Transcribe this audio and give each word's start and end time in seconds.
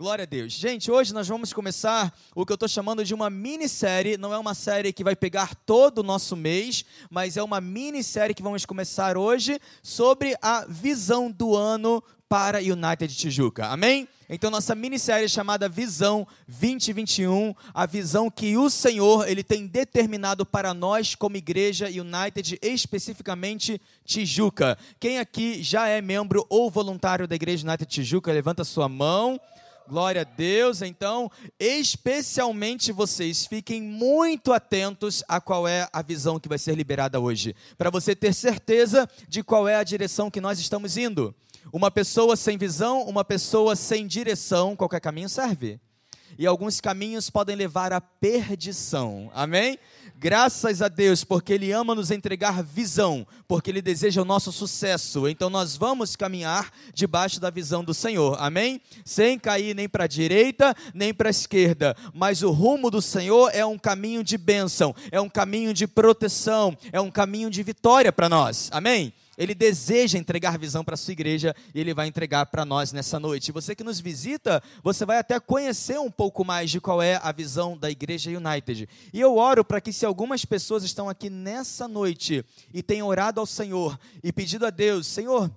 Glória 0.00 0.22
a 0.22 0.26
Deus. 0.26 0.54
Gente, 0.54 0.90
hoje 0.90 1.12
nós 1.12 1.28
vamos 1.28 1.52
começar 1.52 2.18
o 2.34 2.46
que 2.46 2.52
eu 2.52 2.54
estou 2.54 2.66
chamando 2.66 3.04
de 3.04 3.12
uma 3.12 3.28
minissérie. 3.28 4.16
Não 4.16 4.32
é 4.32 4.38
uma 4.38 4.54
série 4.54 4.94
que 4.94 5.04
vai 5.04 5.14
pegar 5.14 5.54
todo 5.54 5.98
o 5.98 6.02
nosso 6.02 6.34
mês, 6.34 6.86
mas 7.10 7.36
é 7.36 7.42
uma 7.42 7.60
minissérie 7.60 8.34
que 8.34 8.42
vamos 8.42 8.64
começar 8.64 9.18
hoje 9.18 9.60
sobre 9.82 10.34
a 10.40 10.64
visão 10.66 11.30
do 11.30 11.54
ano 11.54 12.02
para 12.30 12.60
United 12.60 13.14
Tijuca. 13.14 13.66
Amém? 13.66 14.08
Então 14.26 14.50
nossa 14.50 14.74
minissérie 14.74 15.26
é 15.26 15.28
chamada 15.28 15.68
Visão 15.68 16.26
2021, 16.48 17.54
a 17.74 17.84
visão 17.84 18.30
que 18.30 18.56
o 18.56 18.70
Senhor 18.70 19.28
ele 19.28 19.44
tem 19.44 19.66
determinado 19.66 20.46
para 20.46 20.72
nós 20.72 21.14
como 21.14 21.36
igreja 21.36 21.88
United, 21.88 22.58
especificamente 22.62 23.78
Tijuca. 24.06 24.78
Quem 24.98 25.18
aqui 25.18 25.62
já 25.62 25.88
é 25.88 26.00
membro 26.00 26.46
ou 26.48 26.70
voluntário 26.70 27.28
da 27.28 27.34
igreja 27.34 27.68
United 27.68 27.90
Tijuca, 27.90 28.32
levanta 28.32 28.64
sua 28.64 28.88
mão. 28.88 29.38
Glória 29.90 30.20
a 30.20 30.24
Deus. 30.24 30.82
Então, 30.82 31.28
especialmente 31.58 32.92
vocês, 32.92 33.44
fiquem 33.44 33.82
muito 33.82 34.52
atentos 34.52 35.24
a 35.26 35.40
qual 35.40 35.66
é 35.66 35.88
a 35.92 36.00
visão 36.00 36.38
que 36.38 36.48
vai 36.48 36.58
ser 36.58 36.76
liberada 36.76 37.18
hoje, 37.18 37.56
para 37.76 37.90
você 37.90 38.14
ter 38.14 38.32
certeza 38.32 39.10
de 39.28 39.42
qual 39.42 39.66
é 39.66 39.74
a 39.74 39.82
direção 39.82 40.30
que 40.30 40.40
nós 40.40 40.60
estamos 40.60 40.96
indo. 40.96 41.34
Uma 41.72 41.90
pessoa 41.90 42.36
sem 42.36 42.56
visão, 42.56 43.02
uma 43.02 43.24
pessoa 43.24 43.74
sem 43.74 44.06
direção, 44.06 44.76
qualquer 44.76 45.00
caminho 45.00 45.28
serve. 45.28 45.80
E 46.40 46.46
alguns 46.46 46.80
caminhos 46.80 47.28
podem 47.28 47.54
levar 47.54 47.92
à 47.92 48.00
perdição. 48.00 49.30
Amém? 49.34 49.78
Graças 50.16 50.80
a 50.80 50.88
Deus, 50.88 51.22
porque 51.22 51.52
Ele 51.52 51.70
ama 51.70 51.94
nos 51.94 52.10
entregar 52.10 52.62
visão, 52.62 53.26
porque 53.46 53.70
Ele 53.70 53.82
deseja 53.82 54.22
o 54.22 54.24
nosso 54.24 54.50
sucesso. 54.50 55.28
Então 55.28 55.50
nós 55.50 55.76
vamos 55.76 56.16
caminhar 56.16 56.72
debaixo 56.94 57.38
da 57.38 57.50
visão 57.50 57.84
do 57.84 57.92
Senhor, 57.92 58.38
amém? 58.40 58.80
Sem 59.04 59.38
cair 59.38 59.74
nem 59.74 59.86
para 59.86 60.04
a 60.04 60.06
direita, 60.06 60.74
nem 60.94 61.12
para 61.12 61.28
a 61.28 61.30
esquerda. 61.30 61.94
Mas 62.14 62.42
o 62.42 62.50
rumo 62.50 62.90
do 62.90 63.02
Senhor 63.02 63.50
é 63.52 63.66
um 63.66 63.78
caminho 63.78 64.24
de 64.24 64.38
bênção, 64.38 64.94
é 65.12 65.20
um 65.20 65.28
caminho 65.28 65.74
de 65.74 65.86
proteção, 65.86 66.74
é 66.90 66.98
um 67.02 67.10
caminho 67.10 67.50
de 67.50 67.62
vitória 67.62 68.10
para 68.10 68.30
nós, 68.30 68.70
amém? 68.72 69.12
Ele 69.40 69.54
deseja 69.54 70.18
entregar 70.18 70.58
visão 70.58 70.84
para 70.84 70.92
a 70.92 70.98
sua 70.98 71.12
igreja 71.12 71.56
e 71.74 71.80
ele 71.80 71.94
vai 71.94 72.06
entregar 72.06 72.44
para 72.44 72.62
nós 72.62 72.92
nessa 72.92 73.18
noite. 73.18 73.50
Você 73.52 73.74
que 73.74 73.82
nos 73.82 73.98
visita, 73.98 74.62
você 74.82 75.06
vai 75.06 75.18
até 75.18 75.40
conhecer 75.40 75.98
um 75.98 76.10
pouco 76.10 76.44
mais 76.44 76.70
de 76.70 76.78
qual 76.78 77.00
é 77.00 77.18
a 77.22 77.32
visão 77.32 77.74
da 77.74 77.90
Igreja 77.90 78.30
United. 78.30 78.86
E 79.14 79.18
eu 79.18 79.38
oro 79.38 79.64
para 79.64 79.80
que 79.80 79.94
se 79.94 80.04
algumas 80.04 80.44
pessoas 80.44 80.84
estão 80.84 81.08
aqui 81.08 81.30
nessa 81.30 81.88
noite 81.88 82.44
e 82.74 82.82
têm 82.82 83.02
orado 83.02 83.40
ao 83.40 83.46
Senhor 83.46 83.98
e 84.22 84.30
pedido 84.30 84.66
a 84.66 84.70
Deus, 84.70 85.06
Senhor, 85.06 85.50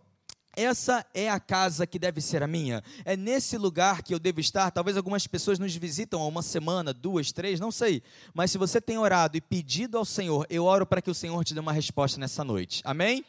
essa 0.56 1.06
é 1.14 1.30
a 1.30 1.38
casa 1.38 1.86
que 1.86 2.00
deve 2.00 2.22
ser 2.22 2.42
a 2.42 2.48
minha. 2.48 2.82
É 3.04 3.18
nesse 3.18 3.58
lugar 3.58 4.02
que 4.02 4.14
eu 4.14 4.20
devo 4.20 4.40
estar. 4.40 4.72
Talvez 4.72 4.96
algumas 4.96 5.28
pessoas 5.28 5.60
nos 5.60 5.76
visitam 5.76 6.22
há 6.22 6.28
uma 6.28 6.42
semana, 6.42 6.94
duas, 6.94 7.34
três, 7.34 7.60
não 7.60 7.70
sei. 7.70 8.02
Mas 8.34 8.50
se 8.50 8.58
você 8.58 8.80
tem 8.80 8.98
orado 8.98 9.36
e 9.36 9.42
pedido 9.42 9.98
ao 9.98 10.06
Senhor, 10.06 10.48
eu 10.50 10.64
oro 10.64 10.86
para 10.86 11.02
que 11.02 11.12
o 11.12 11.14
Senhor 11.14 11.44
te 11.44 11.54
dê 11.54 11.60
uma 11.60 11.74
resposta 11.74 12.18
nessa 12.18 12.46
noite. 12.46 12.82
Amém? 12.86 13.26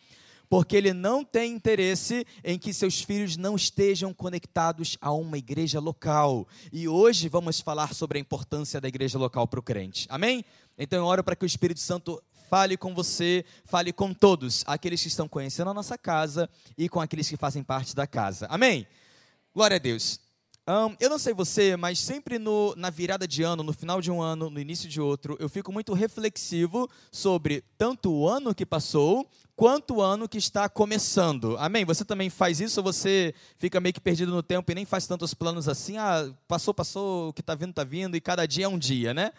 Porque 0.48 0.76
ele 0.76 0.92
não 0.92 1.24
tem 1.24 1.52
interesse 1.52 2.26
em 2.42 2.58
que 2.58 2.72
seus 2.72 3.02
filhos 3.02 3.36
não 3.36 3.56
estejam 3.56 4.12
conectados 4.12 4.96
a 5.00 5.12
uma 5.12 5.38
igreja 5.38 5.80
local. 5.80 6.46
E 6.72 6.88
hoje 6.88 7.28
vamos 7.28 7.60
falar 7.60 7.94
sobre 7.94 8.18
a 8.18 8.20
importância 8.20 8.80
da 8.80 8.88
igreja 8.88 9.18
local 9.18 9.46
para 9.46 9.60
o 9.60 9.62
crente. 9.62 10.06
Amém? 10.08 10.44
Então 10.78 10.98
eu 10.98 11.06
oro 11.06 11.24
para 11.24 11.36
que 11.36 11.44
o 11.44 11.46
Espírito 11.46 11.80
Santo 11.80 12.22
fale 12.48 12.76
com 12.76 12.94
você, 12.94 13.44
fale 13.64 13.92
com 13.92 14.12
todos, 14.12 14.62
aqueles 14.66 15.02
que 15.02 15.08
estão 15.08 15.28
conhecendo 15.28 15.70
a 15.70 15.74
nossa 15.74 15.98
casa 15.98 16.48
e 16.76 16.88
com 16.88 17.00
aqueles 17.00 17.28
que 17.28 17.36
fazem 17.36 17.62
parte 17.62 17.94
da 17.94 18.06
casa. 18.06 18.46
Amém? 18.48 18.86
Glória 19.54 19.76
a 19.76 19.80
Deus. 19.80 20.20
Um, 20.66 20.96
eu 20.98 21.10
não 21.10 21.18
sei 21.18 21.34
você, 21.34 21.76
mas 21.76 21.98
sempre 21.98 22.38
no, 22.38 22.74
na 22.74 22.88
virada 22.88 23.28
de 23.28 23.42
ano, 23.42 23.62
no 23.62 23.72
final 23.74 24.00
de 24.00 24.10
um 24.10 24.22
ano, 24.22 24.48
no 24.48 24.58
início 24.58 24.88
de 24.88 24.98
outro, 24.98 25.36
eu 25.38 25.46
fico 25.46 25.70
muito 25.70 25.92
reflexivo 25.92 26.88
sobre 27.12 27.62
tanto 27.76 28.10
o 28.10 28.26
ano 28.26 28.54
que 28.54 28.64
passou, 28.64 29.28
quanto 29.56 29.96
o 29.96 30.02
ano 30.02 30.28
que 30.28 30.38
está 30.38 30.68
começando. 30.68 31.56
Amém? 31.58 31.84
Você 31.84 32.04
também 32.04 32.28
faz 32.28 32.60
isso 32.60 32.80
ou 32.80 32.84
você 32.84 33.34
fica 33.58 33.80
meio 33.80 33.92
que 33.92 34.00
perdido 34.00 34.32
no 34.32 34.42
tempo 34.42 34.70
e 34.70 34.74
nem 34.74 34.84
faz 34.84 35.06
tantos 35.06 35.34
planos 35.34 35.68
assim? 35.68 35.96
Ah, 35.96 36.30
passou, 36.48 36.74
passou, 36.74 37.28
o 37.28 37.32
que 37.32 37.40
está 37.40 37.54
vindo, 37.54 37.70
está 37.70 37.84
vindo, 37.84 38.16
e 38.16 38.20
cada 38.20 38.46
dia 38.46 38.66
é 38.66 38.68
um 38.68 38.78
dia, 38.78 39.14
né? 39.14 39.32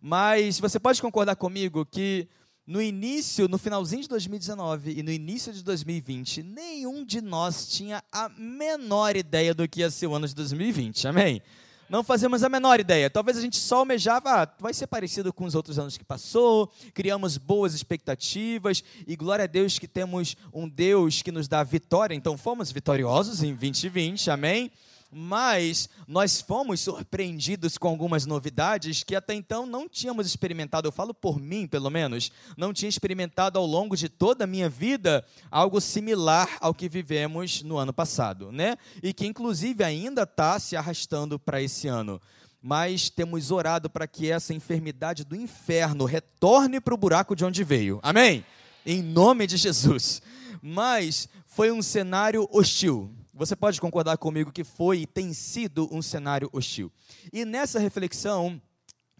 Mas 0.00 0.60
você 0.60 0.78
pode 0.78 1.00
concordar 1.00 1.36
comigo 1.36 1.84
que 1.86 2.28
no 2.66 2.82
início, 2.82 3.48
no 3.48 3.58
finalzinho 3.58 4.02
de 4.02 4.08
2019 4.08 4.98
e 4.98 5.02
no 5.02 5.10
início 5.10 5.52
de 5.52 5.62
2020, 5.62 6.42
nenhum 6.42 7.04
de 7.04 7.20
nós 7.20 7.68
tinha 7.68 8.02
a 8.10 8.28
menor 8.28 9.16
ideia 9.16 9.54
do 9.54 9.68
que 9.68 9.80
ia 9.80 9.90
ser 9.90 10.08
o 10.08 10.14
ano 10.14 10.26
de 10.26 10.34
2020. 10.34 11.08
Amém? 11.08 11.40
Não 11.88 12.02
fazemos 12.02 12.42
a 12.42 12.48
menor 12.48 12.80
ideia. 12.80 13.08
Talvez 13.08 13.36
a 13.38 13.40
gente 13.40 13.56
só 13.56 13.78
almejava, 13.78 14.42
ah, 14.42 14.48
vai 14.58 14.74
ser 14.74 14.86
parecido 14.86 15.32
com 15.32 15.44
os 15.44 15.54
outros 15.54 15.78
anos 15.78 15.96
que 15.96 16.04
passou, 16.04 16.70
criamos 16.92 17.38
boas 17.38 17.74
expectativas 17.74 18.82
e 19.06 19.14
glória 19.14 19.44
a 19.44 19.46
Deus 19.46 19.78
que 19.78 19.86
temos 19.86 20.36
um 20.52 20.68
Deus 20.68 21.22
que 21.22 21.30
nos 21.30 21.46
dá 21.46 21.62
vitória. 21.62 22.14
Então 22.14 22.36
fomos 22.36 22.72
vitoriosos 22.72 23.42
em 23.42 23.54
2020. 23.54 24.30
Amém? 24.30 24.70
Mas 25.10 25.88
nós 26.06 26.40
fomos 26.40 26.80
surpreendidos 26.80 27.78
com 27.78 27.88
algumas 27.88 28.26
novidades 28.26 29.02
que 29.02 29.14
até 29.14 29.34
então 29.34 29.64
não 29.64 29.88
tínhamos 29.88 30.26
experimentado. 30.26 30.88
Eu 30.88 30.92
falo 30.92 31.14
por 31.14 31.40
mim, 31.40 31.66
pelo 31.66 31.90
menos, 31.90 32.30
não 32.56 32.72
tinha 32.72 32.88
experimentado 32.88 33.58
ao 33.58 33.66
longo 33.66 33.96
de 33.96 34.08
toda 34.08 34.44
a 34.44 34.46
minha 34.46 34.68
vida 34.68 35.24
algo 35.50 35.80
similar 35.80 36.58
ao 36.60 36.74
que 36.74 36.88
vivemos 36.88 37.62
no 37.62 37.76
ano 37.76 37.92
passado, 37.92 38.50
né? 38.50 38.76
E 39.02 39.12
que 39.12 39.26
inclusive 39.26 39.84
ainda 39.84 40.22
está 40.22 40.58
se 40.58 40.76
arrastando 40.76 41.38
para 41.38 41.62
esse 41.62 41.88
ano. 41.88 42.20
Mas 42.60 43.08
temos 43.08 43.50
orado 43.50 43.88
para 43.88 44.08
que 44.08 44.30
essa 44.30 44.52
enfermidade 44.52 45.24
do 45.24 45.36
inferno 45.36 46.04
retorne 46.04 46.80
para 46.80 46.94
o 46.94 46.98
buraco 46.98 47.36
de 47.36 47.44
onde 47.44 47.62
veio. 47.62 48.00
Amém? 48.02 48.44
Em 48.84 49.02
nome 49.02 49.46
de 49.46 49.56
Jesus. 49.56 50.20
Mas 50.60 51.28
foi 51.46 51.70
um 51.70 51.80
cenário 51.80 52.48
hostil 52.50 53.14
você 53.36 53.54
pode 53.54 53.80
concordar 53.80 54.16
comigo 54.16 54.50
que 54.50 54.64
foi 54.64 55.00
e 55.00 55.06
tem 55.06 55.32
sido 55.34 55.88
um 55.92 56.00
cenário 56.00 56.48
hostil. 56.52 56.90
E 57.30 57.44
nessa 57.44 57.78
reflexão 57.78 58.60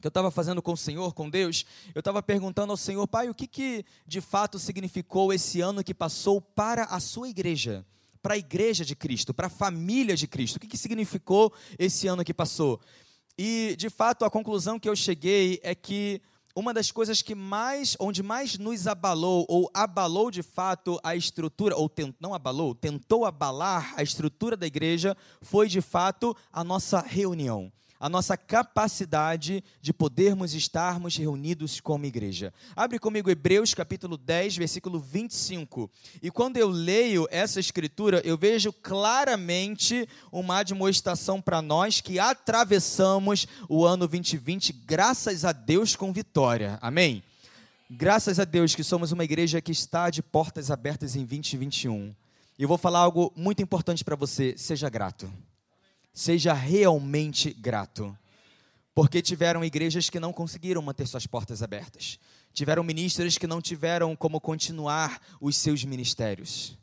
que 0.00 0.06
eu 0.06 0.09
estava 0.09 0.31
fazendo 0.31 0.62
com 0.62 0.72
o 0.72 0.77
Senhor, 0.77 1.12
com 1.12 1.28
Deus, 1.28 1.66
eu 1.94 1.99
estava 1.99 2.22
perguntando 2.22 2.71
ao 2.71 2.77
Senhor, 2.77 3.06
Pai, 3.06 3.28
o 3.28 3.34
que, 3.34 3.47
que 3.47 3.84
de 4.06 4.21
fato 4.21 4.59
significou 4.59 5.32
esse 5.32 5.60
ano 5.60 5.84
que 5.84 5.93
passou 5.93 6.41
para 6.41 6.84
a 6.84 6.99
sua 6.99 7.28
igreja? 7.28 7.84
Para 8.22 8.34
a 8.34 8.38
igreja 8.38 8.84
de 8.84 8.97
Cristo, 8.97 9.34
para 9.34 9.49
a 9.49 9.50
família 9.50 10.16
de 10.16 10.27
Cristo. 10.27 10.56
O 10.56 10.60
que, 10.60 10.66
que 10.66 10.78
significou 10.78 11.53
esse 11.78 12.06
ano 12.06 12.25
que 12.25 12.33
passou? 12.33 12.81
E, 13.38 13.77
de 13.78 13.91
fato, 13.91 14.25
a 14.25 14.31
conclusão 14.31 14.78
que 14.78 14.88
eu 14.88 14.97
cheguei 14.97 15.60
é 15.62 15.75
que 15.75 16.22
uma 16.56 16.72
das 16.72 16.91
coisas 16.91 17.21
que 17.21 17.34
mais, 17.34 17.94
onde 18.00 18.22
mais 18.22 18.56
nos 18.56 18.87
abalou, 18.87 19.44
ou 19.47 19.71
abalou 19.75 20.31
de 20.31 20.43
fato 20.43 20.99
a 21.05 21.15
estrutura, 21.15 21.77
ou 21.77 21.87
tent, 21.87 22.15
não 22.19 22.33
abalou, 22.33 22.75
tentou 22.75 23.27
abalar 23.27 23.93
a 23.94 24.03
estrutura 24.03 24.56
da 24.56 24.66
igreja, 24.66 25.15
foi 25.43 25.69
de 25.69 25.83
fato 25.83 26.34
a 26.50 26.65
nossa 26.65 27.00
reunião 27.00 27.71
a 27.99 28.09
nossa 28.09 28.37
capacidade 28.37 29.62
de 29.81 29.93
podermos 29.93 30.55
estarmos 30.55 31.17
reunidos 31.17 31.81
como 31.81 32.05
igreja. 32.05 32.53
Abre 32.75 32.99
comigo 32.99 33.31
Hebreus 33.31 33.75
capítulo 33.75 34.17
10, 34.17 34.57
versículo 34.57 34.99
25. 34.99 35.91
E 36.23 36.31
quando 36.31 36.57
eu 36.57 36.69
leio 36.69 37.27
essa 37.31 37.59
escritura, 37.59 38.21
eu 38.25 38.37
vejo 38.37 38.73
claramente 38.73 40.09
uma 40.31 40.59
admoestação 40.59 41.41
para 41.41 41.62
nós 41.62 42.01
que 42.01 42.19
atravessamos 42.19 43.47
o 43.69 43.84
ano 43.84 44.07
2020, 44.07 44.73
graças 44.73 45.45
a 45.45 45.53
Deus 45.53 45.97
com 45.97 46.13
vitória. 46.13 46.78
Amém? 46.83 47.23
Graças 47.89 48.41
a 48.41 48.45
Deus 48.45 48.75
que 48.75 48.83
somos 48.83 49.13
uma 49.13 49.25
igreja 49.25 49.61
que 49.61 49.73
está 49.73 50.11
de 50.11 50.23
portas 50.23 50.71
abertas 50.71 51.15
em 51.15 51.25
2021. 51.25 52.15
E 52.59 52.63
eu 52.63 52.69
vou 52.69 52.78
falar 52.78 53.01
algo 53.01 53.33
muito 53.37 53.63
importante 53.63 54.05
para 54.05 54.17
você: 54.17 54.55
seja 54.57 54.89
grato 54.89 55.31
seja 56.16 56.54
realmente 56.54 57.53
grato. 57.53 58.16
Porque 58.95 59.21
tiveram 59.21 59.63
igrejas 59.63 60.09
que 60.09 60.18
não 60.18 60.33
conseguiram 60.33 60.80
manter 60.80 61.07
suas 61.07 61.27
portas 61.27 61.63
abertas. 61.63 62.18
Tiveram 62.54 62.83
ministros 62.83 63.36
que 63.36 63.47
não 63.47 63.60
tiveram 63.60 64.16
como 64.16 64.41
continuar 64.41 65.21
os 65.39 65.57
seus 65.57 65.84
ministérios. 65.84 66.78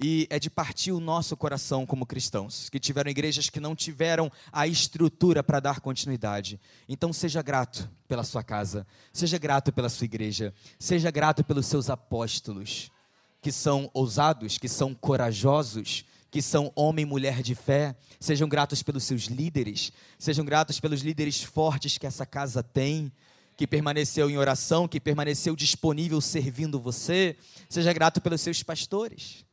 E 0.00 0.28
é 0.30 0.38
de 0.38 0.48
partir 0.48 0.92
o 0.92 1.00
nosso 1.00 1.36
coração 1.36 1.84
como 1.84 2.06
cristãos, 2.06 2.68
que 2.70 2.78
tiveram 2.78 3.10
igrejas 3.10 3.50
que 3.50 3.58
não 3.58 3.74
tiveram 3.74 4.30
a 4.52 4.66
estrutura 4.68 5.42
para 5.42 5.58
dar 5.58 5.80
continuidade. 5.80 6.60
Então 6.88 7.12
seja 7.12 7.42
grato 7.42 7.90
pela 8.06 8.22
sua 8.22 8.44
casa, 8.44 8.86
seja 9.12 9.38
grato 9.38 9.72
pela 9.72 9.88
sua 9.88 10.04
igreja, 10.04 10.54
seja 10.78 11.10
grato 11.10 11.42
pelos 11.42 11.66
seus 11.66 11.90
apóstolos, 11.90 12.92
que 13.40 13.50
são 13.50 13.90
ousados, 13.92 14.56
que 14.56 14.68
são 14.68 14.94
corajosos, 14.94 16.04
que 16.32 16.40
são 16.40 16.72
homem 16.74 17.02
e 17.02 17.06
mulher 17.06 17.42
de 17.42 17.54
fé, 17.54 17.94
sejam 18.18 18.48
gratos 18.48 18.82
pelos 18.82 19.04
seus 19.04 19.24
líderes, 19.24 19.92
sejam 20.18 20.42
gratos 20.46 20.80
pelos 20.80 21.02
líderes 21.02 21.42
fortes 21.42 21.98
que 21.98 22.06
essa 22.06 22.24
casa 22.24 22.62
tem, 22.62 23.12
que 23.54 23.66
permaneceu 23.66 24.30
em 24.30 24.38
oração, 24.38 24.88
que 24.88 24.98
permaneceu 24.98 25.54
disponível 25.54 26.18
servindo 26.22 26.80
você, 26.80 27.36
seja 27.68 27.92
grato 27.92 28.18
pelos 28.18 28.40
seus 28.40 28.62
pastores. 28.62 29.44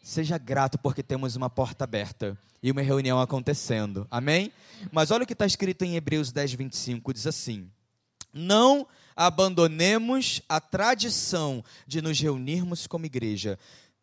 Seja 0.00 0.38
grato 0.38 0.78
porque 0.78 1.02
temos 1.02 1.34
uma 1.34 1.50
porta 1.50 1.82
aberta 1.82 2.38
e 2.62 2.70
uma 2.70 2.82
reunião 2.82 3.20
acontecendo. 3.20 4.06
Amém? 4.08 4.52
Mas 4.92 5.10
olha 5.10 5.24
o 5.24 5.26
que 5.26 5.32
está 5.32 5.44
escrito 5.44 5.84
em 5.84 5.96
Hebreus 5.96 6.30
10, 6.30 6.52
25: 6.52 7.12
diz 7.12 7.26
assim: 7.26 7.68
Não 8.32 8.86
abandonemos 9.16 10.40
a 10.48 10.60
tradição 10.60 11.64
de 11.84 12.00
nos 12.00 12.20
reunirmos 12.20 12.86
como 12.86 13.06
igreja, 13.06 13.58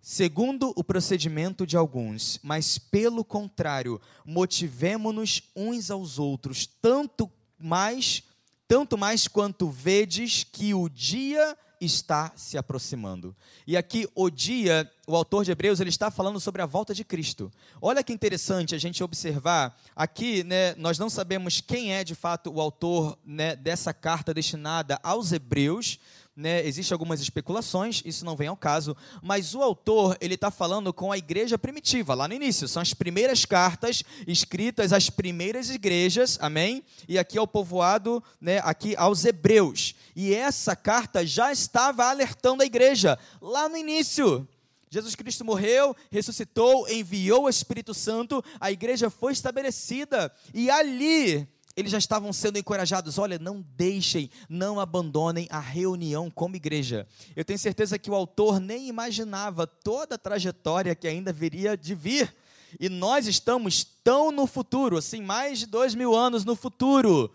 segundo 0.07 0.72
o 0.75 0.84
procedimento 0.84 1.66
de 1.66 1.75
alguns, 1.75 2.40
mas 2.44 2.78
pelo 2.78 3.25
contrário, 3.25 4.00
motivemo-nos 4.24 5.42
uns 5.56 5.90
aos 5.90 6.19
outros, 6.19 6.68
tanto 6.80 7.28
mais, 7.57 8.22
tanto 8.68 9.00
mais 9.00 9.28
quanto 9.28 9.68
vedes 9.68 10.44
que 10.44 10.75
o 10.75 10.88
dia 10.88 11.57
está 11.81 12.31
se 12.36 12.56
aproximando. 12.56 13.36
E 13.66 13.75
aqui 13.75 14.07
o 14.13 14.30
dia, 14.30 14.90
o 15.07 15.16
autor 15.16 15.44
de 15.44 15.52
Hebreus, 15.52 15.80
ele 15.80 15.90
está 15.90 16.12
falando 16.12 16.40
sobre 16.40 16.62
a 16.62 16.68
volta 16.68 16.94
de 16.94 17.04
Cristo. 17.04 17.52
Olha 17.81 18.04
que 18.04 18.13
interessante 18.13 18.75
a 18.75 18.78
gente 18.78 19.04
observar 19.04 19.75
aqui, 19.96 20.44
né, 20.44 20.75
nós 20.75 21.00
não 21.00 21.10
sabemos 21.10 21.62
quem 21.62 21.94
é 21.96 22.04
de 22.04 22.13
fato 22.13 22.54
o 22.54 22.62
autor 22.62 23.18
né, 23.25 23.56
dessa 23.56 23.92
carta 23.92 24.36
destinada 24.36 25.00
aos 25.02 25.31
Hebreus, 25.31 26.00
né, 26.35 26.65
Existem 26.67 26.93
algumas 26.93 27.21
especulações, 27.21 28.01
isso 28.03 28.25
não 28.25 28.35
vem 28.35 28.47
ao 28.47 28.57
caso, 28.57 28.95
mas 29.21 29.55
o 29.55 29.61
autor 29.61 30.17
ele 30.19 30.35
está 30.35 30.51
falando 30.51 30.93
com 30.93 31.11
a 31.11 31.17
igreja 31.17 31.57
primitiva, 31.57 32.13
lá 32.13 32.27
no 32.27 32.33
início. 32.33 32.67
São 32.67 32.81
as 32.81 32.93
primeiras 32.93 33.45
cartas 33.45 34.03
escritas 34.27 34.91
às 34.91 35.09
primeiras 35.09 35.69
igrejas, 35.69 36.37
amém? 36.41 36.83
E 37.07 37.17
aqui 37.17 37.37
ao 37.37 37.47
povoado, 37.47 38.21
né, 38.41 38.59
aqui 38.63 38.95
aos 38.97 39.23
hebreus. 39.23 39.95
E 40.15 40.33
essa 40.33 40.75
carta 40.75 41.25
já 41.25 41.51
estava 41.51 42.05
alertando 42.05 42.63
a 42.63 42.65
igreja, 42.65 43.17
lá 43.41 43.69
no 43.69 43.77
início. 43.77 44.47
Jesus 44.89 45.15
Cristo 45.15 45.43
morreu, 45.43 45.95
ressuscitou, 46.11 46.87
enviou 46.89 47.45
o 47.45 47.49
Espírito 47.49 47.93
Santo, 47.93 48.43
a 48.59 48.71
igreja 48.71 49.09
foi 49.09 49.33
estabelecida, 49.33 50.31
e 50.53 50.69
ali 50.69 51.47
eles 51.75 51.92
já 51.92 51.98
estavam 51.98 52.31
sendo 52.31 52.57
encorajados: 52.57 53.18
olha, 53.18 53.38
não 53.38 53.62
deixem, 53.75 54.30
não 54.48 54.80
abandonem 54.80 55.48
a 55.50 55.60
reunião 55.60 56.30
como 56.31 56.56
igreja. 56.56 57.07
Eu 57.36 57.44
tenho 57.44 57.60
certeza 57.60 58.00
que 58.00 58.10
o 58.10 58.16
autor 58.16 58.60
nem 58.60 58.88
imaginava 58.88 59.68
toda 59.68 60.16
a 60.16 60.19
trajetória 60.19 60.95
que 60.95 61.07
ainda 61.07 61.33
viria 61.33 61.75
de 61.75 61.94
vir. 61.94 62.33
E 62.80 62.89
nós 62.89 63.27
estamos 63.27 63.83
tão 64.04 64.31
no 64.31 64.48
futuro, 64.48 64.98
assim, 64.98 65.22
mais 65.22 65.60
de 65.60 65.66
dois 65.66 65.95
mil 65.95 66.16
anos 66.16 66.44
no 66.44 66.56
futuro, 66.56 67.31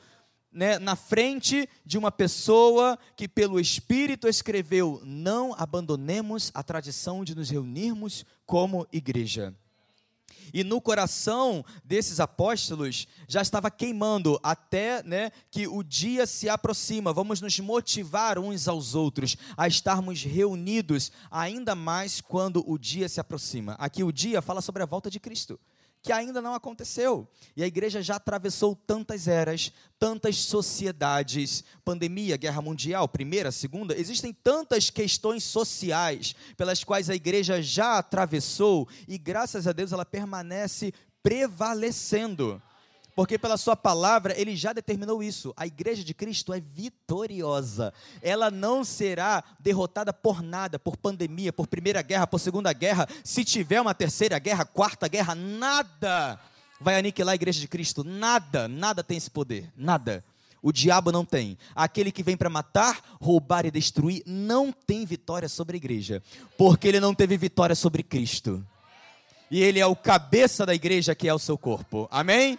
né, 0.52 0.78
na 0.78 0.96
frente 0.96 1.68
de 1.84 1.96
uma 1.96 2.10
pessoa 2.10 2.98
que, 3.16 3.28
pelo 3.28 3.60
Espírito, 3.60 4.26
escreveu: 4.26 5.00
não 5.04 5.54
abandonemos 5.56 6.50
a 6.54 6.62
tradição 6.62 7.24
de 7.24 7.34
nos 7.34 7.50
reunirmos 7.50 8.24
como 8.46 8.86
igreja. 8.92 9.54
E 10.52 10.64
no 10.64 10.80
coração 10.80 11.64
desses 11.84 12.20
apóstolos 12.20 13.06
já 13.28 13.42
estava 13.42 13.70
queimando 13.70 14.38
até 14.42 15.02
né, 15.02 15.30
que 15.50 15.68
o 15.68 15.82
dia 15.82 16.26
se 16.26 16.48
aproxima. 16.48 17.12
Vamos 17.12 17.40
nos 17.40 17.58
motivar 17.60 18.38
uns 18.38 18.68
aos 18.68 18.94
outros 18.94 19.36
a 19.56 19.68
estarmos 19.68 20.22
reunidos 20.22 21.12
ainda 21.30 21.74
mais 21.74 22.20
quando 22.20 22.64
o 22.68 22.78
dia 22.78 23.08
se 23.08 23.20
aproxima. 23.20 23.74
Aqui 23.74 24.02
o 24.02 24.12
dia 24.12 24.42
fala 24.42 24.60
sobre 24.60 24.82
a 24.82 24.86
volta 24.86 25.10
de 25.10 25.20
Cristo 25.20 25.58
que 26.02 26.12
ainda 26.12 26.40
não 26.40 26.54
aconteceu. 26.54 27.28
E 27.56 27.62
a 27.62 27.66
igreja 27.66 28.02
já 28.02 28.16
atravessou 28.16 28.74
tantas 28.74 29.28
eras, 29.28 29.72
tantas 29.98 30.36
sociedades, 30.36 31.62
pandemia, 31.84 32.36
guerra 32.36 32.62
mundial, 32.62 33.08
primeira, 33.08 33.52
segunda, 33.52 33.98
existem 33.98 34.32
tantas 34.32 34.88
questões 34.88 35.44
sociais 35.44 36.34
pelas 36.56 36.82
quais 36.82 37.10
a 37.10 37.14
igreja 37.14 37.62
já 37.62 37.98
atravessou 37.98 38.88
e 39.06 39.18
graças 39.18 39.66
a 39.66 39.72
Deus 39.72 39.92
ela 39.92 40.06
permanece 40.06 40.94
prevalecendo. 41.22 42.62
Porque 43.14 43.38
pela 43.38 43.56
sua 43.56 43.76
palavra 43.76 44.38
ele 44.38 44.56
já 44.56 44.72
determinou 44.72 45.22
isso. 45.22 45.52
A 45.56 45.66
igreja 45.66 46.02
de 46.04 46.14
Cristo 46.14 46.52
é 46.52 46.60
vitoriosa. 46.60 47.92
Ela 48.22 48.50
não 48.50 48.84
será 48.84 49.42
derrotada 49.58 50.12
por 50.12 50.42
nada, 50.42 50.78
por 50.78 50.96
pandemia, 50.96 51.52
por 51.52 51.66
primeira 51.66 52.02
guerra, 52.02 52.26
por 52.26 52.38
segunda 52.38 52.72
guerra. 52.72 53.08
Se 53.24 53.44
tiver 53.44 53.80
uma 53.80 53.94
terceira 53.94 54.38
guerra, 54.38 54.64
quarta 54.64 55.08
guerra, 55.08 55.34
nada 55.34 56.40
vai 56.80 56.98
aniquilar 56.98 57.32
a 57.32 57.36
igreja 57.36 57.60
de 57.60 57.68
Cristo. 57.68 58.02
Nada, 58.02 58.66
nada 58.66 59.04
tem 59.04 59.16
esse 59.16 59.30
poder. 59.30 59.70
Nada. 59.76 60.24
O 60.62 60.72
diabo 60.72 61.10
não 61.10 61.24
tem. 61.24 61.56
Aquele 61.74 62.12
que 62.12 62.22
vem 62.22 62.36
para 62.36 62.50
matar, 62.50 63.16
roubar 63.20 63.64
e 63.64 63.70
destruir 63.70 64.22
não 64.26 64.72
tem 64.72 65.06
vitória 65.06 65.48
sobre 65.48 65.76
a 65.76 65.78
igreja, 65.78 66.22
porque 66.58 66.86
ele 66.86 67.00
não 67.00 67.14
teve 67.14 67.36
vitória 67.36 67.74
sobre 67.74 68.02
Cristo. 68.02 68.64
E 69.50 69.62
ele 69.62 69.80
é 69.80 69.86
o 69.86 69.96
cabeça 69.96 70.64
da 70.64 70.74
igreja, 70.74 71.14
que 71.14 71.28
é 71.28 71.34
o 71.34 71.38
seu 71.38 71.58
corpo. 71.58 72.06
Amém? 72.10 72.58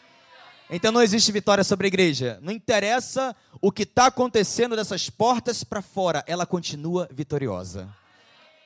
Então 0.74 0.90
não 0.90 1.02
existe 1.02 1.34
vitória 1.34 1.66
sobre 1.66 1.88
a 1.88 1.90
igreja. 1.90 2.40
Não 2.42 2.54
interessa 2.54 3.36
o 3.60 3.74
que 3.74 3.84
está 3.84 4.06
acontecendo 4.06 4.74
dessas 4.74 5.10
portas 5.10 5.66
para 5.66 5.82
fora, 5.82 6.24
ela 6.26 6.46
continua 6.46 7.10
vitoriosa. 7.12 7.94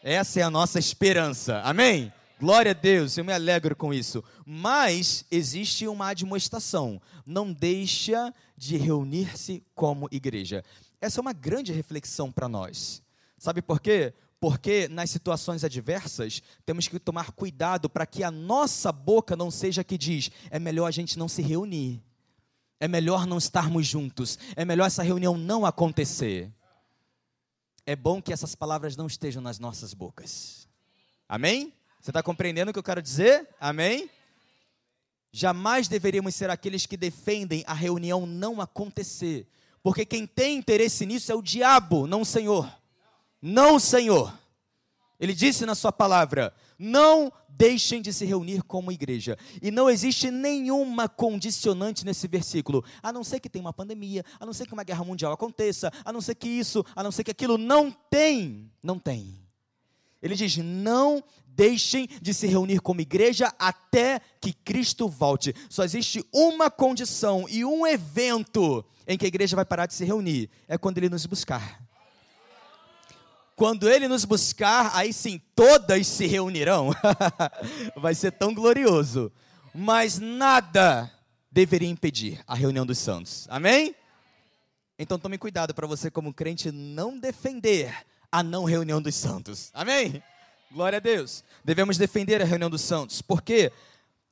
Essa 0.04 0.40
é 0.40 0.44
a 0.44 0.52
nossa 0.52 0.78
esperança. 0.78 1.62
Amém? 1.62 2.14
Glória 2.40 2.72
a 2.72 2.76
Deus, 2.76 3.18
eu 3.18 3.26
me 3.26 3.34
alegro 3.34 3.76
com 3.76 3.92
isso. 3.92 4.24
Mas 4.46 5.26
existe 5.32 5.88
uma 5.88 6.10
admoestação: 6.10 7.02
não 7.26 7.52
deixa 7.52 8.32
de 8.56 8.78
reunir-se 8.78 9.64
como 9.74 10.08
igreja. 10.12 10.64
Essa 11.02 11.20
é 11.20 11.22
uma 11.22 11.34
grande 11.34 11.74
reflexão 11.74 12.32
para 12.32 12.48
nós. 12.48 13.02
Sabe 13.36 13.64
por 13.64 13.82
quê? 13.82 14.14
Porque 14.46 14.88
nas 14.88 15.10
situações 15.10 15.64
adversas, 15.64 16.44
temos 16.68 16.88
que 16.88 17.00
tomar 17.00 17.32
cuidado 17.32 17.90
para 17.90 18.06
que 18.06 18.24
a 18.24 18.30
nossa 18.30 18.92
boca 18.92 19.36
não 19.36 19.50
seja 19.50 19.84
que 19.84 19.98
diz: 19.98 20.30
é 20.52 20.60
melhor 20.60 20.86
a 20.86 20.92
gente 20.92 21.18
não 21.18 21.28
se 21.28 21.42
reunir, 21.42 22.00
é 22.80 22.88
melhor 22.88 23.26
não 23.26 23.40
estarmos 23.40 23.88
juntos, 23.88 24.38
é 24.56 24.64
melhor 24.64 24.86
essa 24.86 25.02
reunião 25.02 25.36
não 25.36 25.66
acontecer. 25.66 26.54
É 27.88 27.96
bom 27.96 28.22
que 28.22 28.32
essas 28.32 28.54
palavras 28.54 28.96
não 28.96 29.08
estejam 29.08 29.42
nas 29.42 29.58
nossas 29.58 29.96
bocas. 29.96 30.68
Amém? 31.28 31.74
Você 32.00 32.12
está 32.12 32.22
compreendendo 32.22 32.70
o 32.70 32.74
que 32.74 32.78
eu 32.78 32.84
quero 32.84 33.02
dizer? 33.02 33.50
Amém? 33.60 34.12
Jamais 35.32 35.88
deveríamos 35.88 36.36
ser 36.36 36.52
aqueles 36.52 36.86
que 36.86 36.96
defendem 36.96 37.64
a 37.66 37.74
reunião 37.74 38.28
não 38.28 38.62
acontecer, 38.62 39.48
porque 39.82 40.06
quem 40.06 40.28
tem 40.28 40.56
interesse 40.56 41.04
nisso 41.04 41.32
é 41.32 41.36
o 41.36 41.42
diabo, 41.42 42.06
não 42.06 42.22
o 42.22 42.26
Senhor. 42.26 42.85
Não, 43.48 43.78
Senhor. 43.78 44.36
Ele 45.20 45.32
disse 45.32 45.68
na 45.68 45.76
sua 45.76 45.92
palavra: 45.92 46.52
não 46.80 47.32
deixem 47.48 48.02
de 48.02 48.12
se 48.12 48.26
reunir 48.26 48.64
como 48.64 48.92
igreja. 48.92 49.38
E 49.62 49.70
não 49.70 49.88
existe 49.88 50.32
nenhuma 50.32 51.08
condicionante 51.08 52.04
nesse 52.04 52.28
versículo, 52.28 52.84
a 53.04 53.14
não 53.14 53.24
ser 53.24 53.40
que 53.40 53.48
tenha 53.48 53.64
uma 53.64 53.72
pandemia, 53.72 54.26
a 54.40 54.48
não 54.48 54.52
ser 54.52 54.66
que 54.66 54.74
uma 54.74 54.84
guerra 54.84 55.04
mundial 55.04 55.32
aconteça, 55.32 55.92
a 56.04 56.12
não 56.12 56.22
ser 56.22 56.34
que 56.34 56.48
isso, 56.48 56.84
a 56.96 57.04
não 57.04 57.12
ser 57.12 57.24
que 57.24 57.30
aquilo. 57.30 57.56
Não 57.56 57.92
tem. 57.92 58.72
Não 58.82 58.98
tem. 58.98 59.40
Ele 60.24 60.34
diz: 60.34 60.58
não 60.58 61.24
deixem 61.46 62.08
de 62.20 62.34
se 62.34 62.48
reunir 62.48 62.80
como 62.80 63.00
igreja 63.00 63.54
até 63.60 64.22
que 64.42 64.54
Cristo 64.54 65.08
volte. 65.08 65.54
Só 65.70 65.84
existe 65.84 66.26
uma 66.34 66.72
condição 66.72 67.46
e 67.48 67.64
um 67.64 67.86
evento 67.86 68.84
em 69.08 69.20
que 69.20 69.26
a 69.26 69.28
igreja 69.28 69.56
vai 69.56 69.66
parar 69.66 69.86
de 69.86 69.94
se 69.94 70.04
reunir: 70.04 70.50
é 70.68 70.80
quando 70.80 70.98
ele 70.98 71.10
nos 71.10 71.28
buscar. 71.28 71.85
Quando 73.56 73.90
ele 73.90 74.08
nos 74.08 74.26
buscar, 74.26 74.92
aí 74.94 75.14
sim 75.14 75.42
todas 75.56 76.06
se 76.08 76.26
reunirão. 76.26 76.92
Vai 77.96 78.14
ser 78.14 78.32
tão 78.32 78.54
glorioso. 78.54 79.32
Mas 79.74 80.20
nada 80.20 81.12
deveria 81.50 81.90
impedir 81.90 82.42
a 82.46 82.54
reunião 82.54 82.86
dos 82.86 82.98
santos. 82.98 83.48
Amém? 83.50 83.96
Então 85.00 85.18
tome 85.18 85.38
cuidado 85.38 85.74
para 85.74 85.88
você, 85.88 86.12
como 86.12 86.34
crente, 86.34 86.70
não 86.70 87.18
defender 87.18 87.96
a 88.30 88.44
não 88.44 88.66
reunião 88.66 89.02
dos 89.02 89.16
santos. 89.16 89.72
Amém? 89.74 90.22
Glória 90.70 90.98
a 90.98 91.00
Deus. 91.00 91.42
Devemos 91.64 91.98
defender 91.98 92.42
a 92.42 92.46
reunião 92.46 92.70
dos 92.70 92.82
santos. 92.82 93.22
Por 93.22 93.42
quê? 93.42 93.72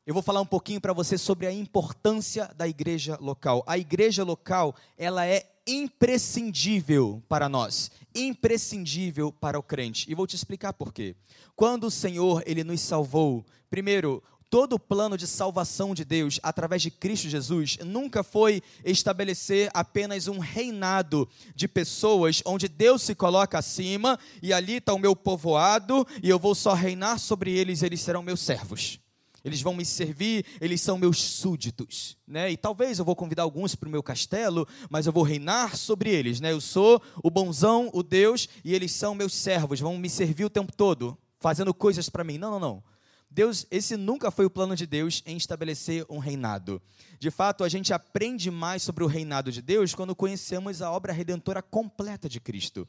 Eu 0.06 0.13
vou 0.13 0.22
falar 0.22 0.42
um 0.42 0.46
pouquinho 0.46 0.82
para 0.82 0.92
você 0.92 1.18
sobre 1.18 1.48
a 1.48 1.51
importância 1.53 2.51
da 2.58 2.68
igreja 2.68 3.18
local. 3.22 3.63
A 3.65 3.77
igreja 3.77 4.25
local, 4.25 4.75
ela 4.98 5.25
é 5.25 5.50
imprescindível 5.65 7.24
para 7.27 7.48
nós, 7.48 7.91
imprescindível 8.13 9.32
para 9.32 9.58
o 9.58 9.63
crente. 9.63 10.10
E 10.12 10.15
vou 10.15 10.27
te 10.27 10.36
explicar 10.36 10.74
por 10.74 10.93
quê. 10.93 11.15
Quando 11.55 11.86
o 11.86 11.91
Senhor, 11.91 12.43
ele 12.46 12.63
nos 12.63 12.82
salvou, 12.82 13.46
primeiro, 13.70 14.22
todo 14.50 14.74
o 14.74 14.79
plano 14.79 15.17
de 15.17 15.25
salvação 15.25 15.96
de 15.96 16.05
Deus 16.05 16.39
através 16.43 16.82
de 16.82 16.91
Cristo 16.91 17.27
Jesus 17.27 17.77
nunca 17.84 18.24
foi 18.24 18.62
estabelecer 18.86 19.70
apenas 19.74 20.27
um 20.27 20.38
reinado 20.38 21.27
de 21.55 21.67
pessoas 21.67 22.41
onde 22.46 22.67
Deus 22.67 23.01
se 23.01 23.15
coloca 23.15 23.58
acima 23.58 24.20
e 24.43 24.53
ali 24.53 24.75
está 24.75 24.93
o 24.93 25.00
meu 25.00 25.15
povoado 25.15 26.05
e 26.22 26.29
eu 26.29 26.38
vou 26.38 26.53
só 26.53 26.74
reinar 26.74 27.17
sobre 27.17 27.51
eles, 27.51 27.82
eles 27.82 28.01
serão 28.01 28.22
meus 28.22 28.41
servos 28.41 29.00
eles 29.43 29.62
vão 29.62 29.73
me 29.73 29.83
servir, 29.83 30.45
eles 30.62 30.81
são 30.81 30.97
meus 30.97 31.21
súditos, 31.21 32.17
né? 32.25 32.51
E 32.51 32.57
talvez 32.57 32.97
eu 32.97 33.05
vou 33.05 33.15
convidar 33.15 33.43
alguns 33.43 33.75
para 33.75 33.89
o 33.89 33.91
meu 33.91 34.01
castelo, 34.01 34.67
mas 34.89 35.05
eu 35.05 35.12
vou 35.12 35.23
reinar 35.23 35.75
sobre 35.75 36.09
eles, 36.09 36.39
né? 36.39 36.51
Eu 36.51 36.62
sou 36.62 37.01
o 37.21 37.29
bonzão, 37.29 37.89
o 37.93 38.01
Deus, 38.01 38.47
e 38.63 38.73
eles 38.73 38.91
são 38.93 39.13
meus 39.13 39.33
servos, 39.33 39.79
vão 39.79 39.97
me 39.97 40.09
servir 40.09 40.45
o 40.45 40.50
tempo 40.50 40.71
todo, 40.71 41.17
fazendo 41.39 41.73
coisas 41.73 42.09
para 42.09 42.23
mim. 42.23 42.38
Não, 42.38 42.51
não, 42.51 42.59
não. 42.59 42.83
Deus, 43.29 43.65
esse 43.71 43.97
nunca 43.97 44.29
foi 44.29 44.45
o 44.45 44.50
plano 44.50 44.75
de 44.75 44.85
Deus 44.85 45.23
em 45.25 45.35
estabelecer 45.35 46.05
um 46.07 46.19
reinado. 46.19 46.79
De 47.19 47.31
fato, 47.31 47.63
a 47.63 47.69
gente 47.69 47.91
aprende 47.91 48.51
mais 48.51 48.83
sobre 48.83 49.03
o 49.03 49.07
reinado 49.07 49.51
de 49.51 49.59
Deus 49.62 49.95
quando 49.95 50.15
conhecemos 50.15 50.83
a 50.83 50.91
obra 50.91 51.12
redentora 51.12 51.62
completa 51.62 52.29
de 52.29 52.39
Cristo. 52.39 52.88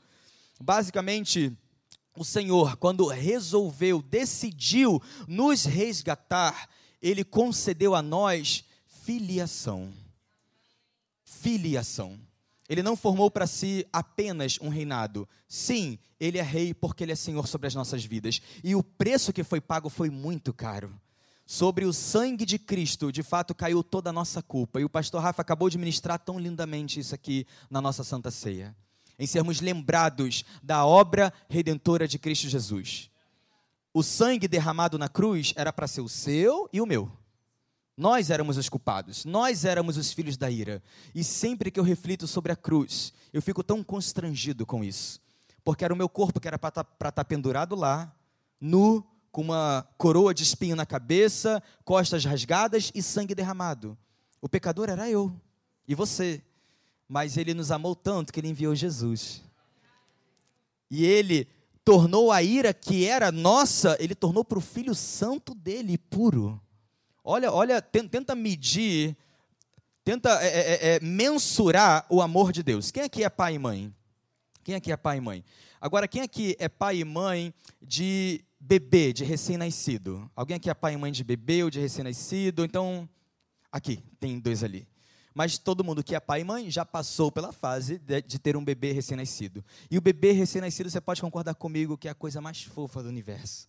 Basicamente, 0.60 1.56
o 2.16 2.24
Senhor, 2.24 2.76
quando 2.76 3.06
resolveu, 3.08 4.00
decidiu 4.00 5.02
nos 5.26 5.64
resgatar, 5.64 6.68
ele 7.02 7.24
concedeu 7.24 7.94
a 7.94 8.00
nós 8.02 8.64
filiação. 8.86 9.92
Filiação. 11.24 12.18
Ele 12.68 12.82
não 12.82 12.96
formou 12.96 13.30
para 13.30 13.46
si 13.46 13.86
apenas 13.92 14.58
um 14.60 14.68
reinado. 14.68 15.28
Sim, 15.46 15.98
ele 16.18 16.38
é 16.38 16.42
rei 16.42 16.72
porque 16.72 17.04
ele 17.04 17.12
é 17.12 17.16
senhor 17.16 17.46
sobre 17.46 17.66
as 17.66 17.74
nossas 17.74 18.04
vidas. 18.04 18.40
E 18.62 18.74
o 18.74 18.82
preço 18.82 19.32
que 19.32 19.44
foi 19.44 19.60
pago 19.60 19.90
foi 19.90 20.08
muito 20.08 20.52
caro. 20.52 20.98
Sobre 21.44 21.84
o 21.84 21.92
sangue 21.92 22.46
de 22.46 22.58
Cristo, 22.58 23.12
de 23.12 23.22
fato, 23.22 23.54
caiu 23.54 23.82
toda 23.82 24.08
a 24.08 24.12
nossa 24.12 24.40
culpa. 24.40 24.80
E 24.80 24.84
o 24.84 24.88
pastor 24.88 25.20
Rafa 25.20 25.42
acabou 25.42 25.68
de 25.68 25.76
ministrar 25.76 26.18
tão 26.18 26.38
lindamente 26.38 26.98
isso 26.98 27.14
aqui 27.14 27.46
na 27.68 27.82
nossa 27.82 28.02
Santa 28.02 28.30
Ceia. 28.30 28.74
Em 29.18 29.26
sermos 29.26 29.60
lembrados 29.60 30.44
da 30.62 30.84
obra 30.84 31.32
redentora 31.48 32.08
de 32.08 32.18
Cristo 32.18 32.48
Jesus. 32.48 33.10
O 33.92 34.02
sangue 34.02 34.48
derramado 34.48 34.98
na 34.98 35.08
cruz 35.08 35.52
era 35.56 35.72
para 35.72 35.86
ser 35.86 36.00
o 36.00 36.08
seu 36.08 36.68
e 36.72 36.80
o 36.80 36.86
meu. 36.86 37.10
Nós 37.96 38.28
éramos 38.28 38.56
os 38.56 38.68
culpados, 38.68 39.24
nós 39.24 39.64
éramos 39.64 39.96
os 39.96 40.12
filhos 40.12 40.36
da 40.36 40.50
ira. 40.50 40.82
E 41.14 41.22
sempre 41.22 41.70
que 41.70 41.78
eu 41.78 41.84
reflito 41.84 42.26
sobre 42.26 42.50
a 42.50 42.56
cruz, 42.56 43.12
eu 43.32 43.40
fico 43.40 43.62
tão 43.62 43.84
constrangido 43.84 44.66
com 44.66 44.82
isso. 44.82 45.20
Porque 45.62 45.84
era 45.84 45.94
o 45.94 45.96
meu 45.96 46.08
corpo 46.08 46.40
que 46.40 46.48
era 46.48 46.58
para 46.58 46.68
estar 46.68 46.84
tá, 46.84 47.12
tá 47.12 47.24
pendurado 47.24 47.76
lá, 47.76 48.12
nu, 48.60 49.06
com 49.30 49.42
uma 49.42 49.86
coroa 49.96 50.34
de 50.34 50.42
espinho 50.42 50.76
na 50.76 50.84
cabeça, 50.84 51.62
costas 51.84 52.24
rasgadas 52.24 52.90
e 52.94 53.02
sangue 53.02 53.34
derramado. 53.34 53.96
O 54.40 54.48
pecador 54.48 54.88
era 54.88 55.08
eu 55.08 55.34
e 55.86 55.94
você. 55.94 56.42
Mas 57.08 57.36
ele 57.36 57.54
nos 57.54 57.70
amou 57.70 57.94
tanto 57.94 58.32
que 58.32 58.40
ele 58.40 58.48
enviou 58.48 58.74
Jesus. 58.74 59.42
E 60.90 61.04
ele 61.04 61.48
tornou 61.84 62.32
a 62.32 62.42
ira 62.42 62.72
que 62.72 63.04
era 63.04 63.30
nossa, 63.30 63.96
ele 64.00 64.14
tornou 64.14 64.44
para 64.44 64.58
o 64.58 64.62
Filho 64.62 64.94
Santo 64.94 65.54
dele, 65.54 65.98
puro. 65.98 66.60
Olha, 67.22 67.52
olha, 67.52 67.80
tenta 67.80 68.34
medir, 68.34 69.16
tenta 70.02 70.30
é, 70.42 70.46
é, 70.46 70.60
é, 70.60 70.96
é, 70.96 71.00
mensurar 71.00 72.06
o 72.08 72.22
amor 72.22 72.52
de 72.52 72.62
Deus. 72.62 72.90
Quem 72.90 73.02
aqui 73.02 73.22
é 73.22 73.28
pai 73.28 73.54
e 73.54 73.58
mãe? 73.58 73.94
Quem 74.62 74.74
aqui 74.74 74.90
é 74.90 74.96
pai 74.96 75.18
e 75.18 75.20
mãe? 75.20 75.44
Agora, 75.80 76.08
quem 76.08 76.22
aqui 76.22 76.56
é 76.58 76.68
pai 76.68 76.98
e 76.98 77.04
mãe 77.04 77.52
de 77.82 78.42
bebê, 78.58 79.12
de 79.12 79.24
recém-nascido? 79.24 80.30
Alguém 80.34 80.56
aqui 80.56 80.70
é 80.70 80.74
pai 80.74 80.94
e 80.94 80.96
mãe 80.96 81.12
de 81.12 81.22
bebê 81.22 81.62
ou 81.62 81.70
de 81.70 81.78
recém-nascido? 81.80 82.64
Então, 82.64 83.06
aqui, 83.70 84.02
tem 84.18 84.38
dois 84.38 84.64
ali. 84.64 84.86
Mas 85.34 85.58
todo 85.58 85.82
mundo 85.82 86.04
que 86.04 86.14
é 86.14 86.20
pai 86.20 86.42
e 86.42 86.44
mãe 86.44 86.70
já 86.70 86.84
passou 86.84 87.32
pela 87.32 87.52
fase 87.52 87.98
de, 87.98 88.22
de 88.22 88.38
ter 88.38 88.56
um 88.56 88.64
bebê 88.64 88.92
recém-nascido. 88.92 89.64
E 89.90 89.98
o 89.98 90.00
bebê 90.00 90.30
recém-nascido, 90.30 90.88
você 90.88 91.00
pode 91.00 91.20
concordar 91.20 91.54
comigo 91.54 91.98
que 91.98 92.06
é 92.06 92.12
a 92.12 92.14
coisa 92.14 92.40
mais 92.40 92.62
fofa 92.62 93.02
do 93.02 93.08
universo. 93.08 93.68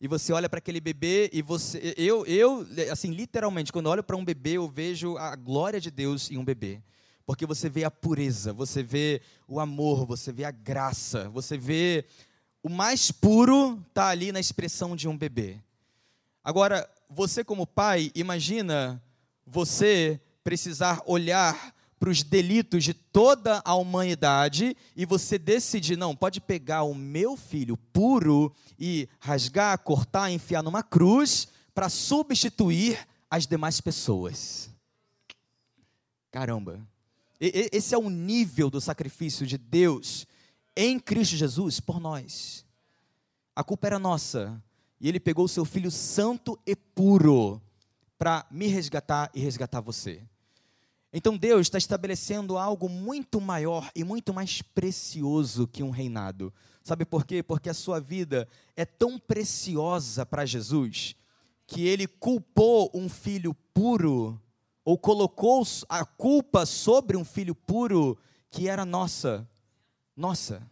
E 0.00 0.08
você 0.08 0.32
olha 0.32 0.48
para 0.48 0.58
aquele 0.58 0.80
bebê 0.80 1.30
e 1.32 1.40
você. 1.40 1.94
Eu, 1.96 2.26
eu 2.26 2.66
assim, 2.92 3.12
literalmente, 3.12 3.72
quando 3.72 3.86
olho 3.86 4.02
para 4.02 4.16
um 4.16 4.24
bebê, 4.24 4.54
eu 4.54 4.68
vejo 4.68 5.16
a 5.16 5.34
glória 5.36 5.80
de 5.80 5.90
Deus 5.90 6.30
em 6.30 6.36
um 6.36 6.44
bebê. 6.44 6.82
Porque 7.24 7.46
você 7.46 7.68
vê 7.68 7.84
a 7.84 7.90
pureza, 7.90 8.52
você 8.52 8.82
vê 8.82 9.22
o 9.48 9.58
amor, 9.58 10.04
você 10.06 10.32
vê 10.32 10.44
a 10.44 10.50
graça, 10.50 11.28
você 11.30 11.56
vê 11.56 12.04
o 12.62 12.68
mais 12.68 13.12
puro 13.12 13.80
está 13.88 14.08
ali 14.08 14.32
na 14.32 14.40
expressão 14.40 14.96
de 14.96 15.08
um 15.08 15.16
bebê. 15.16 15.60
Agora, 16.42 16.88
você 17.08 17.44
como 17.44 17.66
pai, 17.66 18.10
imagina 18.14 19.00
você 19.46 20.20
precisar 20.46 21.02
olhar 21.06 21.74
para 21.98 22.08
os 22.08 22.22
delitos 22.22 22.84
de 22.84 22.94
toda 22.94 23.60
a 23.64 23.74
humanidade 23.74 24.76
e 24.94 25.04
você 25.04 25.36
decidir, 25.40 25.98
não, 25.98 26.14
pode 26.14 26.40
pegar 26.40 26.84
o 26.84 26.94
meu 26.94 27.36
filho 27.36 27.76
puro 27.76 28.54
e 28.78 29.08
rasgar, 29.18 29.76
cortar, 29.80 30.30
enfiar 30.30 30.62
numa 30.62 30.84
cruz 30.84 31.48
para 31.74 31.88
substituir 31.88 32.96
as 33.28 33.44
demais 33.44 33.80
pessoas. 33.80 34.70
Caramba. 36.30 36.78
Esse 37.40 37.92
é 37.92 37.98
o 37.98 38.08
nível 38.08 38.70
do 38.70 38.80
sacrifício 38.80 39.44
de 39.44 39.58
Deus 39.58 40.28
em 40.76 40.96
Cristo 41.00 41.34
Jesus 41.34 41.80
por 41.80 41.98
nós. 41.98 42.64
A 43.56 43.64
culpa 43.64 43.88
era 43.88 43.98
nossa. 43.98 44.62
E 45.00 45.08
ele 45.08 45.18
pegou 45.18 45.46
o 45.46 45.48
seu 45.48 45.64
filho 45.64 45.90
santo 45.90 46.56
e 46.64 46.76
puro 46.76 47.60
para 48.16 48.46
me 48.48 48.68
resgatar 48.68 49.28
e 49.34 49.40
resgatar 49.40 49.80
você. 49.80 50.22
Então 51.16 51.34
Deus 51.34 51.62
está 51.62 51.78
estabelecendo 51.78 52.58
algo 52.58 52.90
muito 52.90 53.40
maior 53.40 53.90
e 53.94 54.04
muito 54.04 54.34
mais 54.34 54.60
precioso 54.60 55.66
que 55.66 55.82
um 55.82 55.88
reinado. 55.88 56.52
Sabe 56.84 57.06
por 57.06 57.24
quê? 57.24 57.42
Porque 57.42 57.70
a 57.70 57.74
sua 57.74 57.98
vida 57.98 58.46
é 58.76 58.84
tão 58.84 59.18
preciosa 59.18 60.26
para 60.26 60.44
Jesus 60.44 61.16
que 61.66 61.86
ele 61.88 62.06
culpou 62.06 62.90
um 62.92 63.08
filho 63.08 63.54
puro, 63.72 64.38
ou 64.84 64.98
colocou 64.98 65.66
a 65.88 66.04
culpa 66.04 66.66
sobre 66.66 67.16
um 67.16 67.24
filho 67.24 67.54
puro 67.54 68.18
que 68.50 68.68
era 68.68 68.84
nossa, 68.84 69.48
nossa, 70.14 70.70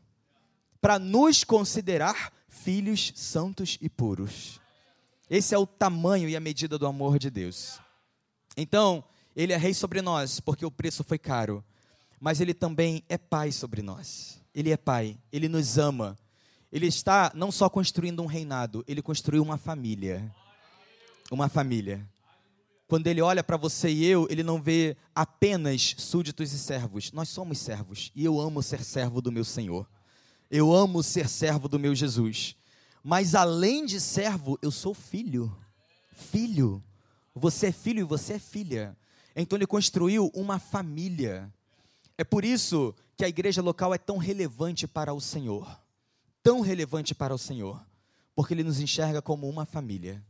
para 0.78 0.98
nos 0.98 1.42
considerar 1.42 2.30
filhos 2.48 3.14
santos 3.16 3.78
e 3.80 3.88
puros. 3.88 4.60
Esse 5.30 5.54
é 5.54 5.58
o 5.58 5.66
tamanho 5.66 6.28
e 6.28 6.36
a 6.36 6.40
medida 6.40 6.76
do 6.76 6.86
amor 6.86 7.18
de 7.18 7.30
Deus. 7.30 7.80
Então, 8.58 9.02
ele 9.36 9.52
é 9.52 9.56
rei 9.56 9.74
sobre 9.74 10.00
nós, 10.00 10.40
porque 10.40 10.64
o 10.64 10.70
preço 10.70 11.02
foi 11.02 11.18
caro. 11.18 11.64
Mas 12.20 12.40
ele 12.40 12.54
também 12.54 13.02
é 13.08 13.18
pai 13.18 13.50
sobre 13.52 13.82
nós. 13.82 14.40
Ele 14.54 14.70
é 14.70 14.76
pai, 14.76 15.18
ele 15.32 15.48
nos 15.48 15.76
ama. 15.76 16.16
Ele 16.70 16.86
está 16.86 17.30
não 17.34 17.52
só 17.52 17.68
construindo 17.68 18.22
um 18.22 18.26
reinado, 18.26 18.84
ele 18.86 19.02
construiu 19.02 19.42
uma 19.42 19.56
família. 19.56 20.32
Uma 21.30 21.48
família. 21.48 22.08
Quando 22.86 23.06
ele 23.06 23.22
olha 23.22 23.42
para 23.42 23.56
você 23.56 23.90
e 23.90 24.04
eu, 24.04 24.26
ele 24.30 24.42
não 24.42 24.60
vê 24.60 24.96
apenas 25.14 25.94
súditos 25.98 26.52
e 26.52 26.58
servos. 26.58 27.12
Nós 27.12 27.28
somos 27.28 27.58
servos 27.58 28.12
e 28.14 28.24
eu 28.24 28.38
amo 28.40 28.62
ser 28.62 28.84
servo 28.84 29.20
do 29.20 29.32
meu 29.32 29.44
Senhor. 29.44 29.88
Eu 30.50 30.72
amo 30.72 31.02
ser 31.02 31.28
servo 31.28 31.68
do 31.68 31.78
meu 31.78 31.94
Jesus. 31.94 32.56
Mas 33.02 33.34
além 33.34 33.84
de 33.84 34.00
servo, 34.00 34.58
eu 34.62 34.70
sou 34.70 34.94
filho. 34.94 35.56
Filho. 36.12 36.82
Você 37.34 37.68
é 37.68 37.72
filho 37.72 38.00
e 38.00 38.04
você 38.04 38.34
é 38.34 38.38
filha. 38.38 38.96
Então 39.34 39.56
ele 39.56 39.66
construiu 39.66 40.30
uma 40.34 40.58
família. 40.58 41.52
É 42.16 42.22
por 42.22 42.44
isso 42.44 42.94
que 43.16 43.24
a 43.24 43.28
igreja 43.28 43.60
local 43.60 43.92
é 43.92 43.98
tão 43.98 44.16
relevante 44.16 44.86
para 44.86 45.12
o 45.12 45.20
Senhor. 45.20 45.80
Tão 46.42 46.60
relevante 46.60 47.14
para 47.14 47.34
o 47.34 47.38
Senhor. 47.38 47.84
Porque 48.34 48.54
ele 48.54 48.62
nos 48.62 48.80
enxerga 48.80 49.20
como 49.20 49.48
uma 49.48 49.64
família. 49.64 50.22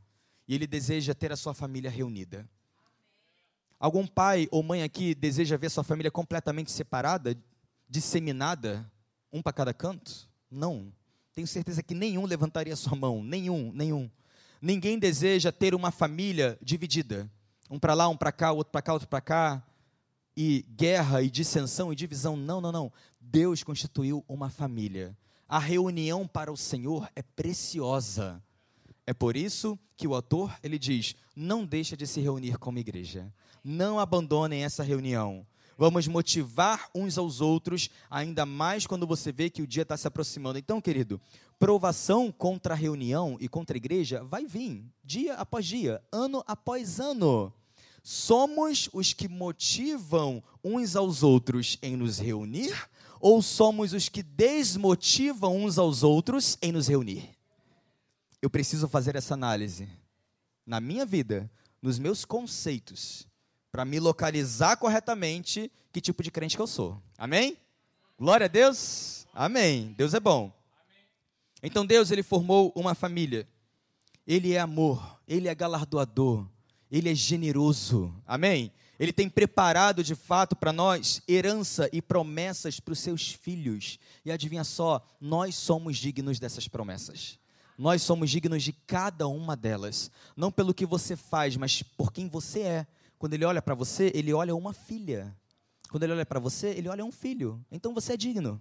E 0.48 0.54
ele 0.54 0.66
deseja 0.66 1.14
ter 1.14 1.32
a 1.32 1.36
sua 1.36 1.52
família 1.52 1.90
reunida. 1.90 2.48
Algum 3.78 4.06
pai 4.06 4.48
ou 4.50 4.62
mãe 4.62 4.82
aqui 4.82 5.14
deseja 5.14 5.58
ver 5.58 5.70
sua 5.70 5.84
família 5.84 6.10
completamente 6.10 6.70
separada, 6.70 7.36
disseminada, 7.88 8.90
um 9.30 9.42
para 9.42 9.52
cada 9.52 9.74
canto? 9.74 10.28
Não. 10.50 10.90
Tenho 11.34 11.46
certeza 11.46 11.82
que 11.82 11.94
nenhum 11.94 12.24
levantaria 12.24 12.76
sua 12.76 12.96
mão. 12.96 13.22
Nenhum, 13.22 13.72
nenhum. 13.74 14.10
Ninguém 14.62 14.98
deseja 14.98 15.52
ter 15.52 15.74
uma 15.74 15.90
família 15.90 16.58
dividida 16.62 17.30
um 17.74 17.78
para 17.78 17.92
lá, 17.92 18.08
um 18.08 18.16
para 18.16 18.30
cá, 18.30 18.52
outro 18.52 18.70
para 18.70 18.82
cá, 18.82 18.92
outro 18.92 19.08
para 19.08 19.20
cá, 19.20 19.62
e 20.36 20.64
guerra 20.76 21.22
e 21.22 21.28
dissensão 21.28 21.92
e 21.92 21.96
divisão. 21.96 22.36
Não, 22.36 22.60
não, 22.60 22.70
não. 22.70 22.92
Deus 23.20 23.64
constituiu 23.64 24.24
uma 24.28 24.48
família. 24.48 25.16
A 25.48 25.58
reunião 25.58 26.26
para 26.26 26.52
o 26.52 26.56
Senhor 26.56 27.08
é 27.16 27.22
preciosa. 27.22 28.40
É 29.04 29.12
por 29.12 29.36
isso 29.36 29.76
que 29.96 30.06
o 30.06 30.14
autor 30.14 30.56
ele 30.62 30.78
diz: 30.78 31.16
não 31.34 31.66
deixa 31.66 31.96
de 31.96 32.06
se 32.06 32.20
reunir 32.20 32.58
como 32.58 32.78
igreja. 32.78 33.32
Não 33.64 33.98
abandonem 33.98 34.62
essa 34.62 34.84
reunião. 34.84 35.44
Vamos 35.76 36.06
motivar 36.06 36.88
uns 36.94 37.18
aos 37.18 37.40
outros, 37.40 37.90
ainda 38.08 38.46
mais 38.46 38.86
quando 38.86 39.08
você 39.08 39.32
vê 39.32 39.50
que 39.50 39.62
o 39.62 39.66
dia 39.66 39.82
está 39.82 39.96
se 39.96 40.06
aproximando. 40.06 40.56
Então, 40.56 40.80
querido, 40.80 41.20
provação 41.58 42.30
contra 42.30 42.74
a 42.74 42.76
reunião 42.76 43.36
e 43.40 43.48
contra 43.48 43.76
a 43.76 43.78
igreja 43.78 44.22
vai 44.22 44.46
vir, 44.46 44.84
dia 45.02 45.34
após 45.34 45.66
dia, 45.66 46.00
ano 46.12 46.44
após 46.46 47.00
ano. 47.00 47.52
Somos 48.06 48.90
os 48.92 49.14
que 49.14 49.26
motivam 49.26 50.44
uns 50.62 50.94
aos 50.94 51.22
outros 51.22 51.78
em 51.80 51.96
nos 51.96 52.18
reunir, 52.18 52.76
ou 53.18 53.40
somos 53.40 53.94
os 53.94 54.10
que 54.10 54.22
desmotivam 54.22 55.56
uns 55.64 55.78
aos 55.78 56.02
outros 56.02 56.58
em 56.60 56.70
nos 56.70 56.86
reunir? 56.86 57.30
Eu 58.42 58.50
preciso 58.50 58.86
fazer 58.86 59.16
essa 59.16 59.32
análise 59.32 59.88
na 60.66 60.82
minha 60.82 61.06
vida, 61.06 61.50
nos 61.80 61.98
meus 61.98 62.26
conceitos 62.26 63.26
para 63.72 63.86
me 63.86 63.98
localizar 63.98 64.76
corretamente 64.76 65.72
que 65.90 65.98
tipo 65.98 66.22
de 66.22 66.30
crente 66.30 66.56
que 66.56 66.62
eu 66.62 66.66
sou. 66.66 67.02
Amém? 67.16 67.56
Glória 68.18 68.44
a 68.44 68.48
Deus. 68.48 69.26
Amém. 69.32 69.94
Deus 69.96 70.12
é 70.12 70.20
bom. 70.20 70.52
Então 71.62 71.86
Deus 71.86 72.10
ele 72.10 72.22
formou 72.22 72.70
uma 72.76 72.94
família. 72.94 73.48
Ele 74.26 74.52
é 74.52 74.60
amor, 74.60 75.18
ele 75.26 75.48
é 75.48 75.54
galardoador, 75.54 76.46
ele 76.90 77.10
é 77.10 77.14
generoso. 77.14 78.14
Amém? 78.26 78.72
Ele 78.98 79.12
tem 79.12 79.28
preparado 79.28 80.04
de 80.04 80.14
fato 80.14 80.54
para 80.54 80.72
nós 80.72 81.20
herança 81.28 81.88
e 81.92 82.00
promessas 82.00 82.78
para 82.78 82.92
os 82.92 82.98
seus 82.98 83.32
filhos. 83.32 83.98
E 84.24 84.30
adivinha 84.30 84.64
só, 84.64 85.04
nós 85.20 85.54
somos 85.56 85.96
dignos 85.96 86.38
dessas 86.38 86.68
promessas. 86.68 87.38
Nós 87.76 88.02
somos 88.02 88.30
dignos 88.30 88.62
de 88.62 88.72
cada 88.72 89.26
uma 89.26 89.56
delas. 89.56 90.10
Não 90.36 90.52
pelo 90.52 90.72
que 90.72 90.86
você 90.86 91.16
faz, 91.16 91.56
mas 91.56 91.82
por 91.82 92.12
quem 92.12 92.28
você 92.28 92.60
é. 92.60 92.86
Quando 93.18 93.34
ele 93.34 93.44
olha 93.44 93.60
para 93.60 93.74
você, 93.74 94.12
ele 94.14 94.32
olha 94.32 94.54
uma 94.54 94.72
filha. 94.72 95.36
Quando 95.90 96.04
ele 96.04 96.12
olha 96.12 96.26
para 96.26 96.38
você, 96.38 96.68
ele 96.68 96.88
olha 96.88 97.04
um 97.04 97.12
filho. 97.12 97.64
Então 97.70 97.92
você 97.92 98.12
é 98.12 98.16
digno 98.16 98.60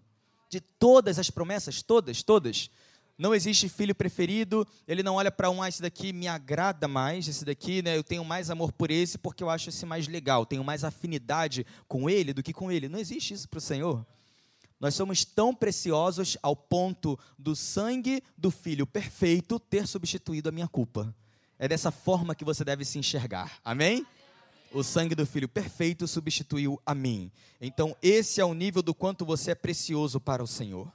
de 0.54 0.62
todas 0.62 1.18
as 1.18 1.32
promessas, 1.32 1.82
todas, 1.82 2.22
todas. 2.22 2.70
Não 3.18 3.34
existe 3.34 3.70
filho 3.70 3.94
preferido, 3.94 4.68
ele 4.88 5.04
não 5.04 5.16
olha 5.16 5.32
para 5.32 5.50
um, 5.50 5.62
ah, 5.62 5.70
esse 5.70 5.82
daqui 5.82 6.12
me 6.12 6.28
agrada 6.28 6.88
mais, 6.88 7.28
esse 7.28 7.46
daqui, 7.46 7.82
né, 7.84 7.96
eu 7.96 8.04
tenho 8.04 8.26
mais 8.26 8.50
amor 8.50 8.72
por 8.72 8.90
esse 8.90 9.20
porque 9.20 9.44
eu 9.44 9.50
acho 9.52 9.70
esse 9.70 9.86
mais 9.86 10.08
legal, 10.08 10.46
tenho 10.46 10.64
mais 10.64 10.84
afinidade 10.84 11.66
com 11.88 12.10
ele 12.10 12.34
do 12.34 12.42
que 12.42 12.52
com 12.52 12.72
ele. 12.72 12.90
Não 12.90 13.00
existe 13.00 13.34
isso 13.34 13.48
para 13.48 13.60
o 13.60 13.62
Senhor. 13.62 14.06
Nós 14.80 14.96
somos 14.96 15.24
tão 15.24 15.54
preciosos 15.54 16.38
ao 16.42 16.56
ponto 16.56 17.18
do 17.38 17.56
sangue 17.56 18.22
do 18.38 18.52
Filho 18.52 18.86
perfeito 18.86 19.60
ter 19.60 19.88
substituído 19.88 20.50
a 20.50 20.52
minha 20.52 20.68
culpa. 20.68 21.16
É 21.58 21.68
dessa 21.68 21.92
forma 21.92 22.36
que 22.36 22.44
você 22.44 22.66
deve 22.66 22.84
se 22.84 22.98
enxergar. 22.98 23.60
Amém? 23.64 24.06
O 24.74 24.84
sangue 24.84 25.14
do 25.14 25.26
Filho 25.26 25.48
perfeito 25.48 26.08
substituiu 26.08 26.82
a 26.84 26.96
mim. 26.96 27.32
Então, 27.62 27.96
esse 28.02 28.42
é 28.42 28.46
o 28.46 28.54
nível 28.56 28.82
do 28.82 28.94
quanto 28.94 29.24
você 29.24 29.52
é 29.52 29.56
precioso 29.56 30.20
para 30.20 30.44
o 30.44 30.48
Senhor. 30.48 30.92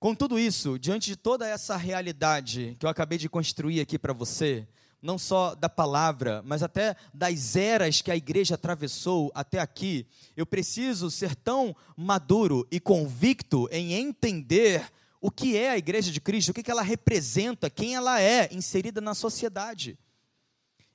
Com 0.00 0.14
tudo 0.14 0.38
isso, 0.38 0.78
diante 0.78 1.10
de 1.10 1.16
toda 1.16 1.46
essa 1.46 1.76
realidade 1.76 2.74
que 2.80 2.86
eu 2.86 2.90
acabei 2.90 3.18
de 3.18 3.28
construir 3.28 3.82
aqui 3.82 3.98
para 3.98 4.14
você, 4.14 4.66
não 5.02 5.18
só 5.18 5.54
da 5.54 5.68
palavra, 5.68 6.42
mas 6.42 6.62
até 6.62 6.96
das 7.12 7.54
eras 7.54 8.00
que 8.00 8.10
a 8.10 8.16
igreja 8.16 8.54
atravessou 8.54 9.30
até 9.34 9.58
aqui, 9.58 10.06
eu 10.34 10.46
preciso 10.46 11.10
ser 11.10 11.36
tão 11.36 11.76
maduro 11.94 12.66
e 12.70 12.80
convicto 12.80 13.68
em 13.70 13.92
entender 13.92 14.90
o 15.20 15.30
que 15.30 15.54
é 15.54 15.68
a 15.68 15.76
igreja 15.76 16.10
de 16.10 16.18
Cristo, 16.18 16.48
o 16.48 16.54
que 16.54 16.70
ela 16.70 16.80
representa, 16.80 17.68
quem 17.68 17.94
ela 17.94 18.22
é 18.22 18.48
inserida 18.54 19.02
na 19.02 19.12
sociedade. 19.12 19.98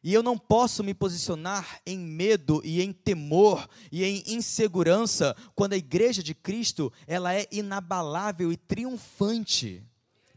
E 0.06 0.14
eu 0.14 0.22
não 0.22 0.38
posso 0.38 0.84
me 0.84 0.94
posicionar 0.94 1.82
em 1.84 1.98
medo 1.98 2.62
e 2.64 2.80
em 2.80 2.94
temor 2.94 3.68
e 3.92 4.04
em 4.04 4.24
insegurança 4.28 5.36
quando 5.56 5.74
a 5.74 5.78
igreja 5.78 6.22
de 6.22 6.36
Cristo, 6.36 6.94
ela 7.08 7.34
é 7.34 7.48
inabalável 7.52 8.52
e 8.52 8.56
triunfante. 8.56 9.84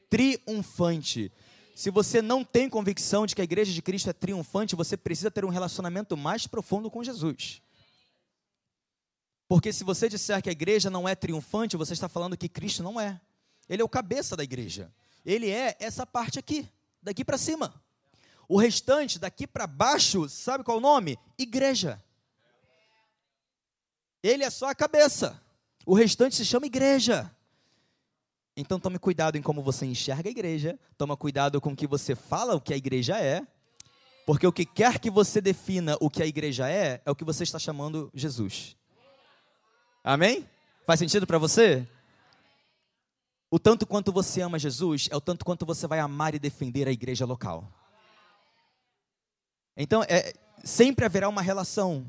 Triunfante. 0.08 1.30
Se 1.74 1.90
você 1.90 2.22
não 2.22 2.42
tem 2.42 2.66
convicção 2.66 3.26
de 3.26 3.34
que 3.34 3.42
a 3.42 3.44
igreja 3.44 3.70
de 3.70 3.82
Cristo 3.82 4.08
é 4.08 4.14
triunfante, 4.14 4.74
você 4.74 4.96
precisa 4.96 5.30
ter 5.30 5.44
um 5.44 5.50
relacionamento 5.50 6.16
mais 6.16 6.46
profundo 6.46 6.90
com 6.90 7.04
Jesus. 7.04 7.60
Porque 9.46 9.70
se 9.70 9.84
você 9.84 10.08
disser 10.08 10.42
que 10.42 10.48
a 10.48 10.52
igreja 10.52 10.88
não 10.88 11.06
é 11.06 11.14
triunfante, 11.14 11.76
você 11.76 11.92
está 11.92 12.08
falando 12.08 12.38
que 12.38 12.48
Cristo 12.48 12.82
não 12.82 12.98
é. 12.98 13.20
Ele 13.68 13.82
é 13.82 13.84
o 13.84 13.88
cabeça 13.88 14.34
da 14.34 14.42
igreja. 14.42 14.90
Ele 15.26 15.50
é 15.50 15.76
essa 15.78 16.06
parte 16.06 16.38
aqui, 16.38 16.66
daqui 17.02 17.22
para 17.22 17.36
cima. 17.36 17.78
O 18.48 18.58
restante, 18.58 19.18
daqui 19.18 19.46
para 19.46 19.66
baixo, 19.66 20.28
sabe 20.28 20.64
qual 20.64 20.78
é 20.78 20.80
o 20.80 20.82
nome? 20.82 21.18
Igreja. 21.38 22.02
Ele 24.22 24.42
é 24.42 24.50
só 24.50 24.70
a 24.70 24.74
cabeça. 24.74 25.40
O 25.84 25.94
restante 25.94 26.34
se 26.34 26.44
chama 26.44 26.66
igreja. 26.66 27.30
Então 28.56 28.80
tome 28.80 28.98
cuidado 28.98 29.36
em 29.36 29.42
como 29.42 29.62
você 29.62 29.86
enxerga 29.86 30.28
a 30.28 30.32
igreja, 30.32 30.78
toma 30.96 31.16
cuidado 31.16 31.60
com 31.60 31.70
o 31.72 31.76
que 31.76 31.86
você 31.86 32.16
fala 32.16 32.56
o 32.56 32.60
que 32.60 32.74
a 32.74 32.76
igreja 32.76 33.16
é, 33.20 33.46
porque 34.26 34.46
o 34.46 34.52
que 34.52 34.66
quer 34.66 34.98
que 34.98 35.10
você 35.10 35.40
defina 35.40 35.96
o 36.00 36.10
que 36.10 36.22
a 36.22 36.26
igreja 36.26 36.68
é, 36.68 37.00
é 37.06 37.10
o 37.10 37.14
que 37.14 37.24
você 37.24 37.44
está 37.44 37.58
chamando 37.58 38.10
Jesus. 38.12 38.76
Amém? 40.02 40.44
Faz 40.84 40.98
sentido 40.98 41.26
para 41.26 41.38
você? 41.38 41.86
O 43.50 43.58
tanto 43.58 43.86
quanto 43.86 44.10
você 44.10 44.40
ama 44.40 44.58
Jesus 44.58 45.08
é 45.10 45.16
o 45.16 45.20
tanto 45.20 45.44
quanto 45.44 45.64
você 45.64 45.86
vai 45.86 46.00
amar 46.00 46.34
e 46.34 46.38
defender 46.38 46.88
a 46.88 46.92
igreja 46.92 47.24
local. 47.24 47.72
Então, 49.80 50.02
é, 50.08 50.34
sempre 50.64 51.04
haverá 51.04 51.28
uma 51.28 51.40
relação 51.40 52.04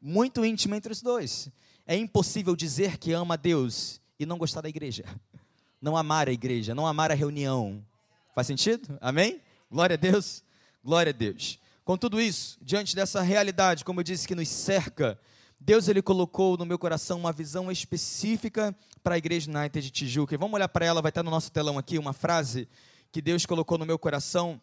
muito 0.00 0.42
íntima 0.42 0.74
entre 0.74 0.90
os 0.90 1.02
dois. 1.02 1.50
É 1.86 1.94
impossível 1.94 2.56
dizer 2.56 2.96
que 2.96 3.12
ama 3.12 3.34
a 3.34 3.36
Deus 3.36 4.00
e 4.18 4.24
não 4.24 4.38
gostar 4.38 4.62
da 4.62 4.70
igreja. 4.70 5.04
Não 5.82 5.98
amar 5.98 6.28
a 6.28 6.32
igreja, 6.32 6.74
não 6.74 6.86
amar 6.86 7.12
a 7.12 7.14
reunião. 7.14 7.84
Faz 8.34 8.46
sentido? 8.46 8.96
Amém? 9.02 9.40
Glória 9.70 9.94
a 9.94 9.96
Deus. 9.98 10.42
Glória 10.82 11.10
a 11.10 11.12
Deus. 11.12 11.58
Com 11.84 11.98
tudo 11.98 12.18
isso, 12.18 12.58
diante 12.62 12.96
dessa 12.96 13.20
realidade, 13.20 13.84
como 13.84 14.00
eu 14.00 14.04
disse, 14.04 14.26
que 14.26 14.34
nos 14.34 14.48
cerca, 14.48 15.20
Deus 15.60 15.88
ele 15.88 16.00
colocou 16.00 16.56
no 16.56 16.64
meu 16.64 16.78
coração 16.78 17.18
uma 17.18 17.32
visão 17.32 17.70
específica 17.70 18.74
para 19.02 19.14
a 19.14 19.18
igreja 19.18 19.50
United 19.50 19.84
de 19.84 19.90
Tijuca. 19.90 20.34
E 20.34 20.38
vamos 20.38 20.54
olhar 20.54 20.68
para 20.68 20.86
ela, 20.86 21.02
vai 21.02 21.10
estar 21.10 21.22
no 21.22 21.30
nosso 21.30 21.52
telão 21.52 21.76
aqui 21.76 21.98
uma 21.98 22.14
frase 22.14 22.66
que 23.12 23.20
Deus 23.20 23.44
colocou 23.44 23.76
no 23.76 23.84
meu 23.84 23.98
coração 23.98 24.60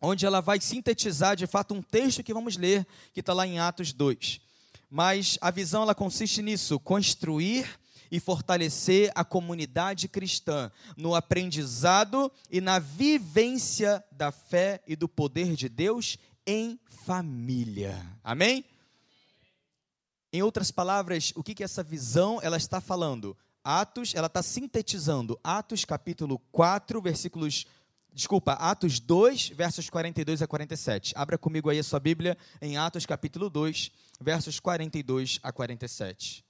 onde 0.00 0.26
ela 0.26 0.40
vai 0.40 0.60
sintetizar 0.60 1.36
de 1.36 1.46
fato 1.46 1.74
um 1.74 1.82
texto 1.82 2.22
que 2.22 2.34
vamos 2.34 2.56
ler, 2.56 2.86
que 3.12 3.20
está 3.20 3.32
lá 3.32 3.46
em 3.46 3.58
Atos 3.58 3.92
2. 3.92 4.40
Mas 4.90 5.38
a 5.40 5.50
visão 5.50 5.82
ela 5.82 5.94
consiste 5.94 6.42
nisso: 6.42 6.78
construir 6.78 7.68
e 8.10 8.20
fortalecer 8.20 9.10
a 9.14 9.24
comunidade 9.24 10.08
cristã 10.08 10.70
no 10.96 11.14
aprendizado 11.14 12.30
e 12.50 12.60
na 12.60 12.78
vivência 12.78 14.04
da 14.12 14.30
fé 14.30 14.80
e 14.86 14.94
do 14.94 15.08
poder 15.08 15.56
de 15.56 15.68
Deus 15.68 16.16
em 16.46 16.78
família. 16.86 18.00
Amém? 18.22 18.64
Em 20.32 20.42
outras 20.42 20.70
palavras, 20.70 21.32
o 21.34 21.42
que, 21.42 21.54
que 21.54 21.64
essa 21.64 21.82
visão 21.82 22.38
ela 22.42 22.56
está 22.56 22.80
falando? 22.80 23.36
Atos, 23.64 24.14
ela 24.14 24.28
está 24.28 24.42
sintetizando 24.42 25.38
Atos 25.42 25.84
capítulo 25.84 26.38
4, 26.52 27.00
versículos 27.00 27.66
Desculpa, 28.16 28.54
Atos 28.54 28.98
2, 28.98 29.50
versos 29.50 29.90
42 29.90 30.40
a 30.40 30.46
47. 30.46 31.12
Abra 31.14 31.36
comigo 31.36 31.68
aí 31.68 31.78
a 31.78 31.84
sua 31.84 32.00
Bíblia 32.00 32.34
em 32.62 32.78
Atos 32.78 33.04
capítulo 33.04 33.50
2, 33.50 33.90
versos 34.18 34.58
42 34.58 35.38
a 35.42 35.52
47. 35.52 36.42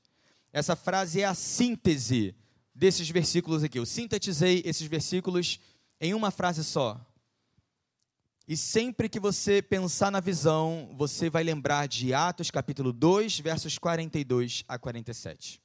Essa 0.53 0.77
frase 0.77 1.23
é 1.23 1.25
a 1.25 1.35
síntese 1.35 2.37
desses 2.73 3.11
versículos 3.11 3.65
aqui. 3.65 3.81
Eu 3.81 3.85
sintetizei 3.85 4.63
esses 4.65 4.87
versículos 4.87 5.59
em 6.01 6.15
uma 6.15 6.31
frase 6.31 6.63
só. 6.63 7.05
E 8.47 8.57
sempre 8.57 9.09
que 9.09 9.19
você 9.19 9.61
pensar 9.61 10.13
na 10.13 10.21
visão, 10.21 10.95
você 10.97 11.29
vai 11.29 11.43
lembrar 11.43 11.89
de 11.89 12.15
Atos 12.15 12.49
capítulo 12.49 12.93
2, 12.93 13.41
versos 13.41 13.77
42 13.77 14.63
a 14.69 14.79
47. 14.79 15.61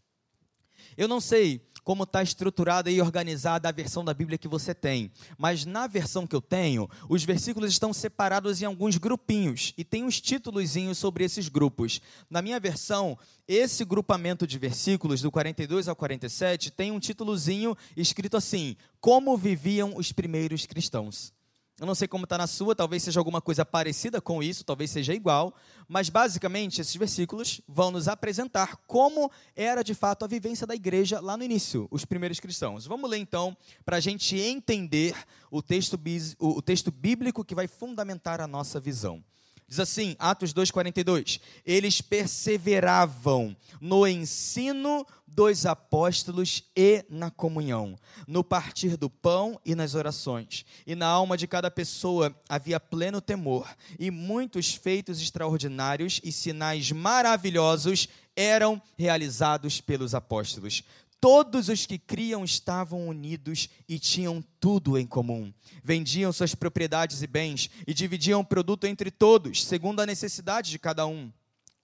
Eu 0.98 1.08
não 1.08 1.22
sei 1.22 1.60
como 1.84 2.04
está 2.04 2.22
estruturada 2.22 2.89
e 2.91 3.02
organizada 3.02 3.70
a 3.70 3.72
versão 3.72 4.04
da 4.04 4.13
Bíblia 4.13 4.38
que 4.38 4.48
você 4.48 4.74
tem. 4.74 5.12
Mas 5.38 5.65
na 5.65 5.88
versão 5.88 6.28
que 6.28 6.36
eu 6.36 6.41
tenho, 6.41 6.89
os 7.10 7.24
versículos 7.24 7.72
estão 7.72 7.94
separados 7.94 8.62
em 8.62 8.65
alguns 8.65 8.98
grupinhos 8.98 9.74
e 9.78 9.84
tem 9.84 10.04
uns 10.04 10.22
títulos 10.22 10.72
sobre 10.96 11.24
esses 11.24 11.50
grupos. 11.50 12.02
Na 12.30 12.41
minha 12.41 12.60
versão, 12.60 13.17
esse 13.48 13.84
grupamento 13.84 14.48
de 14.48 14.58
versículos, 14.58 15.22
do 15.22 15.32
42 15.32 15.88
ao 15.88 15.96
47, 15.96 16.72
tem 16.72 16.91
um 16.91 17.00
títulozinho 17.00 17.76
escrito 17.96 18.38
assim: 18.38 18.76
Como 19.00 19.38
viviam 19.38 19.96
os 19.98 20.12
primeiros 20.12 20.65
cristãos. 20.65 21.34
Eu 21.82 21.88
não 21.88 21.96
sei 21.96 22.08
como 22.08 22.26
está 22.26 22.38
na 22.38 22.46
sua, 22.46 22.76
talvez 22.76 23.02
seja 23.02 23.20
alguma 23.20 23.41
coisa 23.41 23.65
parecida 23.65 24.22
com 24.22 24.44
isso, 24.44 24.63
talvez 24.63 24.91
seja 24.91 25.15
igual, 25.15 25.52
mas 25.88 26.10
basicamente 26.10 26.80
esses 26.80 26.96
versículos 26.96 27.60
vão 27.67 27.89
nos 27.89 28.08
apresentar 28.08 28.76
como 28.86 29.32
era 29.56 29.84
de 29.84 29.96
fato 29.96 30.24
a 30.24 30.28
vivência 30.28 30.67
da 30.67 30.76
igreja 30.76 31.20
lá 31.20 31.36
no 31.36 31.44
início, 31.44 31.88
os 31.89 32.06
primeiros 32.06 32.39
cristãos. 32.39 32.86
Vamos 32.86 33.10
ler 33.10 33.17
então, 33.17 33.58
para 33.84 33.98
a 33.98 34.00
gente 34.00 34.38
entender 34.38 35.15
o 35.50 35.60
texto, 35.60 36.00
o 36.38 36.62
texto 36.62 36.91
bíblico 36.91 37.44
que 37.44 37.56
vai 37.56 37.67
fundamentar 37.67 38.39
a 38.41 38.46
nossa 38.48 38.80
visão. 38.80 39.24
Diz 39.72 39.80
assim, 39.80 40.18
Atos 40.20 40.54
2,42: 40.54 41.40
Eles 41.66 42.02
perseveravam 42.02 43.56
no 43.80 44.06
ensino 44.06 45.08
dos 45.26 45.66
apóstolos 45.66 46.66
e 46.76 47.06
na 47.10 47.32
comunhão, 47.32 47.98
no 48.28 48.44
partir 48.44 48.98
do 48.98 49.10
pão 49.10 49.58
e 49.66 49.74
nas 49.74 49.96
orações. 49.96 50.66
E 50.86 50.94
na 50.94 51.08
alma 51.08 51.38
de 51.38 51.48
cada 51.48 51.72
pessoa 51.72 52.36
havia 52.50 52.82
pleno 52.82 53.22
temor, 53.22 53.66
e 53.98 54.12
muitos 54.12 54.74
feitos 54.74 55.22
extraordinários 55.22 56.20
e 56.22 56.34
sinais 56.34 56.92
maravilhosos 56.92 58.10
eram 58.36 58.82
realizados 58.98 59.80
pelos 59.80 60.14
apóstolos. 60.14 60.84
Todos 61.22 61.70
os 61.70 61.86
que 61.86 62.00
criam 62.00 62.44
estavam 62.44 63.08
unidos 63.08 63.70
e 63.88 64.00
tinham 64.00 64.44
tudo 64.60 64.98
em 64.98 65.06
comum. 65.06 65.54
Vendiam 65.84 66.34
suas 66.34 66.56
propriedades 66.56 67.22
e 67.22 67.28
bens 67.28 67.70
e 67.86 67.94
dividiam 67.94 68.40
o 68.40 68.46
produto 68.46 68.86
entre 68.86 69.12
todos, 69.12 69.64
segundo 69.64 70.00
a 70.00 70.06
necessidade 70.08 70.72
de 70.72 70.80
cada 70.80 71.06
um. 71.06 71.32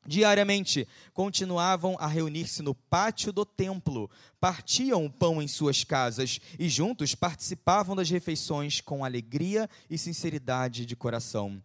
Diariamente 0.08 0.88
continuavam 1.14 1.96
a 2.00 2.08
reunir-se 2.08 2.64
no 2.64 2.74
pátio 2.74 3.32
do 3.32 3.46
templo, 3.46 4.10
partiam 4.40 5.06
o 5.06 5.12
pão 5.12 5.40
em 5.40 5.48
suas 5.48 5.84
casas 5.84 6.40
e 6.58 6.68
juntos 6.68 7.14
participavam 7.14 7.96
das 7.96 8.10
refeições 8.10 8.82
com 8.82 9.06
alegria 9.06 9.70
e 9.88 9.98
sinceridade 9.98 10.86
de 10.86 10.96
coração, 10.96 11.62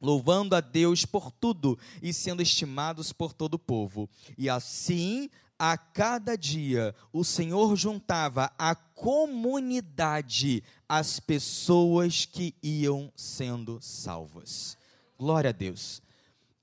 louvando 0.00 0.56
a 0.56 0.60
Deus 0.60 1.04
por 1.04 1.30
tudo 1.30 1.78
e 2.02 2.12
sendo 2.12 2.42
estimados 2.42 3.12
por 3.12 3.34
todo 3.34 3.54
o 3.54 3.58
povo. 3.58 4.08
E 4.38 4.48
assim, 4.48 5.28
a 5.64 5.78
cada 5.78 6.36
dia, 6.36 6.92
o 7.12 7.22
Senhor 7.22 7.76
juntava 7.76 8.52
a 8.58 8.74
comunidade 8.74 10.60
as 10.88 11.20
pessoas 11.20 12.24
que 12.24 12.52
iam 12.60 13.12
sendo 13.14 13.78
salvas. 13.80 14.76
Glória 15.16 15.50
a 15.50 15.52
Deus. 15.52 16.02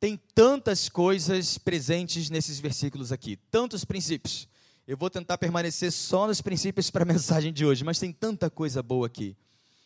Tem 0.01 0.19
tantas 0.35 0.89
coisas 0.89 1.57
presentes 1.57 2.29
nesses 2.29 2.59
versículos 2.59 3.13
aqui, 3.13 3.37
tantos 3.49 3.85
princípios. 3.85 4.49
Eu 4.85 4.97
vou 4.97 5.09
tentar 5.09 5.37
permanecer 5.37 5.93
só 5.93 6.27
nos 6.27 6.41
princípios 6.41 6.91
para 6.91 7.03
a 7.03 7.07
mensagem 7.13 7.53
de 7.53 7.65
hoje, 7.65 7.85
mas 7.85 7.99
tem 7.99 8.11
tanta 8.11 8.49
coisa 8.49 8.83
boa 8.83 9.07
aqui. 9.07 9.33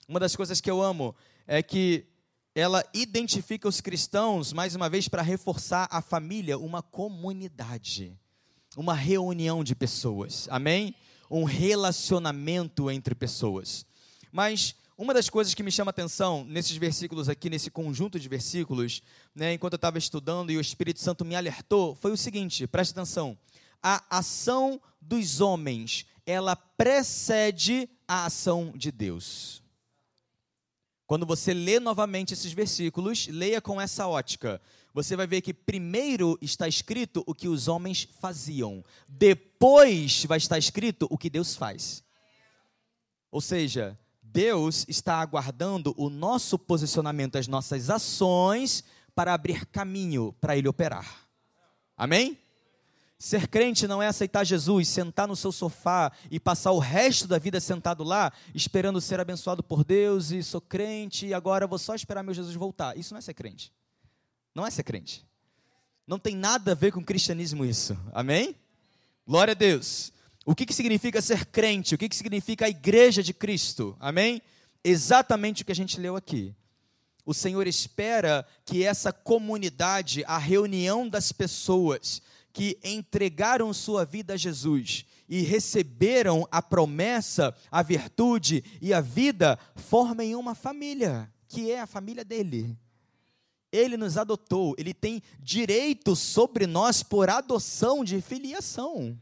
Uma 0.07 0.19
das 0.19 0.35
coisas 0.35 0.59
que 0.59 0.71
eu 0.71 0.81
amo 0.81 1.15
é 1.45 1.61
que 1.61 2.07
ela 2.55 2.83
identifica 2.95 3.67
os 3.67 3.79
cristãos, 3.79 4.51
mais 4.53 4.73
uma 4.73 4.89
vez, 4.89 5.07
para 5.07 5.21
reforçar 5.21 5.87
a 5.91 6.01
família, 6.01 6.57
uma 6.57 6.81
comunidade, 6.81 8.17
uma 8.75 8.93
reunião 8.93 9.63
de 9.63 9.75
pessoas, 9.75 10.47
amém? 10.49 10.95
Um 11.29 11.43
relacionamento 11.43 12.89
entre 12.89 13.15
pessoas. 13.15 13.85
Mas 14.31 14.75
uma 14.97 15.13
das 15.13 15.29
coisas 15.29 15.53
que 15.53 15.63
me 15.63 15.71
chama 15.71 15.89
atenção 15.89 16.45
nesses 16.45 16.77
versículos 16.77 17.27
aqui, 17.27 17.49
nesse 17.49 17.71
conjunto 17.71 18.19
de 18.19 18.29
versículos, 18.29 19.01
né, 19.33 19.53
enquanto 19.53 19.73
eu 19.73 19.77
estava 19.77 19.97
estudando 19.97 20.51
e 20.51 20.57
o 20.57 20.61
Espírito 20.61 20.99
Santo 20.99 21.25
me 21.25 21.35
alertou, 21.35 21.95
foi 21.95 22.11
o 22.11 22.17
seguinte: 22.17 22.67
preste 22.67 22.91
atenção. 22.91 23.37
A 23.81 24.03
ação 24.09 24.79
dos 25.01 25.41
homens, 25.41 26.05
ela 26.25 26.55
precede 26.55 27.89
a 28.07 28.25
ação 28.25 28.71
de 28.75 28.91
Deus. 28.91 29.61
Quando 31.05 31.25
você 31.25 31.53
lê 31.53 31.79
novamente 31.79 32.33
esses 32.33 32.53
versículos, 32.53 33.27
leia 33.27 33.61
com 33.61 33.79
essa 33.79 34.07
ótica. 34.07 34.61
Você 34.93 35.15
vai 35.15 35.25
ver 35.25 35.41
que 35.41 35.53
primeiro 35.53 36.37
está 36.39 36.67
escrito 36.67 37.23
o 37.25 37.33
que 37.33 37.47
os 37.47 37.67
homens 37.67 38.07
faziam, 38.19 38.83
depois 39.07 40.23
vai 40.25 40.37
estar 40.37 40.57
escrito 40.57 41.07
o 41.09 41.17
que 41.17 41.31
Deus 41.31 41.55
faz. 41.55 42.03
Ou 43.31 43.41
seja, 43.41 43.97
Deus 44.21 44.85
está 44.87 45.15
aguardando 45.15 45.95
o 45.97 46.09
nosso 46.09 46.59
posicionamento, 46.59 47.37
as 47.37 47.47
nossas 47.47 47.89
ações, 47.89 48.83
para 49.15 49.33
abrir 49.33 49.65
caminho 49.65 50.33
para 50.39 50.55
Ele 50.55 50.67
operar. 50.67 51.27
Amém? 51.97 52.37
Ser 53.17 53.47
crente 53.47 53.87
não 53.87 54.01
é 54.01 54.07
aceitar 54.07 54.43
Jesus, 54.43 54.87
sentar 54.89 55.27
no 55.27 55.35
seu 55.35 55.51
sofá 55.51 56.11
e 56.29 56.39
passar 56.39 56.71
o 56.71 56.79
resto 56.79 57.27
da 57.27 57.39
vida 57.39 57.59
sentado 57.59 58.03
lá, 58.03 58.31
esperando 58.53 58.99
ser 58.99 59.19
abençoado 59.19 59.63
por 59.63 59.83
Deus 59.83 60.29
e 60.29 60.43
sou 60.43 60.59
crente 60.59 61.27
e 61.27 61.33
agora 61.33 61.65
vou 61.65 61.79
só 61.79 61.95
esperar 61.95 62.21
meu 62.21 62.33
Jesus 62.33 62.55
voltar. 62.55 62.97
Isso 62.97 63.13
não 63.13 63.19
é 63.19 63.21
ser 63.21 63.33
crente. 63.33 63.71
Não 64.53 64.65
é 64.65 64.69
ser 64.69 64.83
crente. 64.83 65.25
Não 66.05 66.19
tem 66.19 66.35
nada 66.35 66.73
a 66.73 66.75
ver 66.75 66.91
com 66.91 67.03
cristianismo 67.03 67.65
isso. 67.65 67.97
Amém? 68.13 68.55
Glória 69.25 69.53
a 69.53 69.55
Deus. 69.55 70.11
O 70.45 70.53
que, 70.53 70.65
que 70.65 70.73
significa 70.73 71.21
ser 71.21 71.45
crente? 71.45 71.95
O 71.95 71.97
que, 71.97 72.09
que 72.09 72.15
significa 72.15 72.65
a 72.65 72.69
igreja 72.69 73.23
de 73.23 73.33
Cristo? 73.33 73.95
Amém? 73.99 74.41
Exatamente 74.83 75.61
o 75.61 75.65
que 75.65 75.71
a 75.71 75.75
gente 75.75 75.99
leu 75.99 76.15
aqui. 76.15 76.53
O 77.25 77.33
Senhor 77.33 77.65
espera 77.67 78.45
que 78.65 78.83
essa 78.83 79.13
comunidade, 79.13 80.25
a 80.27 80.37
reunião 80.37 81.07
das 81.07 81.31
pessoas 81.31 82.21
que 82.51 82.77
entregaram 82.83 83.73
sua 83.73 84.03
vida 84.03 84.33
a 84.33 84.37
Jesus 84.37 85.05
e 85.29 85.41
receberam 85.41 86.45
a 86.51 86.61
promessa, 86.61 87.55
a 87.71 87.81
virtude 87.81 88.63
e 88.81 88.93
a 88.93 88.99
vida, 88.99 89.57
formem 89.75 90.35
uma 90.35 90.53
família, 90.53 91.31
que 91.47 91.71
é 91.71 91.79
a 91.79 91.87
família 91.87 92.25
dele. 92.25 92.77
Ele 93.73 93.97
nos 93.97 94.17
adotou, 94.17 94.73
ele 94.77 94.93
tem 94.93 95.21
direito 95.41 96.15
sobre 96.15 96.65
nós 96.65 97.03
por 97.03 97.29
adoção 97.29 98.05
de 98.05 98.21
filiação 98.21 99.19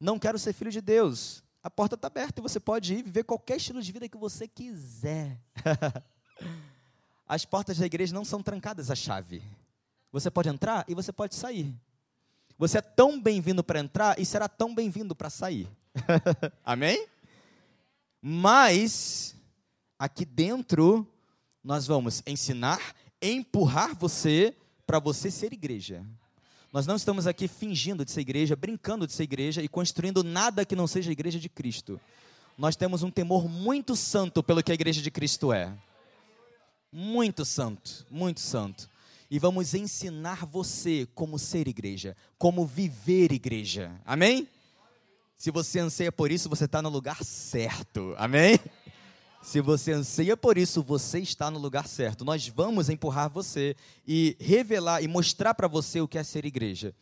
não 0.00 0.18
quero 0.18 0.38
ser 0.38 0.54
filho 0.54 0.70
de 0.70 0.80
Deus. 0.80 1.44
A 1.62 1.68
porta 1.68 1.94
está 1.94 2.06
aberta 2.06 2.40
e 2.40 2.42
você 2.42 2.58
pode 2.58 2.94
ir 2.94 3.02
viver 3.02 3.22
qualquer 3.22 3.58
estilo 3.58 3.82
de 3.82 3.92
vida 3.92 4.08
que 4.08 4.16
você 4.16 4.48
quiser. 4.48 5.38
As 7.28 7.44
portas 7.44 7.76
da 7.76 7.84
igreja 7.84 8.14
não 8.14 8.24
são 8.24 8.42
trancadas 8.42 8.90
à 8.90 8.94
chave. 8.94 9.42
Você 10.10 10.30
pode 10.30 10.48
entrar 10.48 10.86
e 10.88 10.94
você 10.94 11.12
pode 11.12 11.34
sair. 11.34 11.72
Você 12.58 12.78
é 12.78 12.82
tão 12.82 13.20
bem-vindo 13.20 13.62
para 13.62 13.78
entrar 13.78 14.18
e 14.18 14.24
será 14.24 14.48
tão 14.48 14.74
bem-vindo 14.74 15.14
para 15.14 15.28
sair. 15.28 15.68
Amém? 16.64 17.06
Mas, 18.20 19.36
aqui 19.98 20.24
dentro, 20.24 21.06
nós 21.62 21.86
vamos 21.86 22.22
ensinar, 22.26 22.94
empurrar 23.20 23.94
você 23.94 24.54
para 24.86 24.98
você 24.98 25.30
ser 25.30 25.52
igreja. 25.52 26.04
Nós 26.72 26.86
não 26.86 26.96
estamos 26.96 27.26
aqui 27.26 27.48
fingindo 27.48 28.04
de 28.04 28.10
ser 28.10 28.20
igreja, 28.20 28.54
brincando 28.54 29.06
de 29.06 29.12
ser 29.12 29.24
igreja 29.24 29.62
e 29.62 29.68
construindo 29.68 30.22
nada 30.22 30.64
que 30.64 30.76
não 30.76 30.86
seja 30.86 31.10
a 31.10 31.12
igreja 31.12 31.38
de 31.38 31.48
Cristo. 31.48 32.00
Nós 32.56 32.76
temos 32.76 33.02
um 33.02 33.10
temor 33.10 33.48
muito 33.48 33.96
santo 33.96 34.42
pelo 34.42 34.62
que 34.62 34.70
a 34.70 34.74
igreja 34.74 35.02
de 35.02 35.10
Cristo 35.10 35.52
é. 35.52 35.72
Muito 36.92 37.44
santo, 37.44 38.06
muito 38.10 38.40
santo. 38.40 38.88
E 39.30 39.38
vamos 39.38 39.74
ensinar 39.74 40.44
você 40.44 41.06
como 41.14 41.38
ser 41.38 41.68
igreja, 41.68 42.16
como 42.36 42.66
viver 42.66 43.32
igreja. 43.32 43.92
Amém? 44.04 44.48
Se 45.36 45.50
você 45.50 45.78
anseia 45.78 46.12
por 46.12 46.30
isso, 46.30 46.48
você 46.48 46.66
está 46.66 46.82
no 46.82 46.88
lugar 46.88 47.24
certo. 47.24 48.14
Amém? 48.18 48.58
Se 49.42 49.60
você 49.60 49.92
anseia 49.92 50.36
por 50.36 50.58
isso, 50.58 50.82
você 50.82 51.18
está 51.18 51.50
no 51.50 51.58
lugar 51.58 51.88
certo. 51.88 52.24
Nós 52.24 52.46
vamos 52.46 52.90
empurrar 52.90 53.30
você 53.30 53.74
e 54.06 54.36
revelar 54.38 55.02
e 55.02 55.08
mostrar 55.08 55.54
para 55.54 55.66
você 55.66 56.00
o 56.00 56.06
que 56.06 56.18
é 56.18 56.22
ser 56.22 56.44
igreja. 56.44 56.94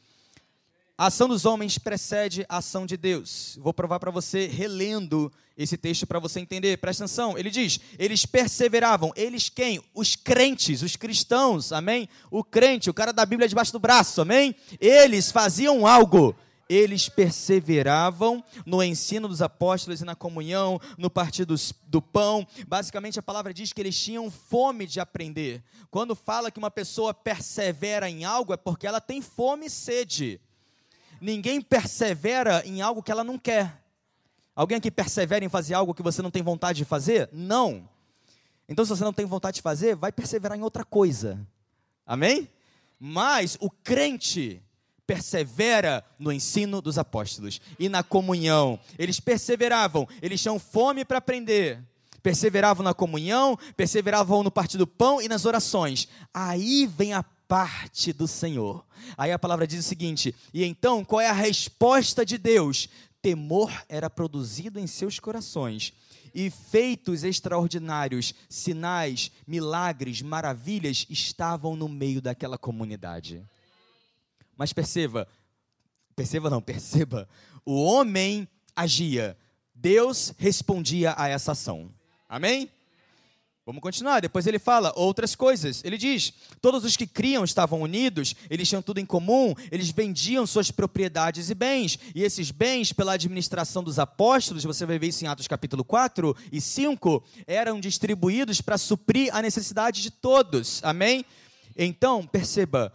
A 0.96 1.06
ação 1.06 1.28
dos 1.28 1.44
homens 1.44 1.78
precede 1.78 2.46
a 2.48 2.58
ação 2.58 2.86
de 2.86 2.96
Deus. 2.96 3.58
Vou 3.60 3.74
provar 3.74 3.98
para 3.98 4.10
você 4.10 4.46
relendo 4.46 5.32
esse 5.56 5.76
texto 5.76 6.06
para 6.06 6.20
você 6.20 6.38
entender. 6.38 6.78
Presta 6.78 7.04
atenção. 7.04 7.36
Ele 7.36 7.50
diz: 7.50 7.80
eles 7.98 8.24
perseveravam. 8.24 9.12
Eles 9.16 9.48
quem? 9.48 9.82
Os 9.92 10.14
crentes, 10.14 10.82
os 10.82 10.94
cristãos. 10.94 11.72
Amém? 11.72 12.08
O 12.30 12.44
crente, 12.44 12.88
o 12.88 12.94
cara 12.94 13.12
da 13.12 13.26
Bíblia 13.26 13.48
debaixo 13.48 13.72
do 13.72 13.80
braço. 13.80 14.20
Amém? 14.20 14.54
Eles 14.80 15.32
faziam 15.32 15.86
algo 15.86 16.36
eles 16.68 17.08
perseveravam 17.08 18.44
no 18.66 18.82
ensino 18.82 19.26
dos 19.26 19.40
apóstolos 19.40 20.02
e 20.02 20.04
na 20.04 20.14
comunhão, 20.14 20.80
no 20.98 21.08
partir 21.08 21.46
do 21.46 22.02
pão. 22.02 22.46
Basicamente, 22.66 23.18
a 23.18 23.22
palavra 23.22 23.54
diz 23.54 23.72
que 23.72 23.80
eles 23.80 23.98
tinham 23.98 24.30
fome 24.30 24.86
de 24.86 25.00
aprender. 25.00 25.62
Quando 25.90 26.14
fala 26.14 26.50
que 26.50 26.58
uma 26.58 26.70
pessoa 26.70 27.14
persevera 27.14 28.10
em 28.10 28.24
algo, 28.24 28.52
é 28.52 28.56
porque 28.56 28.86
ela 28.86 29.00
tem 29.00 29.22
fome 29.22 29.66
e 29.66 29.70
sede. 29.70 30.40
Ninguém 31.20 31.60
persevera 31.60 32.62
em 32.66 32.82
algo 32.82 33.02
que 33.02 33.10
ela 33.10 33.24
não 33.24 33.38
quer. 33.38 33.82
Alguém 34.54 34.76
aqui 34.78 34.90
persevera 34.90 35.44
em 35.44 35.48
fazer 35.48 35.74
algo 35.74 35.94
que 35.94 36.02
você 36.02 36.20
não 36.20 36.30
tem 36.30 36.42
vontade 36.42 36.78
de 36.78 36.84
fazer? 36.84 37.28
Não. 37.32 37.88
Então, 38.68 38.84
se 38.84 38.90
você 38.90 39.04
não 39.04 39.12
tem 39.12 39.24
vontade 39.24 39.56
de 39.56 39.62
fazer, 39.62 39.96
vai 39.96 40.12
perseverar 40.12 40.58
em 40.58 40.62
outra 40.62 40.84
coisa. 40.84 41.40
Amém? 42.04 42.50
Mas 42.98 43.56
o 43.60 43.70
crente, 43.70 44.62
persevera 45.08 46.04
no 46.18 46.30
ensino 46.30 46.82
dos 46.82 46.98
apóstolos 46.98 47.62
e 47.78 47.88
na 47.88 48.02
comunhão. 48.02 48.78
Eles 48.98 49.18
perseveravam, 49.18 50.06
eles 50.20 50.42
tinham 50.42 50.58
fome 50.58 51.02
para 51.02 51.16
aprender. 51.16 51.82
Perseveravam 52.22 52.84
na 52.84 52.92
comunhão, 52.92 53.58
perseveravam 53.74 54.42
no 54.42 54.50
partir 54.50 54.76
do 54.76 54.86
pão 54.86 55.22
e 55.22 55.26
nas 55.26 55.46
orações. 55.46 56.06
Aí 56.34 56.86
vem 56.86 57.14
a 57.14 57.22
parte 57.22 58.12
do 58.12 58.28
Senhor. 58.28 58.84
Aí 59.16 59.32
a 59.32 59.38
palavra 59.38 59.66
diz 59.66 59.80
o 59.80 59.88
seguinte: 59.88 60.34
e 60.52 60.62
então 60.62 61.02
qual 61.02 61.22
é 61.22 61.28
a 61.28 61.32
resposta 61.32 62.26
de 62.26 62.36
Deus? 62.36 62.86
Temor 63.22 63.72
era 63.88 64.10
produzido 64.10 64.78
em 64.78 64.86
seus 64.86 65.18
corações 65.18 65.94
e 66.34 66.50
feitos 66.50 67.24
extraordinários, 67.24 68.34
sinais, 68.48 69.32
milagres, 69.46 70.20
maravilhas 70.20 71.06
estavam 71.08 71.74
no 71.74 71.88
meio 71.88 72.20
daquela 72.20 72.58
comunidade. 72.58 73.42
Mas 74.58 74.72
perceba, 74.72 75.28
perceba 76.16 76.50
não, 76.50 76.60
perceba, 76.62 77.28
o 77.64 77.82
homem 77.84 78.46
agia, 78.74 79.38
Deus 79.72 80.34
respondia 80.36 81.14
a 81.16 81.28
essa 81.28 81.52
ação. 81.52 81.90
Amém? 82.28 82.68
Vamos 83.64 83.82
continuar. 83.82 84.20
Depois 84.20 84.46
ele 84.46 84.58
fala 84.58 84.94
outras 84.96 85.36
coisas. 85.36 85.84
Ele 85.84 85.98
diz: 85.98 86.32
todos 86.60 86.84
os 86.84 86.96
que 86.96 87.06
criam 87.06 87.44
estavam 87.44 87.82
unidos, 87.82 88.34
eles 88.48 88.66
tinham 88.66 88.80
tudo 88.80 88.98
em 88.98 89.04
comum, 89.04 89.54
eles 89.70 89.90
vendiam 89.90 90.46
suas 90.46 90.70
propriedades 90.70 91.50
e 91.50 91.54
bens. 91.54 91.98
E 92.14 92.22
esses 92.22 92.50
bens, 92.50 92.94
pela 92.94 93.12
administração 93.12 93.84
dos 93.84 93.98
apóstolos, 93.98 94.64
você 94.64 94.86
vai 94.86 94.98
ver 94.98 95.08
isso 95.08 95.22
em 95.22 95.28
Atos 95.28 95.46
capítulo 95.46 95.84
4 95.84 96.34
e 96.50 96.62
5, 96.62 97.22
eram 97.46 97.78
distribuídos 97.78 98.62
para 98.62 98.78
suprir 98.78 99.34
a 99.36 99.42
necessidade 99.42 100.00
de 100.00 100.10
todos. 100.10 100.82
Amém? 100.82 101.24
Então, 101.76 102.26
perceba, 102.26 102.92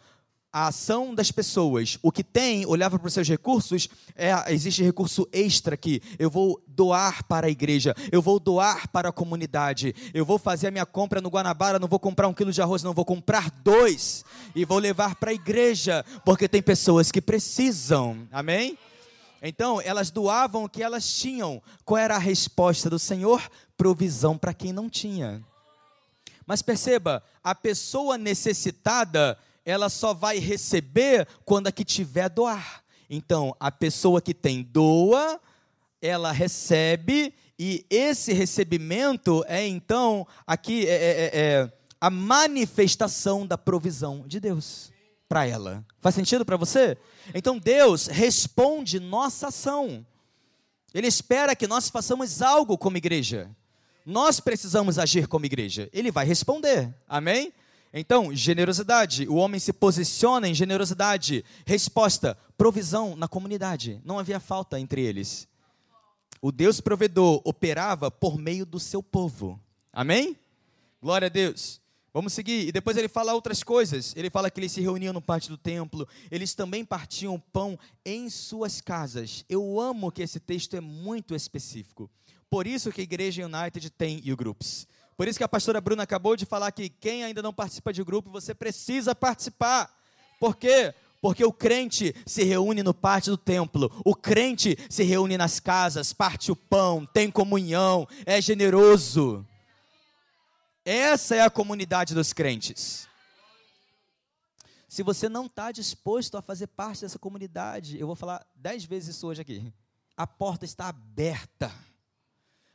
a 0.53 0.67
ação 0.67 1.15
das 1.15 1.31
pessoas. 1.31 1.97
O 2.03 2.11
que 2.11 2.23
tem, 2.23 2.63
olhava 2.67 2.99
para 2.99 3.07
os 3.07 3.13
seus 3.13 3.27
recursos, 3.27 3.89
é, 4.15 4.53
existe 4.53 4.83
recurso 4.83 5.27
extra 5.33 5.73
aqui. 5.73 5.99
Eu 6.19 6.29
vou 6.29 6.61
doar 6.67 7.23
para 7.23 7.47
a 7.47 7.49
igreja, 7.49 7.95
eu 8.11 8.21
vou 8.21 8.39
doar 8.39 8.87
para 8.89 9.09
a 9.09 9.11
comunidade, 9.11 9.95
eu 10.13 10.23
vou 10.23 10.37
fazer 10.37 10.67
a 10.67 10.71
minha 10.71 10.85
compra 10.85 11.19
no 11.19 11.29
Guanabara, 11.29 11.79
não 11.79 11.87
vou 11.87 11.99
comprar 11.99 12.27
um 12.27 12.33
quilo 12.33 12.51
de 12.51 12.61
arroz, 12.61 12.83
não 12.83 12.93
vou 12.93 13.03
comprar 13.03 13.49
dois 13.63 14.23
e 14.53 14.63
vou 14.63 14.77
levar 14.77 15.15
para 15.15 15.31
a 15.31 15.33
igreja, 15.33 16.05
porque 16.23 16.47
tem 16.47 16.61
pessoas 16.61 17.11
que 17.11 17.19
precisam. 17.19 18.27
Amém? 18.31 18.77
Então, 19.41 19.81
elas 19.81 20.11
doavam 20.11 20.63
o 20.63 20.69
que 20.69 20.83
elas 20.83 21.11
tinham. 21.11 21.61
Qual 21.83 21.97
era 21.97 22.15
a 22.15 22.19
resposta 22.19 22.89
do 22.89 22.99
Senhor? 22.99 23.41
Provisão 23.75 24.37
para 24.37 24.53
quem 24.53 24.71
não 24.71 24.87
tinha. 24.87 25.43
Mas 26.45 26.61
perceba, 26.61 27.23
a 27.43 27.55
pessoa 27.55 28.17
necessitada 28.17 29.37
ela 29.65 29.89
só 29.89 30.13
vai 30.13 30.39
receber 30.39 31.27
quando 31.45 31.67
a 31.67 31.71
que 31.71 31.83
tiver 31.83 32.29
doar. 32.29 32.83
Então, 33.09 33.55
a 33.59 33.71
pessoa 33.71 34.21
que 34.21 34.33
tem 34.33 34.63
doa, 34.63 35.39
ela 36.01 36.31
recebe, 36.31 37.33
e 37.57 37.85
esse 37.89 38.33
recebimento 38.33 39.43
é 39.47 39.65
então 39.67 40.27
aqui 40.45 40.87
é, 40.87 40.91
é, 40.91 41.11
é, 41.11 41.31
é 41.33 41.73
a 42.01 42.09
manifestação 42.09 43.47
da 43.47 43.57
provisão 43.57 44.27
de 44.27 44.39
Deus 44.39 44.91
para 45.29 45.45
ela. 45.45 45.85
Faz 46.01 46.15
sentido 46.15 46.43
para 46.43 46.57
você? 46.57 46.97
Então 47.33 47.57
Deus 47.57 48.07
responde 48.07 48.99
nossa 48.99 49.47
ação. 49.47 50.05
Ele 50.93 51.07
espera 51.07 51.55
que 51.55 51.65
nós 51.65 51.89
façamos 51.89 52.41
algo 52.41 52.77
como 52.77 52.97
igreja. 52.97 53.49
Nós 54.05 54.39
precisamos 54.39 54.99
agir 54.99 55.27
como 55.27 55.45
igreja. 55.45 55.89
Ele 55.93 56.11
vai 56.11 56.25
responder. 56.25 56.93
Amém? 57.07 57.53
Então, 57.93 58.33
generosidade. 58.33 59.27
O 59.27 59.35
homem 59.35 59.59
se 59.59 59.71
posiciona 59.71 60.47
em 60.47 60.53
generosidade. 60.55 61.45
Resposta: 61.65 62.35
provisão 62.57 63.15
na 63.15 63.27
comunidade. 63.27 64.01
Não 64.03 64.17
havia 64.17 64.39
falta 64.39 64.79
entre 64.79 65.01
eles. 65.01 65.47
O 66.41 66.51
Deus 66.51 66.81
provedor 66.81 67.41
operava 67.45 68.09
por 68.09 68.37
meio 68.37 68.65
do 68.65 68.79
seu 68.79 69.03
povo. 69.03 69.59
Amém? 69.93 70.35
Glória 71.01 71.27
a 71.27 71.29
Deus. 71.29 71.79
Vamos 72.13 72.33
seguir. 72.33 72.67
E 72.67 72.71
depois 72.71 72.97
ele 72.97 73.07
fala 73.07 73.33
outras 73.33 73.63
coisas. 73.63 74.13
Ele 74.15 74.29
fala 74.29 74.49
que 74.51 74.59
eles 74.59 74.71
se 74.71 74.81
reuniam 74.81 75.13
no 75.13 75.21
pátio 75.21 75.51
do 75.51 75.57
templo. 75.57 76.07
Eles 76.29 76.53
também 76.53 76.83
partiam 76.83 77.39
pão 77.51 77.77
em 78.05 78.29
suas 78.29 78.81
casas. 78.81 79.45
Eu 79.47 79.79
amo 79.79 80.11
que 80.11 80.21
esse 80.21 80.39
texto 80.39 80.75
é 80.75 80.81
muito 80.81 81.35
específico. 81.35 82.09
Por 82.49 82.67
isso 82.67 82.91
que 82.91 83.01
a 83.01 83.03
Igreja 83.03 83.45
United 83.45 83.89
tem 83.91 84.21
U-Groups. 84.31 84.87
Por 85.15 85.27
isso 85.27 85.37
que 85.37 85.43
a 85.43 85.47
pastora 85.47 85.79
Bruna 85.79 86.03
acabou 86.03 86.35
de 86.35 86.45
falar 86.45 86.71
que 86.71 86.89
quem 86.89 87.23
ainda 87.23 87.41
não 87.41 87.53
participa 87.53 87.93
de 87.93 88.03
grupo, 88.03 88.29
você 88.29 88.53
precisa 88.53 89.13
participar. 89.13 89.95
Por 90.39 90.55
quê? 90.55 90.93
Porque 91.21 91.45
o 91.45 91.53
crente 91.53 92.13
se 92.25 92.43
reúne 92.43 92.83
no 92.83 92.93
pátio 92.93 93.31
do 93.31 93.37
templo, 93.37 93.89
o 94.03 94.13
crente 94.13 94.77
se 94.89 95.03
reúne 95.03 95.37
nas 95.37 95.59
casas, 95.59 96.11
parte 96.11 96.51
o 96.51 96.55
pão, 96.55 97.05
tem 97.05 97.31
comunhão, 97.31 98.05
é 98.25 98.41
generoso. 98.41 99.47
Essa 100.83 101.35
é 101.35 101.41
a 101.41 101.49
comunidade 101.49 102.13
dos 102.13 102.33
crentes. 102.33 103.07
Se 104.89 105.01
você 105.01 105.29
não 105.29 105.45
está 105.45 105.71
disposto 105.71 106.37
a 106.37 106.41
fazer 106.41 106.67
parte 106.67 107.01
dessa 107.01 107.17
comunidade, 107.17 107.97
eu 107.97 108.05
vou 108.05 108.15
falar 108.17 108.45
dez 108.53 108.83
vezes 108.83 109.15
isso 109.15 109.25
hoje 109.25 109.41
aqui. 109.41 109.73
A 110.17 110.27
porta 110.27 110.65
está 110.65 110.89
aberta 110.89 111.71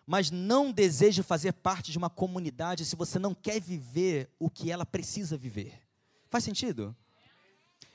mas 0.09 0.31
não 0.31 0.73
deseja 0.73 1.23
fazer 1.23 1.53
parte 1.53 1.93
de 1.93 1.99
uma 1.99 2.09
comunidade 2.09 2.87
se 2.87 2.97
você 2.97 3.19
não 3.19 3.35
quer 3.35 3.61
viver 3.61 4.31
o 4.39 4.49
que 4.49 4.71
ela 4.71 4.87
precisa 4.87 5.37
viver. 5.37 5.83
Faz 6.31 6.45
sentido? 6.45 6.97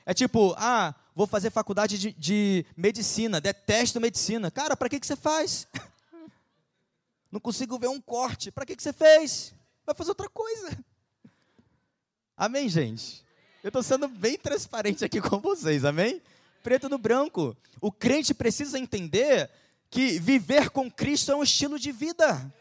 É 0.06 0.14
tipo, 0.14 0.54
ah, 0.56 0.94
vou 1.12 1.26
fazer 1.26 1.50
faculdade 1.50 1.98
de, 1.98 2.12
de 2.12 2.64
medicina, 2.76 3.40
detesto 3.40 4.00
medicina. 4.00 4.48
Cara, 4.48 4.76
para 4.76 4.88
que, 4.88 5.00
que 5.00 5.06
você 5.08 5.16
faz? 5.16 5.66
Não 7.32 7.40
consigo 7.40 7.80
ver 7.80 7.88
um 7.88 8.00
corte. 8.00 8.52
Para 8.52 8.64
que, 8.64 8.76
que 8.76 8.82
você 8.82 8.92
fez? 8.92 9.52
Vai 9.84 9.92
fazer 9.92 10.10
outra 10.12 10.28
coisa. 10.28 10.70
Amém, 12.36 12.68
gente? 12.68 13.24
Eu 13.60 13.70
estou 13.70 13.82
sendo 13.82 14.06
bem 14.06 14.38
transparente 14.38 15.04
aqui 15.04 15.20
com 15.20 15.40
vocês, 15.40 15.84
amém? 15.84 16.22
Preto 16.62 16.88
no 16.88 16.96
branco. 16.96 17.56
O 17.80 17.90
crente 17.90 18.32
precisa 18.32 18.78
entender 18.78 19.50
que 19.94 20.18
viver 20.18 20.70
com 20.70 20.90
Cristo 20.90 21.30
é 21.30 21.36
um 21.36 21.44
estilo 21.44 21.78
de 21.78 21.92
vida. 21.92 22.52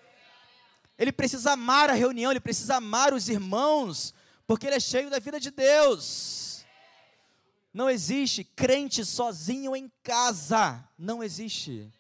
Ele 0.99 1.11
precisa 1.11 1.53
amar 1.53 1.89
a 1.89 1.93
reunião, 1.93 2.29
ele 2.29 2.39
precisa 2.39 2.75
amar 2.75 3.11
os 3.11 3.27
irmãos, 3.27 4.13
porque 4.45 4.67
ele 4.67 4.75
é 4.75 4.79
cheio 4.79 5.09
da 5.09 5.17
vida 5.17 5.39
de 5.39 5.49
Deus. 5.49 6.63
Não 7.73 7.89
existe 7.89 8.43
crente 8.43 9.03
sozinho 9.03 9.75
em 9.75 9.91
casa, 10.03 10.87
não 10.95 11.23
existe. 11.23 11.91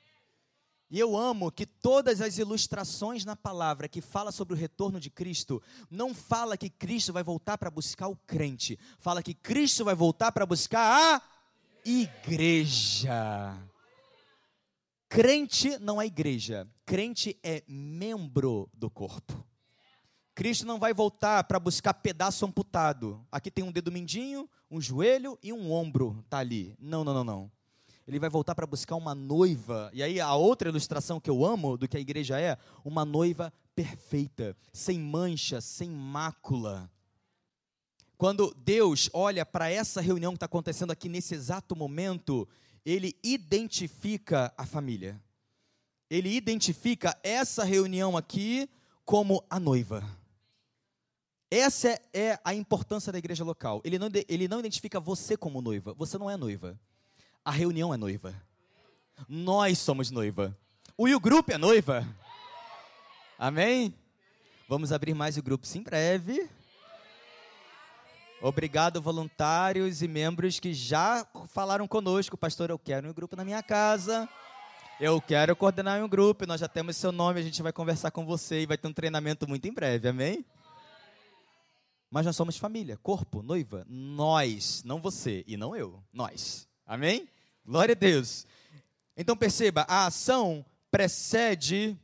E 0.91 0.99
eu 0.99 1.17
amo 1.17 1.51
que 1.51 1.65
todas 1.65 2.21
as 2.21 2.37
ilustrações 2.37 3.25
na 3.25 3.35
palavra 3.35 3.87
que 3.87 4.01
fala 4.01 4.31
sobre 4.31 4.53
o 4.53 4.57
retorno 4.57 4.99
de 4.99 5.09
Cristo, 5.09 5.63
não 5.89 6.13
fala 6.13 6.55
que 6.55 6.69
Cristo 6.69 7.11
vai 7.11 7.23
voltar 7.23 7.57
para 7.57 7.71
buscar 7.71 8.07
o 8.07 8.15
crente, 8.27 8.77
fala 8.99 9.23
que 9.23 9.33
Cristo 9.33 9.83
vai 9.83 9.95
voltar 9.95 10.31
para 10.31 10.45
buscar 10.45 11.17
a 11.17 11.21
igreja. 11.83 13.72
Crente 15.13 15.77
não 15.77 16.01
é 16.01 16.07
igreja, 16.07 16.67
crente 16.87 17.37
é 17.43 17.61
membro 17.67 18.67
do 18.73 18.89
corpo. 18.89 19.45
Cristo 20.33 20.65
não 20.65 20.79
vai 20.79 20.91
voltar 20.91 21.43
para 21.43 21.59
buscar 21.59 21.93
pedaço 21.93 22.43
amputado. 22.43 23.23
Aqui 23.31 23.51
tem 23.51 23.63
um 23.63 23.71
dedo 23.71 23.91
mindinho, 23.91 24.49
um 24.71 24.81
joelho 24.81 25.37
e 25.43 25.53
um 25.53 25.71
ombro, 25.71 26.25
tá 26.27 26.39
ali. 26.39 26.75
Não, 26.79 27.03
não, 27.03 27.13
não, 27.13 27.23
não. 27.23 27.51
Ele 28.07 28.17
vai 28.17 28.27
voltar 28.27 28.55
para 28.55 28.65
buscar 28.65 28.95
uma 28.95 29.13
noiva. 29.13 29.91
E 29.93 30.01
aí 30.01 30.19
a 30.19 30.33
outra 30.33 30.67
ilustração 30.67 31.19
que 31.19 31.29
eu 31.29 31.45
amo 31.45 31.77
do 31.77 31.87
que 31.87 31.95
a 31.95 31.99
igreja 31.99 32.41
é, 32.41 32.57
uma 32.83 33.05
noiva 33.05 33.53
perfeita, 33.75 34.57
sem 34.73 34.97
mancha, 34.97 35.61
sem 35.61 35.91
mácula. 35.91 36.89
Quando 38.17 38.51
Deus 38.57 39.11
olha 39.13 39.45
para 39.45 39.69
essa 39.69 40.01
reunião 40.01 40.31
que 40.31 40.37
está 40.37 40.47
acontecendo 40.47 40.89
aqui 40.89 41.07
nesse 41.07 41.35
exato 41.35 41.75
momento, 41.75 42.47
ele 42.85 43.17
identifica 43.23 44.53
a 44.57 44.65
família. 44.65 45.21
Ele 46.09 46.29
identifica 46.29 47.17
essa 47.23 47.63
reunião 47.63 48.15
aqui 48.17 48.69
como 49.05 49.43
a 49.49 49.59
noiva. 49.59 50.03
Essa 51.49 51.99
é, 52.13 52.39
a 52.43 52.53
importância 52.53 53.11
da 53.11 53.17
igreja 53.17 53.43
local. 53.43 53.81
Ele 53.83 53.99
não, 53.99 54.09
ele 54.27 54.47
não 54.47 54.59
identifica 54.59 54.99
você 54.99 55.37
como 55.37 55.61
noiva. 55.61 55.93
Você 55.93 56.17
não 56.17 56.29
é 56.29 56.35
noiva. 56.35 56.79
A 57.45 57.51
reunião 57.51 57.93
é 57.93 57.97
noiva. 57.97 58.33
Nós 59.27 59.77
somos 59.77 60.11
noiva. 60.11 60.57
O 60.97 61.07
U 61.07 61.19
Group 61.19 61.49
é 61.49 61.57
noiva. 61.57 62.07
Amém? 63.37 63.93
Vamos 64.67 64.91
abrir 64.91 65.13
mais 65.13 65.37
o 65.37 65.43
grupo 65.43 65.65
em 65.75 65.81
breve. 65.81 66.49
Obrigado, 68.45 69.01
voluntários 69.01 70.01
e 70.01 70.07
membros 70.09 70.59
que 70.59 70.73
já 70.73 71.25
falaram 71.47 71.87
conosco. 71.87 72.35
Pastor, 72.35 72.69
eu 72.69 72.77
quero 72.77 73.09
um 73.09 73.13
grupo 73.13 73.37
na 73.37 73.45
minha 73.45 73.63
casa. 73.63 74.27
Eu 74.99 75.21
quero 75.21 75.55
coordenar 75.55 76.03
um 76.03 76.09
grupo. 76.09 76.45
Nós 76.45 76.59
já 76.59 76.67
temos 76.67 76.97
seu 76.97 77.13
nome. 77.13 77.39
A 77.39 77.43
gente 77.43 77.61
vai 77.61 77.71
conversar 77.71 78.11
com 78.11 78.25
você 78.25 78.59
e 78.59 78.65
vai 78.65 78.77
ter 78.77 78.85
um 78.89 78.91
treinamento 78.91 79.47
muito 79.47 79.65
em 79.65 79.71
breve. 79.71 80.09
Amém? 80.09 80.45
Mas 82.11 82.25
nós 82.25 82.35
somos 82.35 82.57
família, 82.57 82.97
corpo, 82.97 83.41
noiva. 83.41 83.85
Nós, 83.87 84.83
não 84.83 84.99
você 84.99 85.45
e 85.47 85.55
não 85.55 85.73
eu. 85.73 86.03
Nós. 86.11 86.67
Amém? 86.85 87.29
Glória 87.65 87.93
a 87.93 87.97
Deus. 87.97 88.45
Então 89.15 89.37
perceba, 89.37 89.85
a 89.87 90.07
ação 90.07 90.65
precede 90.91 91.97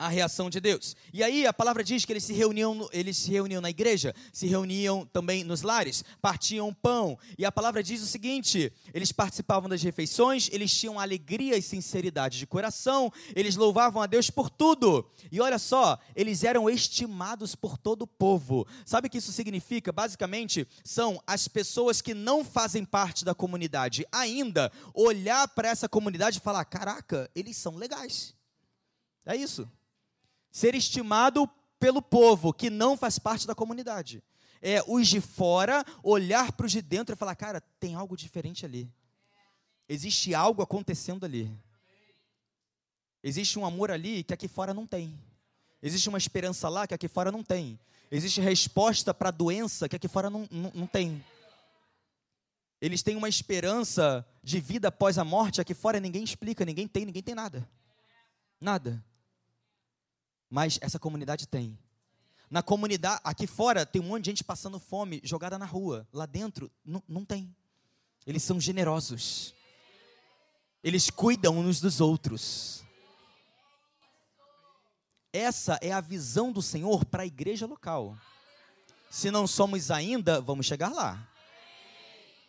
a 0.00 0.08
reação 0.08 0.48
de 0.48 0.60
Deus. 0.60 0.96
E 1.12 1.22
aí 1.22 1.46
a 1.46 1.52
palavra 1.52 1.84
diz 1.84 2.06
que 2.06 2.12
eles 2.12 2.24
se 2.24 2.32
reuniam, 2.32 2.88
eles 2.90 3.18
se 3.18 3.30
reuniam 3.30 3.60
na 3.60 3.68
igreja, 3.68 4.14
se 4.32 4.46
reuniam 4.46 5.04
também 5.04 5.44
nos 5.44 5.60
lares, 5.60 6.02
partiam 6.22 6.72
pão. 6.72 7.18
E 7.36 7.44
a 7.44 7.52
palavra 7.52 7.82
diz 7.82 8.02
o 8.02 8.06
seguinte: 8.06 8.72
eles 8.94 9.12
participavam 9.12 9.68
das 9.68 9.82
refeições, 9.82 10.48
eles 10.52 10.72
tinham 10.72 10.98
alegria 10.98 11.54
e 11.58 11.60
sinceridade 11.60 12.38
de 12.38 12.46
coração, 12.46 13.12
eles 13.36 13.56
louvavam 13.56 14.00
a 14.00 14.06
Deus 14.06 14.30
por 14.30 14.48
tudo. 14.48 15.06
E 15.30 15.38
olha 15.38 15.58
só, 15.58 15.98
eles 16.16 16.44
eram 16.44 16.70
estimados 16.70 17.54
por 17.54 17.76
todo 17.76 18.02
o 18.02 18.06
povo. 18.06 18.66
Sabe 18.86 19.06
o 19.06 19.10
que 19.10 19.18
isso 19.18 19.32
significa? 19.32 19.92
Basicamente, 19.92 20.66
são 20.82 21.22
as 21.26 21.46
pessoas 21.46 22.00
que 22.00 22.14
não 22.14 22.42
fazem 22.42 22.86
parte 22.86 23.22
da 23.22 23.34
comunidade 23.34 24.06
ainda 24.10 24.72
olhar 24.94 25.46
para 25.48 25.68
essa 25.68 25.90
comunidade 25.90 26.38
e 26.38 26.40
falar: 26.40 26.64
"Caraca, 26.64 27.30
eles 27.34 27.58
são 27.58 27.76
legais". 27.76 28.34
É 29.26 29.36
isso 29.36 29.68
ser 30.50 30.74
estimado 30.74 31.48
pelo 31.78 32.02
povo 32.02 32.52
que 32.52 32.68
não 32.68 32.96
faz 32.96 33.18
parte 33.18 33.46
da 33.46 33.54
comunidade. 33.54 34.22
É 34.62 34.82
os 34.86 35.08
de 35.08 35.20
fora 35.20 35.84
olhar 36.02 36.52
para 36.52 36.66
os 36.66 36.72
de 36.72 36.82
dentro 36.82 37.14
e 37.14 37.16
falar: 37.16 37.34
cara, 37.34 37.62
tem 37.78 37.94
algo 37.94 38.16
diferente 38.16 38.66
ali. 38.66 38.90
Existe 39.88 40.34
algo 40.34 40.62
acontecendo 40.62 41.24
ali. 41.24 41.50
Existe 43.22 43.58
um 43.58 43.66
amor 43.66 43.90
ali 43.90 44.22
que 44.22 44.34
aqui 44.34 44.48
fora 44.48 44.72
não 44.72 44.86
tem. 44.86 45.18
Existe 45.82 46.08
uma 46.08 46.18
esperança 46.18 46.68
lá 46.68 46.86
que 46.86 46.94
aqui 46.94 47.08
fora 47.08 47.32
não 47.32 47.42
tem. 47.42 47.78
Existe 48.10 48.40
resposta 48.40 49.14
para 49.14 49.28
a 49.28 49.32
doença 49.32 49.88
que 49.88 49.96
aqui 49.96 50.08
fora 50.08 50.28
não, 50.28 50.46
não, 50.50 50.72
não 50.74 50.86
tem. 50.86 51.24
Eles 52.80 53.02
têm 53.02 53.16
uma 53.16 53.28
esperança 53.28 54.26
de 54.42 54.58
vida 54.58 54.88
após 54.88 55.18
a 55.18 55.24
morte, 55.24 55.60
aqui 55.60 55.74
fora 55.74 56.00
ninguém 56.00 56.24
explica, 56.24 56.64
ninguém 56.64 56.88
tem, 56.88 57.04
ninguém 57.04 57.22
tem 57.22 57.34
nada. 57.34 57.68
Nada. 58.60 59.04
Mas 60.50 60.78
essa 60.82 60.98
comunidade 60.98 61.46
tem. 61.46 61.78
Na 62.50 62.64
comunidade, 62.64 63.20
aqui 63.22 63.46
fora, 63.46 63.86
tem 63.86 64.02
um 64.02 64.06
monte 64.06 64.24
de 64.24 64.30
gente 64.32 64.44
passando 64.44 64.80
fome, 64.80 65.20
jogada 65.22 65.56
na 65.56 65.64
rua. 65.64 66.04
Lá 66.12 66.26
dentro, 66.26 66.68
não, 66.84 67.24
tem. 67.24 67.54
Eles 68.26 68.42
são 68.42 68.60
generosos. 68.60 69.54
Eles 70.82 71.08
cuidam 71.08 71.56
uns 71.56 71.80
dos 71.80 72.00
outros. 72.00 72.82
Essa 75.32 75.78
é 75.80 75.92
a 75.92 76.00
visão 76.00 76.50
do 76.50 76.60
Senhor 76.60 77.04
para 77.04 77.22
a 77.22 77.26
igreja 77.26 77.66
local. 77.66 78.18
Se 79.08 79.30
não 79.30 79.46
somos 79.46 79.88
ainda, 79.90 80.40
vamos 80.40 80.66
chegar 80.66 80.88
lá. 80.88 81.24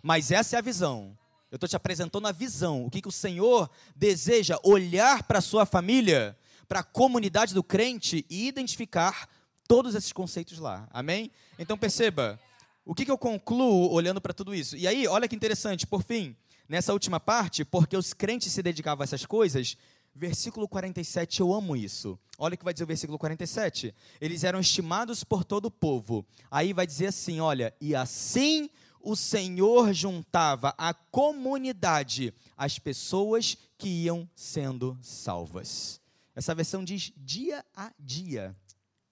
Mas 0.02 0.32
essa 0.32 0.56
é 0.56 0.60
a 0.60 0.64
visão. 0.64 1.16
Eu 1.52 1.58
estou 1.58 1.70
te 1.70 1.76
apresentando 1.76 2.28
a 2.28 2.32
visão. 2.32 2.86
O 2.86 2.90
que, 2.90 3.02
que 3.02 3.08
o 3.08 3.12
Senhor 3.12 3.70
deseja 3.96 4.58
olhar 4.64 5.22
para 5.24 5.38
a 5.38 5.42
sua 5.42 5.66
família, 5.66 6.36
para 6.72 6.80
a 6.80 6.84
comunidade 6.84 7.54
do 7.54 7.62
crente 7.62 8.26
e 8.30 8.48
identificar 8.48 9.28
todos 9.68 9.94
esses 9.94 10.14
conceitos 10.14 10.58
lá. 10.58 10.88
Amém? 10.90 11.30
Então 11.60 11.78
perceba, 11.78 12.40
o 12.86 12.96
que, 12.96 13.04
que 13.04 13.12
eu 13.12 13.18
concluo 13.18 13.92
olhando 13.92 14.22
para 14.22 14.34
tudo 14.34 14.56
isso? 14.56 14.78
E 14.78 14.88
aí, 14.88 15.06
olha 15.06 15.28
que 15.28 15.36
interessante, 15.36 15.86
por 15.86 16.02
fim, 16.02 16.34
nessa 16.70 16.94
última 16.94 17.20
parte, 17.20 17.66
porque 17.66 17.98
os 17.98 18.14
crentes 18.14 18.54
se 18.54 18.64
dedicavam 18.64 19.02
a 19.02 19.04
essas 19.04 19.26
coisas, 19.26 19.76
versículo 20.16 20.66
47, 20.66 21.42
eu 21.42 21.54
amo 21.54 21.76
isso. 21.76 22.18
Olha 22.38 22.56
o 22.56 22.58
que 22.58 22.64
vai 22.64 22.74
dizer 22.74 22.86
o 22.86 22.88
versículo 22.88 23.20
47. 23.20 23.94
Eles 24.22 24.46
eram 24.46 24.62
estimados 24.62 25.26
por 25.26 25.44
todo 25.44 25.66
o 25.66 25.72
povo. 25.72 26.26
Aí 26.50 26.72
vai 26.72 26.88
dizer 26.88 27.08
assim: 27.08 27.42
olha, 27.42 27.76
e 27.82 27.94
assim 27.94 28.70
o 29.02 29.14
Senhor 29.18 29.92
juntava 29.92 30.74
à 30.78 30.94
comunidade 30.94 32.34
as 32.56 32.80
pessoas 32.80 33.58
que 33.78 33.90
iam 33.90 34.26
sendo 34.34 34.98
salvas. 35.02 36.01
Essa 36.36 36.56
versão 36.56 36.84
diz 36.84 37.12
dia 37.18 37.66
a 37.76 37.94
dia, 38.00 38.56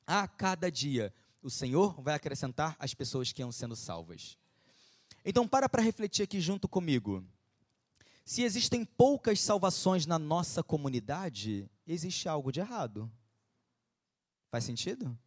a 0.05 0.27
cada 0.27 0.71
dia, 0.71 1.13
o 1.41 1.49
Senhor 1.49 2.01
vai 2.01 2.15
acrescentar 2.15 2.75
as 2.79 2.93
pessoas 2.93 3.31
que 3.31 3.41
iam 3.41 3.51
sendo 3.51 3.75
salvas. 3.75 4.37
Então, 5.23 5.47
para 5.47 5.67
para 5.67 5.81
refletir 5.81 6.23
aqui 6.23 6.39
junto 6.39 6.67
comigo. 6.67 7.23
Se 8.23 8.43
existem 8.43 8.85
poucas 8.85 9.41
salvações 9.41 10.05
na 10.05 10.19
nossa 10.19 10.63
comunidade, 10.63 11.69
existe 11.85 12.29
algo 12.29 12.51
de 12.51 12.59
errado. 12.59 13.11
Faz 14.49 14.63
sentido? 14.63 15.17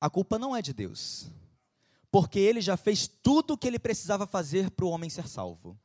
A 0.00 0.10
culpa 0.10 0.38
não 0.38 0.56
é 0.56 0.62
de 0.62 0.72
Deus 0.72 1.30
porque 2.16 2.38
ele 2.38 2.62
já 2.62 2.78
fez 2.78 3.06
tudo 3.06 3.52
o 3.52 3.58
que 3.58 3.66
ele 3.66 3.78
precisava 3.78 4.26
fazer 4.26 4.70
para 4.70 4.86
o 4.86 4.88
homem 4.88 5.10
ser 5.10 5.28
salvo. 5.28 5.78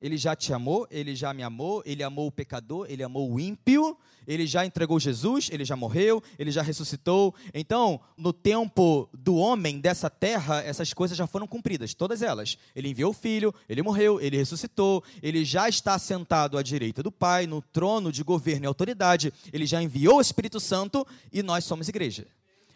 Ele 0.00 0.16
já 0.16 0.34
te 0.34 0.52
amou, 0.52 0.86
ele 0.90 1.14
já 1.14 1.34
me 1.34 1.42
amou, 1.42 1.82
ele 1.84 2.02
amou 2.02 2.26
o 2.26 2.32
pecador, 2.32 2.86
ele 2.88 3.02
amou 3.02 3.30
o 3.30 3.38
ímpio, 3.38 3.98
ele 4.26 4.46
já 4.46 4.64
entregou 4.64 4.98
Jesus, 4.98 5.50
ele 5.52 5.64
já 5.64 5.76
morreu, 5.76 6.22
ele 6.38 6.50
já 6.50 6.62
ressuscitou. 6.62 7.34
Então, 7.52 8.00
no 8.16 8.32
tempo 8.32 9.10
do 9.12 9.36
homem 9.36 9.78
dessa 9.78 10.08
terra, 10.08 10.62
essas 10.62 10.94
coisas 10.94 11.18
já 11.18 11.26
foram 11.26 11.46
cumpridas, 11.46 11.92
todas 11.92 12.22
elas. 12.22 12.56
Ele 12.74 12.88
enviou 12.88 13.10
o 13.10 13.14
filho, 13.14 13.54
ele 13.68 13.82
morreu, 13.82 14.18
ele 14.20 14.38
ressuscitou, 14.38 15.04
ele 15.22 15.44
já 15.44 15.68
está 15.68 15.98
sentado 15.98 16.56
à 16.56 16.62
direita 16.62 17.02
do 17.02 17.12
Pai, 17.12 17.46
no 17.46 17.60
trono 17.60 18.10
de 18.10 18.22
governo 18.22 18.64
e 18.64 18.68
autoridade, 18.68 19.32
ele 19.52 19.66
já 19.66 19.82
enviou 19.82 20.16
o 20.16 20.22
Espírito 20.22 20.58
Santo 20.60 21.06
e 21.30 21.42
nós 21.42 21.64
somos 21.64 21.88
igreja. 21.88 22.26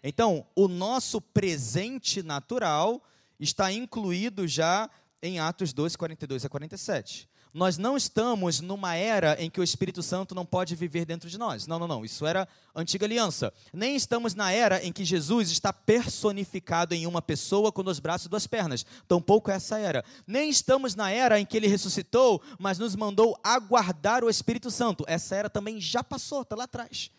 Então, 0.03 0.47
o 0.55 0.69
nosso 0.69 1.21
presente 1.21 2.23
natural 2.23 3.03
está 3.41 3.73
incluído 3.73 4.47
já 4.47 4.91
em 5.25 5.41
Atos 5.41 5.73
2, 5.73 5.97
42 5.97 6.45
a 6.45 6.49
47. 6.49 7.29
Nós 7.53 7.79
não 7.79 7.97
estamos 7.97 8.61
numa 8.61 8.97
era 8.97 9.41
em 9.41 9.49
que 9.49 9.61
o 9.61 9.65
Espírito 9.65 10.03
Santo 10.03 10.35
não 10.35 10.45
pode 10.45 10.75
viver 10.75 11.05
dentro 11.05 11.31
de 11.31 11.39
nós. 11.39 11.67
Não, 11.69 11.79
não, 11.79 11.87
não. 11.87 12.05
Isso 12.05 12.27
era 12.27 12.49
antiga 12.75 13.07
aliança. 13.07 13.55
Nem 13.73 13.95
estamos 13.95 14.35
na 14.35 14.51
era 14.51 14.85
em 14.85 14.93
que 14.93 15.05
Jesus 15.05 15.51
está 15.51 15.73
personificado 15.73 16.95
em 16.95 17.07
uma 17.07 17.23
pessoa 17.23 17.71
com 17.71 17.83
dois 17.85 18.01
braços 18.01 18.27
e 18.27 18.29
duas 18.29 18.47
pernas. 18.47 18.85
Tampouco 19.07 19.53
é 19.53 19.55
essa 19.55 19.79
era. 19.79 20.05
Nem 20.27 20.51
estamos 20.51 20.97
na 20.97 21.11
era 21.11 21.39
em 21.39 21.47
que 21.47 21.57
ele 21.57 21.69
ressuscitou, 21.69 22.43
mas 22.59 22.79
nos 22.79 22.97
mandou 22.97 23.39
aguardar 23.43 24.25
o 24.25 24.29
Espírito 24.29 24.71
Santo. 24.71 25.05
Essa 25.07 25.37
era 25.37 25.49
também 25.49 25.81
já 25.81 26.03
passou, 26.03 26.43
está 26.43 26.57
lá 26.57 26.65
atrás. 26.65 27.11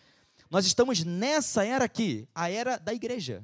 Nós 0.52 0.66
estamos 0.66 1.04
nessa 1.04 1.66
era 1.66 1.86
aqui, 1.86 2.28
a 2.36 2.52
era 2.52 2.78
da 2.78 2.94
igreja. 2.94 3.42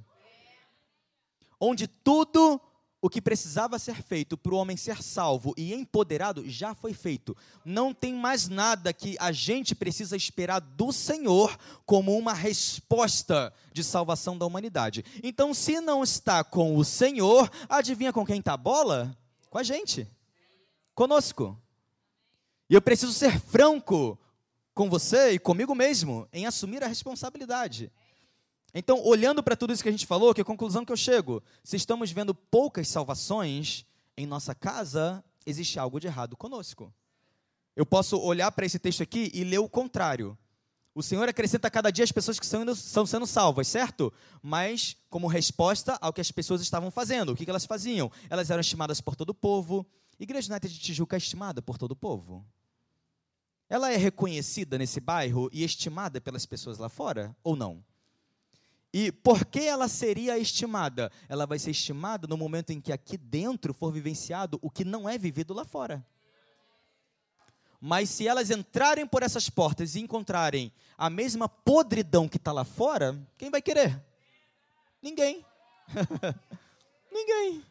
Onde 1.58 1.88
tudo 1.88 2.60
o 3.02 3.10
que 3.10 3.20
precisava 3.20 3.80
ser 3.80 4.04
feito 4.04 4.38
para 4.38 4.54
o 4.54 4.58
homem 4.58 4.78
ser 4.78 5.02
salvo 5.02 5.54
e 5.58 5.74
empoderado 5.74 6.48
já 6.48 6.76
foi 6.76 6.94
feito. 6.94 7.36
Não 7.66 7.94
tem 7.94 8.14
mais 8.14 8.48
nada 8.48 8.94
que 8.94 9.18
a 9.20 9.32
gente 9.32 9.74
precisa 9.74 10.16
esperar 10.16 10.60
do 10.60 10.92
Senhor 10.92 11.58
como 11.84 12.16
uma 12.16 12.34
resposta 12.34 13.52
de 13.74 13.84
salvação 13.84 14.38
da 14.38 14.46
humanidade. 14.46 15.04
Então, 15.24 15.52
se 15.52 15.82
não 15.82 16.04
está 16.04 16.44
com 16.44 16.78
o 16.78 16.86
Senhor, 16.86 17.50
adivinha 17.68 18.14
com 18.14 18.26
quem 18.26 18.38
está 18.38 18.54
a 18.54 18.58
bola? 18.58 19.18
Com 19.50 19.58
a 19.58 19.64
gente, 19.64 20.08
conosco. 20.94 21.60
E 22.70 22.76
eu 22.76 22.82
preciso 22.82 23.14
ser 23.14 23.40
franco 23.40 24.18
com 24.76 24.90
você 24.90 25.32
e 25.32 25.40
comigo 25.40 25.74
mesmo 25.74 26.28
em 26.32 26.46
assumir 26.46 26.84
a 26.84 26.88
responsabilidade. 26.88 27.92
Então, 28.74 29.04
olhando 29.06 29.44
para 29.44 29.56
tudo 29.56 29.74
isso 29.74 29.84
que 29.84 29.90
a 29.90 29.92
gente 29.92 30.06
falou, 30.06 30.34
que 30.34 30.42
a 30.42 30.46
conclusão 30.46 30.86
que 30.86 30.92
eu 30.92 30.98
chego? 30.98 31.44
Se 31.64 31.76
estamos 31.76 32.12
vendo 32.12 32.34
poucas 32.34 32.88
salvações 32.88 33.86
em 34.16 34.26
nossa 34.26 34.56
casa, 34.56 35.24
existe 35.46 35.78
algo 35.78 36.00
de 36.00 36.08
errado 36.08 36.38
conosco. 36.38 36.94
Eu 37.76 37.86
posso 37.86 38.18
olhar 38.18 38.52
para 38.52 38.66
esse 38.66 38.80
texto 38.80 39.04
aqui 39.04 39.30
e 39.34 39.44
ler 39.44 39.60
o 39.60 39.70
contrário. 39.70 40.38
O 40.94 41.02
Senhor 41.02 41.28
acrescenta 41.28 41.68
a 41.68 41.72
cada 41.72 41.90
dia 41.90 42.04
as 42.04 42.12
pessoas 42.12 42.40
que 42.40 42.46
são, 42.46 42.76
são 42.76 43.06
sendo 43.06 43.26
salvas, 43.26 43.68
certo? 43.68 44.12
Mas 44.42 44.98
como 45.10 45.28
resposta 45.28 45.98
ao 46.02 46.12
que 46.12 46.22
as 46.22 46.32
pessoas 46.32 46.62
estavam 46.62 46.92
fazendo. 46.92 47.32
O 47.32 47.36
que, 47.36 47.46
que 47.46 47.52
elas 47.52 47.66
faziam? 47.66 48.12
Elas 48.30 48.50
eram 48.50 48.62
estimadas 48.62 49.00
por 49.00 49.16
todo 49.16 49.30
o 49.30 49.36
povo. 49.36 49.86
Igreja 50.20 50.52
United 50.52 50.74
de 50.74 50.80
Tijuca 50.80 51.16
é 51.16 51.18
estimada 51.18 51.62
por 51.62 51.78
todo 51.78 51.92
o 51.92 51.96
povo? 51.96 52.46
ela 53.72 53.90
é 53.90 53.96
reconhecida 53.96 54.78
nesse 54.78 55.00
bairro 55.00 55.50
e 55.54 55.64
estimada 55.64 56.20
pelas 56.20 56.46
pessoas 56.46 56.78
lá 56.78 56.90
fora 56.90 57.34
ou 57.42 57.56
não? 57.56 57.82
E 58.94 59.12
por 59.12 59.46
que 59.46 59.62
ela 59.62 59.88
seria 59.88 60.38
estimada? 60.38 61.12
Ela 61.30 61.46
vai 61.46 61.58
ser 61.58 61.72
estimada 61.72 62.28
no 62.28 62.36
momento 62.36 62.72
em 62.72 62.82
que 62.82 62.92
aqui 62.92 63.18
dentro 63.18 63.74
for 63.74 63.92
vivenciado 63.92 64.60
o 64.62 64.70
que 64.70 64.84
não 64.84 65.08
é 65.08 65.18
vivido 65.18 65.54
lá 65.54 65.64
fora. 65.64 66.06
Mas 67.80 68.10
se 68.10 68.28
elas 68.28 68.52
entrarem 68.52 69.08
por 69.08 69.24
essas 69.24 69.50
portas 69.50 69.96
e 69.96 70.02
encontrarem 70.02 70.72
a 70.98 71.10
mesma 71.10 71.50
podridão 71.50 72.28
que 72.28 72.38
está 72.38 72.52
lá 72.52 72.64
fora, 72.64 73.20
quem 73.38 73.50
vai 73.50 73.62
querer? 73.62 74.04
Ninguém. 75.02 75.44
Ninguém. 77.12 77.66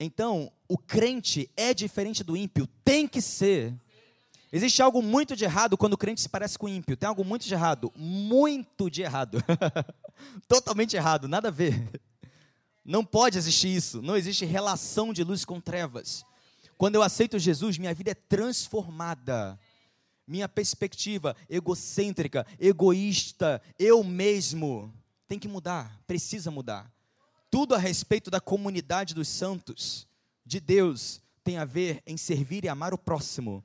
Então, 0.00 0.50
o 0.68 0.76
crente 0.76 1.48
é 1.56 1.72
diferente 1.72 2.24
do 2.24 2.36
ímpio, 2.36 2.66
tem 2.84 3.06
que 3.06 3.20
ser. 3.20 3.72
Existe 4.56 4.80
algo 4.80 5.02
muito 5.02 5.34
de 5.34 5.42
errado 5.42 5.76
quando 5.76 5.94
o 5.94 5.98
crente 5.98 6.20
se 6.20 6.28
parece 6.28 6.56
com 6.56 6.66
o 6.66 6.68
ímpio. 6.68 6.96
Tem 6.96 7.08
algo 7.08 7.24
muito 7.24 7.44
de 7.44 7.52
errado, 7.52 7.92
muito 7.96 8.88
de 8.88 9.02
errado. 9.02 9.42
Totalmente 10.46 10.94
errado, 10.94 11.26
nada 11.26 11.48
a 11.48 11.50
ver. 11.50 12.00
Não 12.84 13.04
pode 13.04 13.36
existir 13.36 13.74
isso. 13.74 14.00
Não 14.00 14.16
existe 14.16 14.44
relação 14.44 15.12
de 15.12 15.24
luz 15.24 15.44
com 15.44 15.60
trevas. 15.60 16.24
Quando 16.78 16.94
eu 16.94 17.02
aceito 17.02 17.36
Jesus, 17.36 17.78
minha 17.78 17.92
vida 17.92 18.12
é 18.12 18.14
transformada. 18.14 19.58
Minha 20.24 20.48
perspectiva 20.48 21.34
egocêntrica, 21.50 22.46
egoísta, 22.56 23.60
eu 23.76 24.04
mesmo, 24.04 24.94
tem 25.26 25.36
que 25.36 25.48
mudar, 25.48 26.00
precisa 26.06 26.52
mudar. 26.52 26.88
Tudo 27.50 27.74
a 27.74 27.78
respeito 27.78 28.30
da 28.30 28.40
comunidade 28.40 29.14
dos 29.14 29.26
santos, 29.26 30.06
de 30.46 30.60
Deus, 30.60 31.20
tem 31.42 31.58
a 31.58 31.64
ver 31.64 32.04
em 32.06 32.16
servir 32.16 32.64
e 32.64 32.68
amar 32.68 32.94
o 32.94 32.98
próximo. 32.98 33.64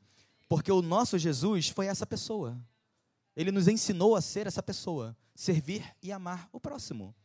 Porque 0.50 0.72
o 0.72 0.82
nosso 0.82 1.18
Jesus 1.18 1.70
foi 1.70 1.86
essa 1.86 2.08
pessoa. 2.08 2.60
Ele 3.36 3.52
nos 3.52 3.68
ensinou 3.68 4.16
a 4.16 4.22
ser 4.22 4.48
essa 4.48 4.64
pessoa, 4.64 5.16
servir 5.36 5.96
e 6.02 6.12
amar 6.12 6.50
o 6.52 6.60
próximo. 6.60 7.16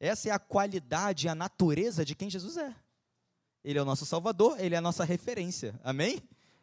Essa 0.00 0.30
é 0.30 0.32
a 0.32 0.38
qualidade, 0.38 1.28
a 1.28 1.34
natureza 1.34 2.04
de 2.04 2.14
quem 2.14 2.30
Jesus 2.30 2.56
é. 2.56 2.74
Ele 3.62 3.78
é 3.78 3.82
o 3.82 3.84
nosso 3.84 4.06
Salvador, 4.06 4.58
ele 4.58 4.74
é 4.74 4.78
a 4.78 4.80
nossa 4.80 5.04
referência. 5.04 5.78
Amém? 5.84 6.22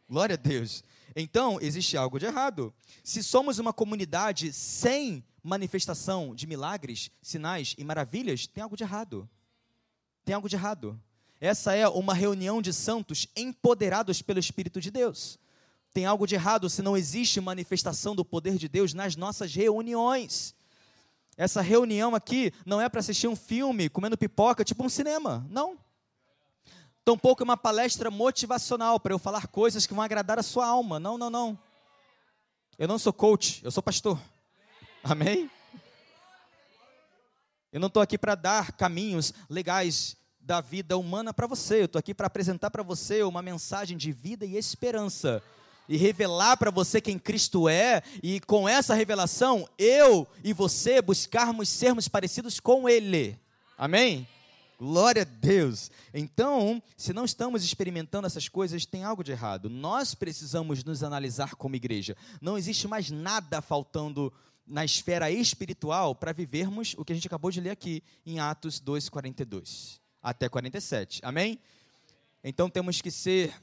Glória 0.10 0.34
a 0.34 0.38
Deus. 0.38 0.84
Então, 1.16 1.60
existe 1.62 1.96
algo 1.96 2.18
de 2.18 2.26
errado. 2.26 2.74
Se 3.04 3.24
somos 3.24 3.60
uma 3.60 3.72
comunidade 3.72 4.52
sem 4.52 5.24
manifestação 5.44 6.34
de 6.34 6.48
milagres, 6.48 7.12
sinais 7.22 7.76
e 7.78 7.84
maravilhas, 7.84 8.48
tem 8.48 8.64
algo 8.64 8.76
de 8.76 8.84
errado. 8.84 9.30
Tem 10.26 10.34
algo 10.34 10.50
de 10.50 10.56
errado. 10.56 11.00
Essa 11.40 11.76
é 11.76 11.88
uma 11.88 12.14
reunião 12.14 12.62
de 12.62 12.74
santos 12.74 13.28
empoderados 13.36 14.22
pelo 14.22 14.40
Espírito 14.40 14.82
de 14.82 14.90
Deus. 14.90 15.38
Tem 15.94 16.06
algo 16.06 16.26
de 16.26 16.34
errado 16.34 16.70
se 16.70 16.82
não 16.82 16.98
existe 16.98 17.40
manifestação 17.40 18.16
do 18.16 18.26
poder 18.26 18.58
de 18.58 18.68
Deus 18.68 18.94
nas 18.94 19.16
nossas 19.16 19.54
reuniões. 19.54 20.56
Essa 21.38 21.62
reunião 21.62 22.16
aqui 22.16 22.52
não 22.66 22.82
é 22.82 22.90
para 22.90 23.00
assistir 23.00 23.28
um 23.28 23.36
filme 23.36 23.90
comendo 23.90 24.18
pipoca, 24.18 24.64
tipo 24.64 24.84
um 24.84 24.90
cinema. 24.90 25.46
Não. 25.50 25.78
Tampouco 27.06 27.44
é 27.44 27.46
uma 27.46 27.58
palestra 27.58 28.10
motivacional 28.10 29.00
para 29.00 29.14
eu 29.14 29.20
falar 29.20 29.48
coisas 29.48 29.86
que 29.86 29.94
vão 29.94 30.04
agradar 30.04 30.40
a 30.40 30.44
sua 30.44 30.66
alma. 30.66 31.00
Não, 31.00 31.18
não, 31.18 31.30
não. 31.30 31.60
Eu 32.78 32.88
não 32.88 32.98
sou 32.98 33.14
coach, 33.14 33.62
eu 33.64 33.70
sou 33.72 33.84
pastor. 33.84 34.20
Amém? 35.04 35.50
Eu 37.72 37.80
não 37.80 37.88
estou 37.88 38.02
aqui 38.02 38.18
para 38.18 38.36
dar 38.36 38.72
caminhos 38.72 39.34
legais 39.50 40.16
da 40.40 40.62
vida 40.62 40.98
humana 40.98 41.34
para 41.34 41.46
você. 41.46 41.82
Eu 41.82 41.86
estou 41.86 42.00
aqui 42.00 42.14
para 42.14 42.28
apresentar 42.28 42.72
para 42.72 42.84
você 42.84 43.22
uma 43.22 43.42
mensagem 43.42 43.98
de 43.98 44.12
vida 44.12 44.46
e 44.46 44.56
esperança. 44.56 45.44
E 45.88 45.98
revelar 45.98 46.58
para 46.58 46.72
você 46.72 47.02
quem 47.02 47.20
Cristo 47.20 47.68
é, 47.68 48.02
e 48.22 48.40
com 48.42 48.68
essa 48.68 48.94
revelação, 48.94 49.68
eu 49.78 50.28
e 50.44 50.54
você 50.54 51.02
buscarmos 51.02 51.70
sermos 51.70 52.08
parecidos 52.08 52.60
com 52.60 52.88
Ele. 52.88 53.38
Amém? 53.78 54.28
Glória 54.80 55.22
a 55.22 55.26
Deus. 55.26 55.92
Então, 56.14 56.82
se 56.98 57.14
não 57.14 57.26
estamos 57.26 57.64
experimentando 57.64 58.28
essas 58.28 58.50
coisas, 58.50 58.86
tem 58.86 59.04
algo 59.04 59.24
de 59.24 59.32
errado. 59.32 59.70
Nós 59.70 60.14
precisamos 60.14 60.84
nos 60.84 61.04
analisar 61.04 61.56
como 61.56 61.76
igreja. 61.76 62.18
Não 62.42 62.58
existe 62.58 62.88
mais 62.88 63.10
nada 63.10 63.62
faltando 63.62 64.32
na 64.66 64.84
esfera 64.84 65.30
espiritual 65.30 66.16
para 66.16 66.34
vivermos 66.34 66.96
o 66.98 67.04
que 67.04 67.12
a 67.12 67.16
gente 67.16 67.28
acabou 67.28 67.52
de 67.52 67.62
ler 67.62 67.72
aqui 67.72 68.04
em 68.26 68.40
Atos 68.40 68.80
2, 68.80 69.10
42 69.10 70.02
até 70.24 70.48
47. 70.48 71.20
Amém? 71.24 71.60
Então 72.42 72.70
temos 72.70 73.02
que 73.02 73.12
ser 73.12 73.54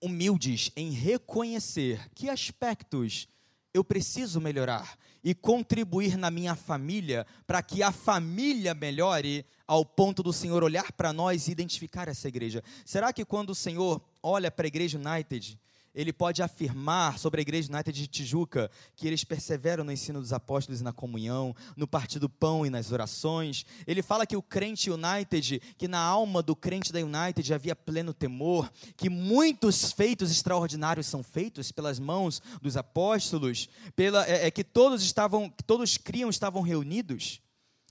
humildes 0.00 0.70
em 0.76 0.90
reconhecer 0.90 2.08
que 2.14 2.28
aspectos 2.28 3.28
eu 3.72 3.84
preciso 3.84 4.40
melhorar 4.40 4.98
e 5.22 5.34
contribuir 5.34 6.16
na 6.16 6.30
minha 6.30 6.54
família 6.54 7.26
para 7.46 7.62
que 7.62 7.82
a 7.82 7.92
família 7.92 8.74
melhore 8.74 9.44
ao 9.66 9.84
ponto 9.84 10.22
do 10.22 10.32
Senhor 10.32 10.64
olhar 10.64 10.90
para 10.92 11.12
nós 11.12 11.46
e 11.46 11.52
identificar 11.52 12.08
essa 12.08 12.26
igreja. 12.26 12.64
Será 12.84 13.12
que 13.12 13.24
quando 13.24 13.50
o 13.50 13.54
Senhor 13.54 14.02
olha 14.22 14.50
para 14.50 14.66
a 14.66 14.68
igreja 14.68 14.98
United, 14.98 15.58
ele 15.94 16.12
pode 16.12 16.42
afirmar 16.42 17.18
sobre 17.18 17.40
a 17.40 17.42
Igreja 17.42 17.72
United 17.72 17.98
de 17.98 18.06
Tijuca 18.06 18.70
que 18.94 19.06
eles 19.06 19.24
perseveram 19.24 19.84
no 19.84 19.92
ensino 19.92 20.20
dos 20.20 20.32
apóstolos 20.32 20.80
e 20.80 20.84
na 20.84 20.92
comunhão, 20.92 21.54
no 21.76 21.86
partir 21.86 22.18
do 22.18 22.28
pão 22.28 22.64
e 22.64 22.70
nas 22.70 22.92
orações. 22.92 23.64
Ele 23.86 24.02
fala 24.02 24.26
que 24.26 24.36
o 24.36 24.42
crente 24.42 24.90
United, 24.90 25.60
que 25.76 25.88
na 25.88 25.98
alma 25.98 26.42
do 26.42 26.54
crente 26.54 26.92
da 26.92 27.00
United 27.00 27.52
havia 27.52 27.74
pleno 27.74 28.14
temor, 28.14 28.70
que 28.96 29.10
muitos 29.10 29.92
feitos 29.92 30.30
extraordinários 30.30 31.06
são 31.06 31.22
feitos 31.22 31.72
pelas 31.72 31.98
mãos 31.98 32.40
dos 32.62 32.76
apóstolos, 32.76 33.68
pela, 33.96 34.24
é, 34.26 34.46
é 34.46 34.50
que 34.50 34.64
todos 34.64 35.02
estavam, 35.02 35.52
todos 35.66 35.96
criam 35.96 36.30
estavam 36.30 36.62
reunidos. 36.62 37.40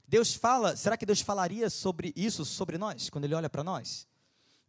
Deus 0.08 0.34
fala, 0.34 0.76
será 0.76 0.98
que 0.98 1.06
Deus 1.06 1.22
falaria 1.22 1.70
sobre 1.70 2.12
isso 2.16 2.44
sobre 2.44 2.80
nós 2.80 3.12
quando 3.12 3.26
ele 3.26 3.36
olha 3.36 3.50
para 3.50 3.64
nós? 3.64 4.09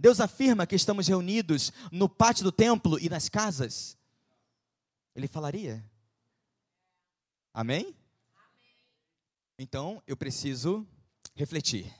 Deus 0.00 0.18
afirma 0.18 0.66
que 0.66 0.74
estamos 0.74 1.06
reunidos 1.06 1.70
no 1.92 2.08
pátio 2.08 2.42
do 2.42 2.50
templo 2.50 2.98
e 2.98 3.10
nas 3.10 3.28
casas. 3.28 3.98
Ele 5.14 5.28
falaria? 5.28 5.84
Amém? 7.52 7.94
Então 9.58 10.02
eu 10.06 10.16
preciso 10.16 10.86
refletir. 11.34 11.94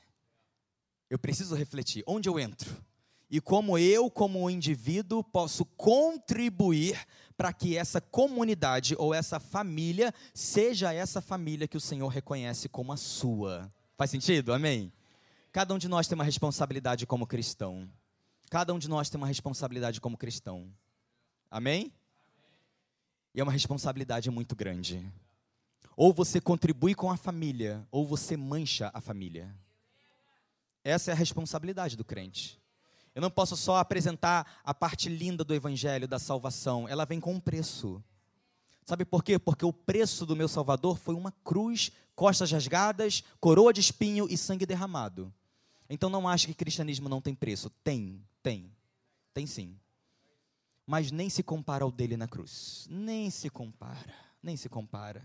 Eu 1.10 1.18
preciso 1.18 1.54
refletir 1.54 2.02
onde 2.06 2.26
eu 2.26 2.40
entro 2.40 2.74
e 3.30 3.38
como 3.38 3.76
eu, 3.76 4.10
como 4.10 4.48
indivíduo, 4.48 5.22
posso 5.22 5.66
contribuir 5.66 7.06
para 7.36 7.52
que 7.52 7.76
essa 7.76 8.00
comunidade 8.00 8.96
ou 8.98 9.12
essa 9.12 9.38
família 9.38 10.14
seja 10.32 10.90
essa 10.90 11.20
família 11.20 11.68
que 11.68 11.76
o 11.76 11.80
Senhor 11.80 12.08
reconhece 12.08 12.66
como 12.66 12.92
a 12.92 12.96
sua. 12.96 13.70
Faz 13.94 14.10
sentido? 14.10 14.54
Amém? 14.54 14.90
Cada 15.52 15.74
um 15.74 15.78
de 15.78 15.88
nós 15.88 16.06
tem 16.06 16.14
uma 16.14 16.24
responsabilidade 16.24 17.06
como 17.06 17.26
cristão. 17.26 17.90
Cada 18.48 18.72
um 18.72 18.78
de 18.78 18.88
nós 18.88 19.10
tem 19.10 19.18
uma 19.18 19.26
responsabilidade 19.26 20.00
como 20.00 20.16
cristão. 20.16 20.72
Amém? 21.50 21.92
E 23.34 23.40
é 23.40 23.42
uma 23.42 23.52
responsabilidade 23.52 24.30
muito 24.30 24.54
grande. 24.54 25.04
Ou 25.96 26.12
você 26.12 26.40
contribui 26.40 26.94
com 26.94 27.10
a 27.10 27.16
família, 27.16 27.86
ou 27.90 28.06
você 28.06 28.36
mancha 28.36 28.90
a 28.94 29.00
família. 29.00 29.52
Essa 30.84 31.10
é 31.10 31.14
a 31.14 31.16
responsabilidade 31.16 31.96
do 31.96 32.04
crente. 32.04 32.60
Eu 33.12 33.20
não 33.20 33.30
posso 33.30 33.56
só 33.56 33.78
apresentar 33.78 34.60
a 34.64 34.72
parte 34.72 35.08
linda 35.08 35.42
do 35.42 35.54
evangelho 35.54 36.06
da 36.06 36.18
salvação, 36.18 36.88
ela 36.88 37.04
vem 37.04 37.18
com 37.18 37.34
um 37.34 37.40
preço. 37.40 38.02
Sabe 38.84 39.04
por 39.04 39.22
quê? 39.22 39.38
Porque 39.38 39.64
o 39.64 39.72
preço 39.72 40.24
do 40.24 40.36
meu 40.36 40.48
Salvador 40.48 40.96
foi 40.96 41.14
uma 41.14 41.32
cruz, 41.44 41.90
costas 42.14 42.50
rasgadas, 42.50 43.22
coroa 43.40 43.72
de 43.72 43.80
espinho 43.80 44.26
e 44.30 44.36
sangue 44.36 44.64
derramado. 44.64 45.32
Então 45.92 46.08
não 46.08 46.28
ache 46.28 46.46
que 46.46 46.54
cristianismo 46.54 47.08
não 47.08 47.20
tem 47.20 47.34
preço. 47.34 47.68
Tem, 47.82 48.24
tem. 48.40 48.72
Tem 49.34 49.44
sim. 49.44 49.76
Mas 50.86 51.10
nem 51.10 51.28
se 51.28 51.42
compara 51.42 51.82
ao 51.82 51.90
dele 51.90 52.16
na 52.16 52.28
cruz. 52.28 52.86
Nem 52.88 53.28
se 53.28 53.50
compara. 53.50 54.14
Nem 54.40 54.56
se 54.56 54.68
compara. 54.68 55.20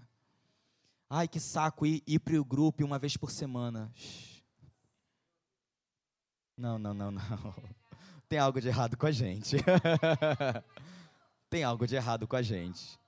Ai, 1.07 1.28
que 1.28 1.39
saco 1.39 1.86
ir, 1.86 2.01
ir 2.07 2.20
para 2.20 2.39
o 2.39 2.43
grupo 2.43 2.84
uma 2.84 2.97
vez 2.97 3.16
por 3.16 3.30
semana. 3.30 3.93
Não, 6.57 6.80
não, 6.80 6.95
não, 6.95 7.11
não. 7.11 7.22
Tem 8.28 8.39
algo 8.39 8.59
de 8.59 8.68
errado 8.68 8.97
com 8.97 9.05
a 9.05 9.11
gente. 9.11 9.57
Tem 11.47 11.63
algo 11.63 11.86
de 11.86 11.95
errado 11.95 12.28
com 12.28 12.36
a 12.36 12.41
gente. 12.41 12.99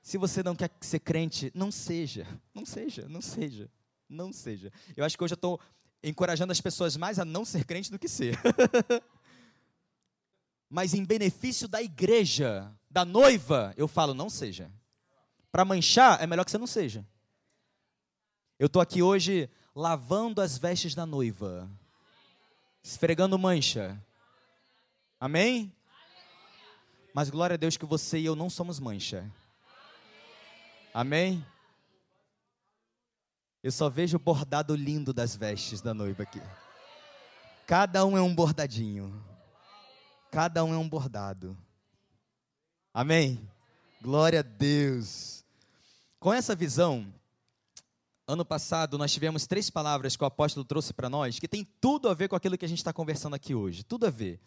Se 0.00 0.16
você 0.16 0.42
não 0.42 0.56
quer 0.56 0.70
ser 0.80 1.00
crente, 1.00 1.52
não 1.54 1.70
seja. 1.70 2.26
Não 2.54 2.64
seja, 2.64 3.06
não 3.06 3.20
seja. 3.20 3.70
Não 4.08 4.32
seja. 4.32 4.72
Eu 4.96 5.04
acho 5.04 5.16
que 5.16 5.24
hoje 5.24 5.34
eu 5.34 5.36
estou 5.36 5.60
encorajando 6.04 6.52
as 6.52 6.60
pessoas 6.60 6.96
mais 6.96 7.18
a 7.18 7.24
não 7.24 7.44
ser 7.44 7.64
crente 7.64 7.90
do 7.90 7.98
que 7.98 8.08
ser. 8.08 8.38
Mas 10.68 10.92
em 10.92 11.04
benefício 11.04 11.66
da 11.66 11.82
igreja, 11.82 12.70
da 12.90 13.04
noiva, 13.04 13.72
eu 13.76 13.88
falo, 13.88 14.12
não 14.12 14.28
seja. 14.28 14.70
Para 15.50 15.64
manchar, 15.64 16.22
é 16.22 16.26
melhor 16.26 16.44
que 16.44 16.50
você 16.50 16.58
não 16.58 16.66
seja. 16.66 17.06
Eu 18.58 18.66
estou 18.66 18.82
aqui 18.82 19.02
hoje 19.02 19.48
lavando 19.74 20.40
as 20.40 20.58
vestes 20.58 20.94
da 20.94 21.06
noiva, 21.06 21.68
esfregando 22.82 23.38
mancha. 23.38 24.00
Amém? 25.18 25.74
Mas 27.14 27.30
glória 27.30 27.54
a 27.54 27.56
Deus 27.56 27.76
que 27.76 27.86
você 27.86 28.18
e 28.18 28.26
eu 28.26 28.36
não 28.36 28.50
somos 28.50 28.78
mancha. 28.78 29.30
Amém? 30.92 31.44
Eu 33.64 33.72
só 33.72 33.88
vejo 33.88 34.18
o 34.18 34.20
bordado 34.20 34.76
lindo 34.76 35.10
das 35.10 35.34
vestes 35.34 35.80
da 35.80 35.94
noiva 35.94 36.24
aqui. 36.24 36.42
Cada 37.66 38.04
um 38.04 38.14
é 38.14 38.20
um 38.20 38.34
bordadinho. 38.34 39.24
Cada 40.30 40.62
um 40.62 40.74
é 40.74 40.76
um 40.76 40.86
bordado. 40.86 41.56
Amém? 42.92 43.40
Glória 44.02 44.40
a 44.40 44.42
Deus. 44.42 45.42
Com 46.20 46.30
essa 46.30 46.54
visão, 46.54 47.10
ano 48.28 48.44
passado 48.44 48.98
nós 48.98 49.10
tivemos 49.10 49.46
três 49.46 49.70
palavras 49.70 50.14
que 50.14 50.22
o 50.22 50.26
apóstolo 50.26 50.66
trouxe 50.66 50.92
para 50.92 51.08
nós 51.08 51.38
que 51.38 51.48
tem 51.48 51.64
tudo 51.80 52.10
a 52.10 52.12
ver 52.12 52.28
com 52.28 52.36
aquilo 52.36 52.58
que 52.58 52.66
a 52.66 52.68
gente 52.68 52.80
está 52.80 52.92
conversando 52.92 53.32
aqui 53.32 53.54
hoje. 53.54 53.82
Tudo 53.82 54.04
a 54.04 54.10
ver. 54.10 54.42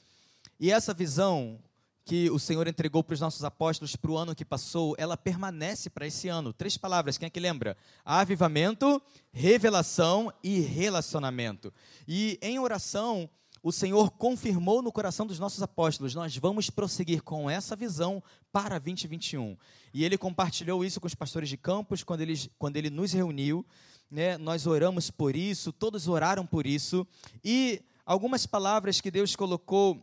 E 0.60 0.72
essa 0.72 0.94
visão 0.94 1.60
que 2.08 2.30
o 2.30 2.40
Senhor 2.40 2.66
entregou 2.70 3.04
para 3.04 3.16
os 3.16 3.20
nossos 3.20 3.44
apóstolos 3.44 3.98
para 3.98 4.10
o 4.10 4.18
ano 4.18 4.34
que 4.34 4.46
passou, 4.46 4.96
ela 4.98 5.18
permanece 5.18 5.90
para 5.90 6.08
esse 6.08 6.30
ano. 6.30 6.54
Três 6.54 6.78
palavras, 6.78 7.18
quem 7.18 7.28
é 7.28 7.30
que 7.30 7.38
lembra? 7.38 7.76
Avivamento, 8.06 9.02
revelação 9.30 10.32
e 10.42 10.62
relacionamento. 10.62 11.74
E 12.08 12.40
em 12.42 12.60
oração, 12.60 13.30
o 13.62 13.74
Senhor 13.74 14.12
confirmou 14.12 14.82
no 14.82 14.90
coração 14.90 15.28
dos 15.28 15.38
nossos 15.38 15.62
apóstolos: 15.62 16.16
nós 16.16 16.38
vamos 16.38 16.70
prosseguir 16.70 17.22
com 17.22 17.50
essa 17.50 17.76
visão 17.76 18.24
para 18.54 18.80
2021. 18.80 19.58
E 19.94 20.06
ele 20.06 20.18
compartilhou 20.18 20.86
isso 20.86 21.02
com 21.02 21.08
os 21.08 21.16
pastores 21.16 21.50
de 21.50 21.58
campos 21.58 22.06
quando 22.06 22.22
ele, 22.22 22.40
quando 22.58 22.78
ele 22.78 22.90
nos 22.90 23.12
reuniu. 23.12 23.66
Né? 24.10 24.38
Nós 24.38 24.66
oramos 24.66 25.12
por 25.12 25.36
isso, 25.36 25.74
todos 25.74 26.08
oraram 26.08 26.46
por 26.46 26.66
isso. 26.66 27.06
E 27.44 27.82
algumas 28.06 28.46
palavras 28.46 29.02
que 29.02 29.12
Deus 29.12 29.36
colocou 29.36 30.02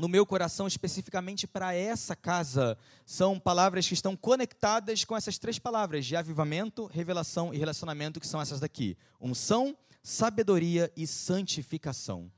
no 0.00 0.08
meu 0.08 0.24
coração 0.24 0.66
especificamente 0.66 1.46
para 1.46 1.74
essa 1.74 2.16
casa. 2.16 2.76
São 3.04 3.38
palavras 3.38 3.86
que 3.86 3.94
estão 3.94 4.16
conectadas 4.16 5.04
com 5.04 5.16
essas 5.16 5.38
três 5.38 5.58
palavras 5.58 6.06
de 6.06 6.16
avivamento, 6.16 6.86
revelação 6.86 7.52
e 7.52 7.58
relacionamento, 7.58 8.18
que 8.18 8.26
são 8.26 8.40
essas 8.40 8.58
daqui: 8.58 8.96
unção, 9.20 9.76
sabedoria 10.02 10.90
e 10.96 11.06
santificação. 11.06 12.32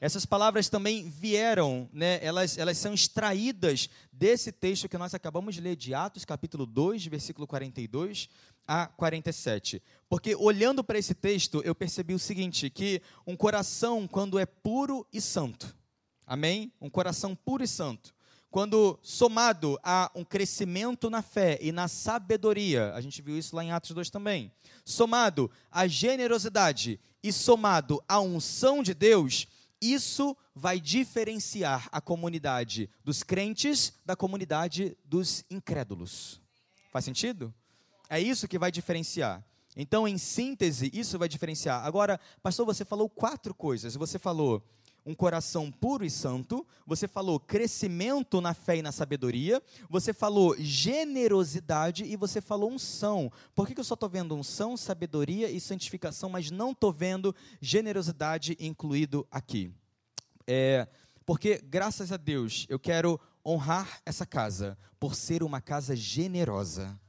Essas 0.00 0.24
palavras 0.24 0.68
também 0.68 1.10
vieram, 1.10 1.88
né, 1.92 2.20
elas, 2.22 2.56
elas 2.56 2.78
são 2.78 2.94
extraídas 2.94 3.88
desse 4.12 4.52
texto 4.52 4.88
que 4.88 4.96
nós 4.96 5.12
acabamos 5.12 5.56
de 5.56 5.60
ler, 5.60 5.74
de 5.74 5.92
Atos, 5.92 6.24
capítulo 6.24 6.64
2, 6.64 7.06
versículo 7.06 7.48
42 7.48 8.28
a 8.66 8.86
47. 8.86 9.82
Porque 10.08 10.36
olhando 10.36 10.84
para 10.84 10.98
esse 10.98 11.14
texto, 11.14 11.62
eu 11.64 11.74
percebi 11.74 12.14
o 12.14 12.18
seguinte: 12.18 12.70
que 12.70 13.02
um 13.26 13.34
coração, 13.34 14.06
quando 14.06 14.38
é 14.38 14.46
puro 14.46 15.04
e 15.12 15.20
santo, 15.20 15.74
Amém? 16.28 16.70
Um 16.78 16.90
coração 16.90 17.34
puro 17.34 17.64
e 17.64 17.66
santo. 17.66 18.14
Quando 18.50 18.98
somado 19.02 19.78
a 19.82 20.10
um 20.14 20.22
crescimento 20.22 21.08
na 21.08 21.22
fé 21.22 21.58
e 21.60 21.72
na 21.72 21.88
sabedoria, 21.88 22.92
a 22.94 23.00
gente 23.00 23.22
viu 23.22 23.38
isso 23.38 23.56
lá 23.56 23.64
em 23.64 23.72
Atos 23.72 23.92
2 23.92 24.10
também. 24.10 24.52
Somado 24.84 25.50
à 25.70 25.86
generosidade 25.86 27.00
e 27.22 27.32
somado 27.32 28.04
à 28.06 28.20
unção 28.20 28.82
de 28.82 28.92
Deus, 28.92 29.46
Isso 29.80 30.36
vai 30.54 30.80
diferenciar 30.80 31.88
a 31.92 32.00
comunidade 32.00 32.90
dos 33.04 33.22
crentes 33.22 33.92
da 34.04 34.16
comunidade 34.16 34.96
dos 35.04 35.44
incrédulos. 35.48 36.40
Faz 36.92 37.04
sentido? 37.04 37.54
É 38.10 38.20
isso 38.20 38.48
que 38.48 38.58
vai 38.58 38.72
diferenciar. 38.72 39.44
Então, 39.76 40.08
em 40.08 40.18
síntese, 40.18 40.90
isso 40.92 41.16
vai 41.16 41.28
diferenciar. 41.28 41.86
Agora, 41.86 42.18
pastor, 42.42 42.66
você 42.66 42.84
falou 42.84 43.08
quatro 43.08 43.54
coisas. 43.54 43.94
Você 43.94 44.18
falou 44.18 44.64
um 45.08 45.14
coração 45.14 45.72
puro 45.72 46.04
e 46.04 46.10
santo, 46.10 46.66
você 46.86 47.08
falou 47.08 47.40
crescimento 47.40 48.42
na 48.42 48.52
fé 48.52 48.76
e 48.76 48.82
na 48.82 48.92
sabedoria, 48.92 49.62
você 49.88 50.12
falou 50.12 50.54
generosidade 50.58 52.04
e 52.04 52.14
você 52.14 52.42
falou 52.42 52.70
unção. 52.70 53.32
Por 53.54 53.66
que, 53.66 53.72
que 53.72 53.80
eu 53.80 53.84
só 53.84 53.94
estou 53.94 54.06
vendo 54.06 54.36
unção, 54.36 54.76
sabedoria 54.76 55.50
e 55.50 55.58
santificação, 55.58 56.28
mas 56.28 56.50
não 56.50 56.72
estou 56.72 56.92
vendo 56.92 57.34
generosidade 57.58 58.54
incluído 58.60 59.26
aqui? 59.30 59.72
É, 60.46 60.86
porque, 61.24 61.58
graças 61.64 62.12
a 62.12 62.18
Deus, 62.18 62.66
eu 62.68 62.78
quero 62.78 63.18
honrar 63.42 64.02
essa 64.04 64.26
casa 64.26 64.76
por 65.00 65.14
ser 65.14 65.42
uma 65.42 65.62
casa 65.62 65.96
generosa. 65.96 67.00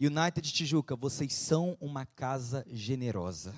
United 0.00 0.50
Tijuca, 0.50 0.96
vocês 0.96 1.34
são 1.34 1.76
uma 1.78 2.06
casa 2.06 2.64
generosa. 2.70 3.54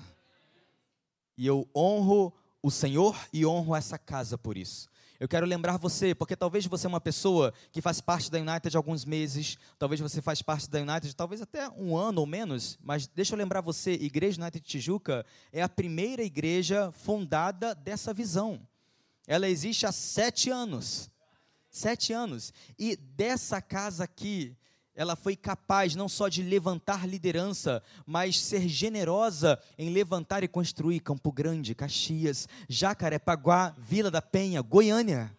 E 1.37 1.47
eu 1.47 1.69
honro 1.73 2.33
o 2.65 2.71
Senhor 2.71 3.15
e 3.31 3.45
honro 3.45 3.75
essa 3.75 3.95
casa 3.95 4.39
por 4.39 4.57
isso. 4.57 4.89
Eu 5.19 5.27
quero 5.27 5.45
lembrar 5.45 5.77
você, 5.77 6.15
porque 6.15 6.35
talvez 6.35 6.65
você 6.65 6.87
é 6.87 6.89
uma 6.89 6.99
pessoa 6.99 7.53
que 7.71 7.79
faz 7.79 8.01
parte 8.01 8.31
da 8.31 8.39
United 8.39 8.75
há 8.75 8.79
alguns 8.79 9.05
meses, 9.05 9.55
talvez 9.77 10.01
você 10.01 10.19
faz 10.19 10.41
parte 10.41 10.67
da 10.67 10.79
United 10.79 11.15
talvez 11.15 11.43
até 11.43 11.69
um 11.69 11.95
ano 11.95 12.21
ou 12.21 12.25
menos, 12.25 12.79
mas 12.81 13.05
deixa 13.05 13.35
eu 13.35 13.37
lembrar 13.37 13.61
você, 13.61 13.91
Igreja 13.91 14.41
United 14.41 14.65
Tijuca 14.65 15.23
é 15.53 15.61
a 15.61 15.69
primeira 15.69 16.23
igreja 16.23 16.91
fundada 16.91 17.75
dessa 17.75 18.11
visão. 18.11 18.67
Ela 19.27 19.47
existe 19.47 19.85
há 19.85 19.91
sete 19.91 20.49
anos. 20.49 21.11
Sete 21.69 22.13
anos. 22.13 22.51
E 22.79 22.95
dessa 22.95 23.61
casa 23.61 24.05
aqui, 24.05 24.57
ela 24.95 25.15
foi 25.15 25.35
capaz 25.35 25.93
não 25.93 26.07
só 26.07 26.29
de 26.29 26.41
levantar 26.41 27.07
liderança, 27.07 27.83
mas 28.05 28.39
ser 28.39 28.67
generosa 28.67 29.59
em 29.77 29.89
levantar 29.89 30.43
e 30.43 30.47
construir 30.47 31.01
Campo 31.01 31.31
Grande, 31.31 31.75
Caxias, 31.75 32.47
Jacarepaguá, 32.69 33.75
Vila 33.77 34.09
da 34.09 34.21
Penha, 34.21 34.61
Goiânia. 34.61 35.35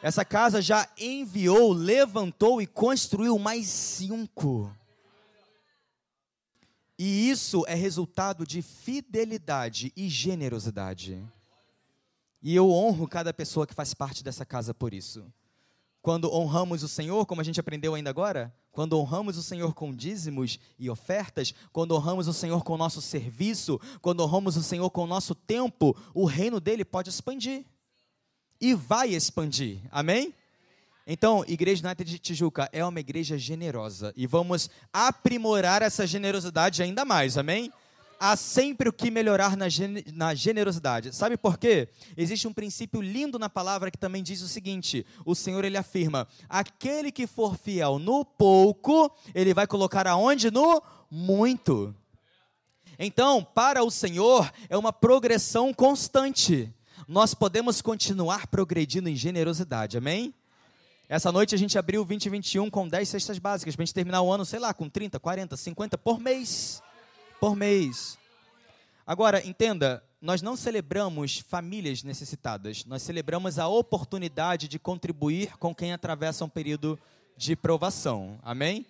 Essa 0.00 0.24
casa 0.24 0.62
já 0.62 0.88
enviou, 0.96 1.72
levantou 1.72 2.62
e 2.62 2.66
construiu 2.66 3.36
mais 3.38 3.66
cinco. 3.66 4.72
E 6.96 7.28
isso 7.28 7.64
é 7.66 7.74
resultado 7.74 8.46
de 8.46 8.62
fidelidade 8.62 9.92
e 9.96 10.08
generosidade. 10.08 11.20
E 12.40 12.54
eu 12.54 12.70
honro 12.70 13.08
cada 13.08 13.32
pessoa 13.32 13.66
que 13.66 13.74
faz 13.74 13.92
parte 13.94 14.22
dessa 14.22 14.46
casa 14.46 14.72
por 14.72 14.94
isso. 14.94 15.26
Quando 16.08 16.32
honramos 16.32 16.82
o 16.82 16.88
Senhor, 16.88 17.26
como 17.26 17.42
a 17.42 17.44
gente 17.44 17.60
aprendeu 17.60 17.94
ainda 17.94 18.08
agora, 18.08 18.50
quando 18.72 18.98
honramos 18.98 19.36
o 19.36 19.42
Senhor 19.42 19.74
com 19.74 19.94
dízimos 19.94 20.58
e 20.78 20.88
ofertas, 20.88 21.52
quando 21.70 21.94
honramos 21.94 22.26
o 22.26 22.32
Senhor 22.32 22.64
com 22.64 22.72
o 22.72 22.78
nosso 22.78 23.02
serviço, 23.02 23.78
quando 24.00 24.22
honramos 24.22 24.56
o 24.56 24.62
Senhor 24.62 24.88
com 24.88 25.04
o 25.04 25.06
nosso 25.06 25.34
tempo, 25.34 25.94
o 26.14 26.24
reino 26.24 26.60
dele 26.60 26.82
pode 26.82 27.10
expandir. 27.10 27.66
E 28.58 28.72
vai 28.72 29.10
expandir. 29.10 29.82
Amém? 29.90 30.34
Então, 31.06 31.44
Igreja 31.46 31.86
United 31.86 32.10
de 32.10 32.18
Tijuca 32.18 32.70
é 32.72 32.82
uma 32.82 33.00
igreja 33.00 33.36
generosa 33.36 34.10
e 34.16 34.26
vamos 34.26 34.70
aprimorar 34.90 35.82
essa 35.82 36.06
generosidade 36.06 36.82
ainda 36.82 37.04
mais. 37.04 37.36
Amém? 37.36 37.70
Há 38.18 38.36
sempre 38.36 38.88
o 38.88 38.92
que 38.92 39.10
melhorar 39.10 39.56
na, 39.56 39.68
gen 39.68 40.04
na 40.12 40.34
generosidade. 40.34 41.14
Sabe 41.14 41.36
por 41.36 41.58
quê? 41.58 41.88
Existe 42.16 42.48
um 42.48 42.52
princípio 42.52 43.00
lindo 43.00 43.38
na 43.38 43.48
palavra 43.48 43.90
que 43.90 43.98
também 43.98 44.22
diz 44.22 44.42
o 44.42 44.48
seguinte: 44.48 45.06
o 45.24 45.34
Senhor 45.34 45.64
ele 45.64 45.76
afirma: 45.76 46.26
aquele 46.48 47.12
que 47.12 47.26
for 47.26 47.56
fiel 47.56 47.98
no 47.98 48.24
pouco, 48.24 49.10
ele 49.34 49.54
vai 49.54 49.66
colocar 49.66 50.06
aonde? 50.06 50.50
No 50.50 50.82
muito. 51.10 51.94
Então, 52.98 53.44
para 53.44 53.84
o 53.84 53.90
Senhor, 53.90 54.52
é 54.68 54.76
uma 54.76 54.92
progressão 54.92 55.72
constante. 55.72 56.72
Nós 57.06 57.32
podemos 57.32 57.80
continuar 57.80 58.48
progredindo 58.48 59.08
em 59.08 59.14
generosidade, 59.14 59.96
amém? 59.96 60.34
Essa 61.08 61.32
noite 61.32 61.54
a 61.54 61.58
gente 61.58 61.78
abriu 61.78 62.04
2021 62.04 62.68
com 62.68 62.86
10 62.86 63.08
cestas 63.08 63.38
básicas, 63.38 63.74
para 63.74 63.82
a 63.82 63.86
gente 63.86 63.94
terminar 63.94 64.20
o 64.20 64.30
ano, 64.30 64.44
sei 64.44 64.58
lá, 64.58 64.74
com 64.74 64.90
30, 64.90 65.18
40, 65.18 65.56
50 65.56 65.96
por 65.96 66.20
mês 66.20 66.82
por 67.40 67.54
mês. 67.54 68.18
Agora, 69.06 69.46
entenda, 69.46 70.02
nós 70.20 70.42
não 70.42 70.56
celebramos 70.56 71.38
famílias 71.38 72.02
necessitadas, 72.02 72.84
nós 72.84 73.02
celebramos 73.02 73.58
a 73.58 73.68
oportunidade 73.68 74.66
de 74.66 74.78
contribuir 74.78 75.56
com 75.58 75.74
quem 75.74 75.92
atravessa 75.92 76.44
um 76.44 76.48
período 76.48 76.98
de 77.36 77.54
provação. 77.54 78.38
Amém? 78.42 78.84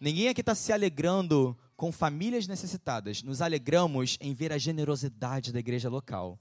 Ninguém 0.00 0.28
aqui 0.28 0.42
está 0.42 0.54
se 0.54 0.72
alegrando 0.72 1.56
com 1.76 1.90
famílias 1.90 2.46
necessitadas, 2.46 3.22
nos 3.22 3.40
alegramos 3.40 4.18
em 4.20 4.34
ver 4.34 4.52
a 4.52 4.58
generosidade 4.58 5.52
da 5.52 5.58
igreja 5.58 5.88
local. 5.88 6.38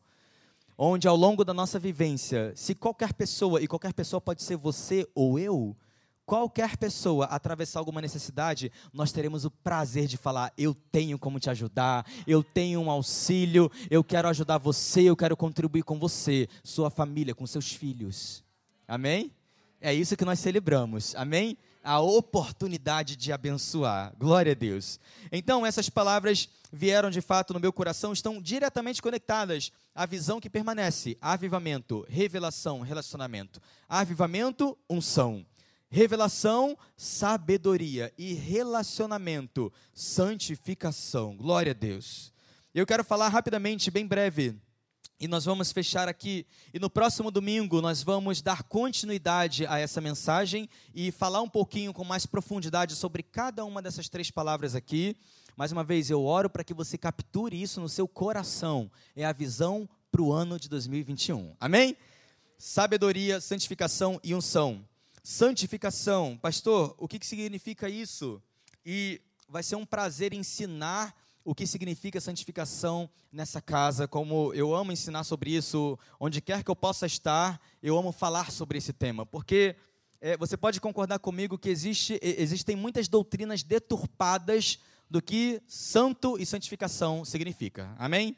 Onde 0.78 1.08
ao 1.08 1.16
longo 1.16 1.46
da 1.46 1.54
nossa 1.54 1.80
vivência, 1.80 2.52
se 2.56 2.76
qualquer 2.76 3.14
pessoa, 3.14 3.62
e 3.62 3.68
qualquer 3.68 3.94
pessoa 3.94 4.20
pode 4.20 4.44
ser 4.44 4.58
você 4.58 5.08
ou 5.16 5.40
eu, 5.40 5.76
qualquer 6.26 6.76
pessoa 6.78 7.26
atravessar 7.26 7.80
alguma 7.80 8.02
necessidade, 8.02 8.72
nós 8.92 9.12
teremos 9.12 9.46
o 9.46 9.52
prazer 9.52 10.08
de 10.08 10.18
falar: 10.18 10.52
eu 10.58 10.74
tenho 10.74 11.20
como 11.20 11.40
te 11.40 11.50
ajudar, 11.50 12.06
eu 12.26 12.44
tenho 12.44 12.82
um 12.82 12.90
auxílio, 12.90 13.72
eu 13.90 14.04
quero 14.04 14.28
ajudar 14.28 14.58
você, 14.58 15.04
eu 15.04 15.16
quero 15.16 15.38
contribuir 15.38 15.84
com 15.84 16.00
você, 16.00 16.50
sua 16.64 16.90
família, 16.90 17.36
com 17.36 17.46
seus 17.46 17.72
filhos. 17.72 18.44
Amém? 18.88 19.32
É 19.80 19.94
isso 19.94 20.18
que 20.18 20.26
nós 20.26 20.40
celebramos. 20.40 21.16
Amém? 21.16 21.58
A 21.84 22.00
oportunidade 22.00 23.16
de 23.16 23.32
abençoar. 23.32 24.14
Glória 24.18 24.54
a 24.54 24.56
Deus. 24.56 25.00
Então, 25.32 25.64
essas 25.64 25.88
palavras 25.88 26.50
vieram 26.74 27.12
de 27.12 27.22
fato 27.22 27.54
no 27.54 27.60
meu 27.60 27.72
coração, 27.72 28.12
estão 28.12 28.42
diretamente 28.42 29.02
conectadas 29.02 29.72
à 29.94 30.06
visão 30.08 30.40
que 30.40 30.50
permanece: 30.50 31.18
avivamento, 31.22 32.04
revelação, 32.10 32.82
relacionamento. 32.82 33.62
Avivamento, 33.88 34.76
unção 34.90 35.46
Revelação, 35.96 36.78
sabedoria 36.98 38.14
e 38.18 38.34
relacionamento, 38.34 39.72
santificação. 39.94 41.38
Glória 41.38 41.72
a 41.72 41.74
Deus. 41.74 42.34
Eu 42.74 42.86
quero 42.86 43.02
falar 43.02 43.30
rapidamente, 43.30 43.90
bem 43.90 44.06
breve, 44.06 44.58
e 45.18 45.26
nós 45.26 45.46
vamos 45.46 45.72
fechar 45.72 46.10
aqui. 46.10 46.46
E 46.74 46.80
no 46.80 46.90
próximo 46.90 47.32
domingo 47.32 47.80
nós 47.80 48.04
vamos 48.04 48.42
dar 48.42 48.64
continuidade 48.64 49.66
a 49.68 49.80
essa 49.80 50.02
mensagem 50.02 50.68
e 50.94 51.14
falar 51.14 51.42
um 51.42 51.48
pouquinho 51.48 51.94
com 51.94 52.04
mais 52.04 52.26
profundidade 52.26 52.94
sobre 52.94 53.24
cada 53.24 53.64
uma 53.64 53.82
dessas 53.82 54.10
três 54.10 54.30
palavras 54.30 54.76
aqui. 54.76 55.16
Mais 55.56 55.72
uma 55.72 55.86
vez, 55.86 56.10
eu 56.10 56.26
oro 56.26 56.50
para 56.50 56.66
que 56.66 56.74
você 56.74 56.98
capture 56.98 57.56
isso 57.56 57.80
no 57.80 57.88
seu 57.88 58.06
coração. 58.06 58.92
É 59.16 59.24
a 59.24 59.32
visão 59.32 59.88
para 60.12 60.22
o 60.22 60.34
ano 60.34 60.60
de 60.60 60.68
2021. 60.68 61.56
Amém? 61.58 61.96
Sabedoria, 62.58 63.40
santificação 63.40 64.20
e 64.22 64.36
unção. 64.36 64.86
Santificação. 65.28 66.38
Pastor, 66.40 66.94
o 67.00 67.08
que, 67.08 67.18
que 67.18 67.26
significa 67.26 67.90
isso? 67.90 68.40
E 68.86 69.20
vai 69.50 69.64
ser 69.64 69.76
um 69.76 69.84
prazer 69.84 70.36
ensinar 70.36 71.20
o 71.44 71.56
que 71.56 71.66
significa 71.66 72.22
santificação 72.22 73.10
nessa 73.32 73.60
casa, 73.60 74.08
como 74.08 74.54
eu 74.54 74.76
amo 74.76 74.92
ensinar 74.92 75.24
sobre 75.24 75.50
isso, 75.50 75.98
onde 76.20 76.42
quer 76.42 76.64
que 76.64 76.70
eu 76.70 76.76
possa 76.76 77.08
estar, 77.08 77.60
eu 77.82 77.98
amo 77.98 78.12
falar 78.12 78.52
sobre 78.52 78.78
esse 78.78 78.94
tema, 78.94 79.26
porque 79.26 79.76
é, 80.22 80.38
você 80.38 80.56
pode 80.56 80.80
concordar 80.80 81.18
comigo 81.18 81.58
que 81.58 81.70
existe, 81.70 82.20
existem 82.22 82.76
muitas 82.76 83.08
doutrinas 83.08 83.64
deturpadas 83.64 84.78
do 85.10 85.24
que 85.24 85.60
santo 85.68 86.38
e 86.38 86.46
santificação 86.46 87.26
significa, 87.26 87.96
amém? 87.98 88.38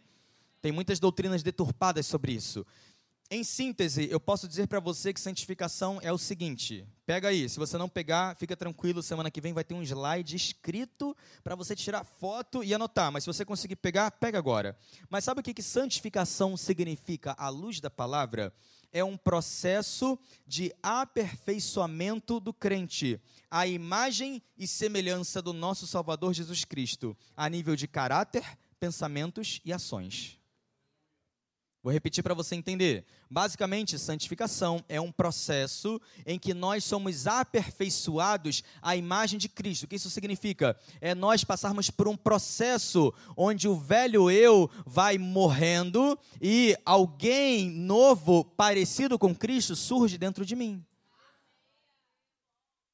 Tem 0.62 0.72
muitas 0.72 1.02
doutrinas 1.02 1.44
deturpadas 1.44 2.06
sobre 2.06 2.32
isso. 2.32 2.66
Em 3.30 3.44
síntese, 3.44 4.08
eu 4.10 4.22
posso 4.22 4.48
dizer 4.48 4.68
para 4.68 4.80
você 4.80 5.12
que 5.12 5.20
santificação 5.20 6.00
é 6.02 6.14
o 6.14 6.18
seguinte: 6.18 6.88
pega 7.06 7.28
aí, 7.28 7.50
se 7.50 7.60
você 7.60 7.78
não 7.78 7.90
pegar, 7.90 8.38
fica 8.38 8.56
tranquilo, 8.56 9.04
semana 9.04 9.30
que 9.30 9.42
vem 9.42 9.52
vai 9.52 9.66
ter 9.66 9.74
um 9.74 9.84
slide 9.84 10.34
escrito 10.34 11.14
para 11.44 11.54
você 11.54 11.76
tirar 11.76 12.06
foto 12.06 12.64
e 12.64 12.74
anotar, 12.74 13.12
mas 13.12 13.26
se 13.26 13.28
você 13.28 13.44
conseguir 13.44 13.76
pegar, 13.76 14.12
pega 14.12 14.38
agora. 14.38 14.78
Mas 15.10 15.26
sabe 15.26 15.42
o 15.42 15.44
que, 15.44 15.54
que 15.54 15.62
santificação 15.62 16.56
significa 16.56 17.36
à 17.38 17.50
luz 17.50 17.82
da 17.82 17.90
palavra? 17.90 18.54
É 18.94 19.04
um 19.04 19.18
processo 19.18 20.18
de 20.48 20.74
aperfeiçoamento 20.82 22.40
do 22.40 22.54
crente, 22.54 23.20
à 23.52 23.68
imagem 23.68 24.42
e 24.58 24.66
semelhança 24.66 25.42
do 25.42 25.52
nosso 25.52 25.86
Salvador 25.86 26.34
Jesus 26.34 26.64
Cristo, 26.64 27.16
a 27.36 27.50
nível 27.50 27.76
de 27.76 27.90
caráter, 27.90 28.58
pensamentos 28.80 29.60
e 29.66 29.74
ações. 29.74 30.37
Vou 31.84 31.94
repetir 31.94 32.24
para 32.24 32.34
você 32.34 32.56
entender. 32.56 33.06
Basicamente, 33.30 34.00
santificação 34.00 34.84
é 34.90 35.00
um 35.00 35.12
processo 35.12 36.02
em 36.26 36.40
que 36.40 36.54
nós 36.54 36.84
somos 36.84 37.28
aperfeiçoados 37.28 38.64
à 38.82 38.96
imagem 38.96 39.38
de 39.38 39.48
Cristo. 39.48 39.84
O 39.84 39.88
que 39.88 39.96
isso 39.96 40.10
significa? 40.10 40.78
É 41.00 41.14
nós 41.14 41.44
passarmos 41.44 41.90
por 41.90 42.08
um 42.08 42.18
processo 42.18 43.14
onde 43.38 43.68
o 43.68 43.76
velho 43.76 44.30
eu 44.30 44.70
vai 44.86 45.18
morrendo 45.18 46.18
e 46.42 46.76
alguém 46.84 47.70
novo, 47.70 48.44
parecido 48.44 49.18
com 49.18 49.36
Cristo, 49.36 49.76
surge 49.76 50.18
dentro 50.18 50.46
de 50.46 50.56
mim. 50.56 50.84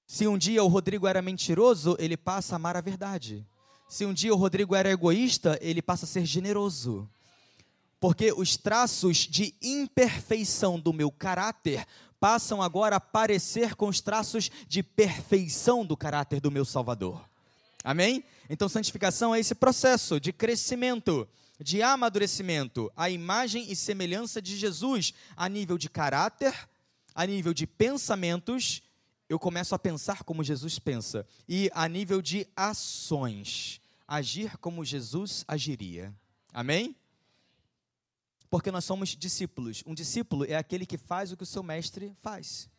Se 0.06 0.28
um 0.28 0.38
dia 0.38 0.64
o 0.64 0.68
Rodrigo 0.68 1.08
era 1.08 1.22
mentiroso, 1.22 1.96
ele 1.98 2.18
passa 2.18 2.54
a 2.54 2.58
amar 2.58 2.76
a 2.76 2.82
verdade. 2.82 3.48
Se 3.88 4.06
um 4.06 4.14
dia 4.14 4.34
o 4.34 4.38
Rodrigo 4.38 4.76
era 4.76 4.92
egoísta, 4.92 5.58
ele 5.62 5.82
passa 5.82 6.06
a 6.06 6.08
ser 6.08 6.26
generoso 6.26 7.10
porque 8.04 8.34
os 8.34 8.58
traços 8.58 9.20
de 9.20 9.56
imperfeição 9.62 10.78
do 10.78 10.92
meu 10.92 11.10
caráter 11.10 11.88
passam 12.20 12.62
agora 12.62 12.98
a 12.98 13.00
parecer 13.00 13.76
com 13.76 13.88
os 13.88 14.02
traços 14.02 14.52
de 14.68 14.84
perfeição 14.84 15.86
do 15.86 15.96
caráter 15.96 16.42
do 16.42 16.52
meu 16.52 16.66
Salvador. 16.66 17.24
Amém? 17.82 18.26
Então, 18.50 18.68
santificação 18.68 19.34
é 19.34 19.40
esse 19.40 19.56
processo 19.56 20.20
de 20.20 20.34
crescimento, 20.34 21.26
de 21.58 21.82
amadurecimento, 21.82 22.92
a 22.94 23.10
imagem 23.10 23.72
e 23.72 23.74
semelhança 23.74 24.42
de 24.42 24.58
Jesus 24.58 25.14
a 25.34 25.48
nível 25.48 25.78
de 25.78 25.90
caráter, 25.90 26.54
a 27.16 27.26
nível 27.26 27.54
de 27.54 27.66
pensamentos, 27.66 28.84
eu 29.30 29.40
começo 29.40 29.74
a 29.74 29.80
pensar 29.80 30.24
como 30.24 30.44
Jesus 30.44 30.78
pensa, 30.78 31.26
e 31.48 31.72
a 31.74 31.88
nível 31.88 32.22
de 32.22 32.46
ações, 32.54 33.80
agir 34.06 34.58
como 34.58 34.84
Jesus 34.84 35.46
agiria. 35.48 36.14
Amém? 36.52 36.98
Porque 38.54 38.70
nós 38.70 38.86
somos 38.86 39.10
discípulos. 39.16 39.82
Um 39.84 39.96
discípulo 39.96 40.46
é 40.46 40.54
aquele 40.54 40.86
que 40.86 40.96
faz 40.96 41.32
o 41.32 41.36
que 41.36 41.42
o 41.42 41.46
seu 41.46 41.64
mestre 41.64 42.14
faz. 42.22 42.70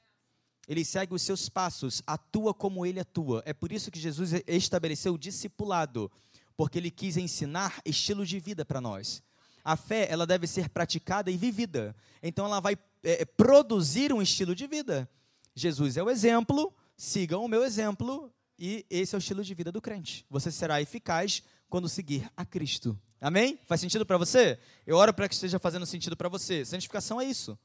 Ele 0.68 0.84
segue 0.84 1.12
os 1.12 1.22
seus 1.22 1.48
passos, 1.48 2.00
atua 2.06 2.54
como 2.54 2.86
ele 2.86 3.00
atua. 3.00 3.42
É 3.44 3.52
por 3.52 3.72
isso 3.72 3.90
que 3.90 3.98
Jesus 3.98 4.30
estabeleceu 4.46 5.14
o 5.14 5.18
discipulado, 5.18 6.08
porque 6.56 6.78
ele 6.78 6.92
quis 6.92 7.16
ensinar 7.16 7.80
estilo 7.84 8.24
de 8.24 8.38
vida 8.38 8.64
para 8.64 8.80
nós. 8.80 9.20
A 9.64 9.76
fé, 9.76 10.06
ela 10.08 10.24
deve 10.24 10.46
ser 10.46 10.68
praticada 10.68 11.28
e 11.28 11.36
vivida. 11.36 11.92
Então 12.22 12.46
ela 12.46 12.60
vai 12.60 12.78
é, 13.02 13.24
produzir 13.24 14.12
um 14.12 14.22
estilo 14.22 14.54
de 14.54 14.68
vida. 14.68 15.10
Jesus 15.56 15.96
é 15.96 16.04
o 16.04 16.08
exemplo, 16.08 16.72
sigam 16.96 17.44
o 17.44 17.48
meu 17.48 17.64
exemplo, 17.64 18.32
e 18.56 18.86
esse 18.88 19.16
é 19.16 19.18
o 19.18 19.18
estilo 19.18 19.42
de 19.42 19.52
vida 19.54 19.72
do 19.72 19.82
crente. 19.82 20.24
Você 20.30 20.52
será 20.52 20.80
eficaz 20.80 21.42
quando 21.68 21.88
seguir 21.88 22.30
a 22.36 22.44
Cristo. 22.44 22.98
Amém? 23.20 23.58
Faz 23.66 23.80
sentido 23.80 24.04
para 24.04 24.18
você? 24.18 24.58
Eu 24.86 24.96
oro 24.96 25.14
para 25.14 25.28
que 25.28 25.34
esteja 25.34 25.58
fazendo 25.58 25.86
sentido 25.86 26.16
para 26.16 26.28
você. 26.28 26.64
Santificação 26.64 27.20
é 27.20 27.24
isso. 27.24 27.58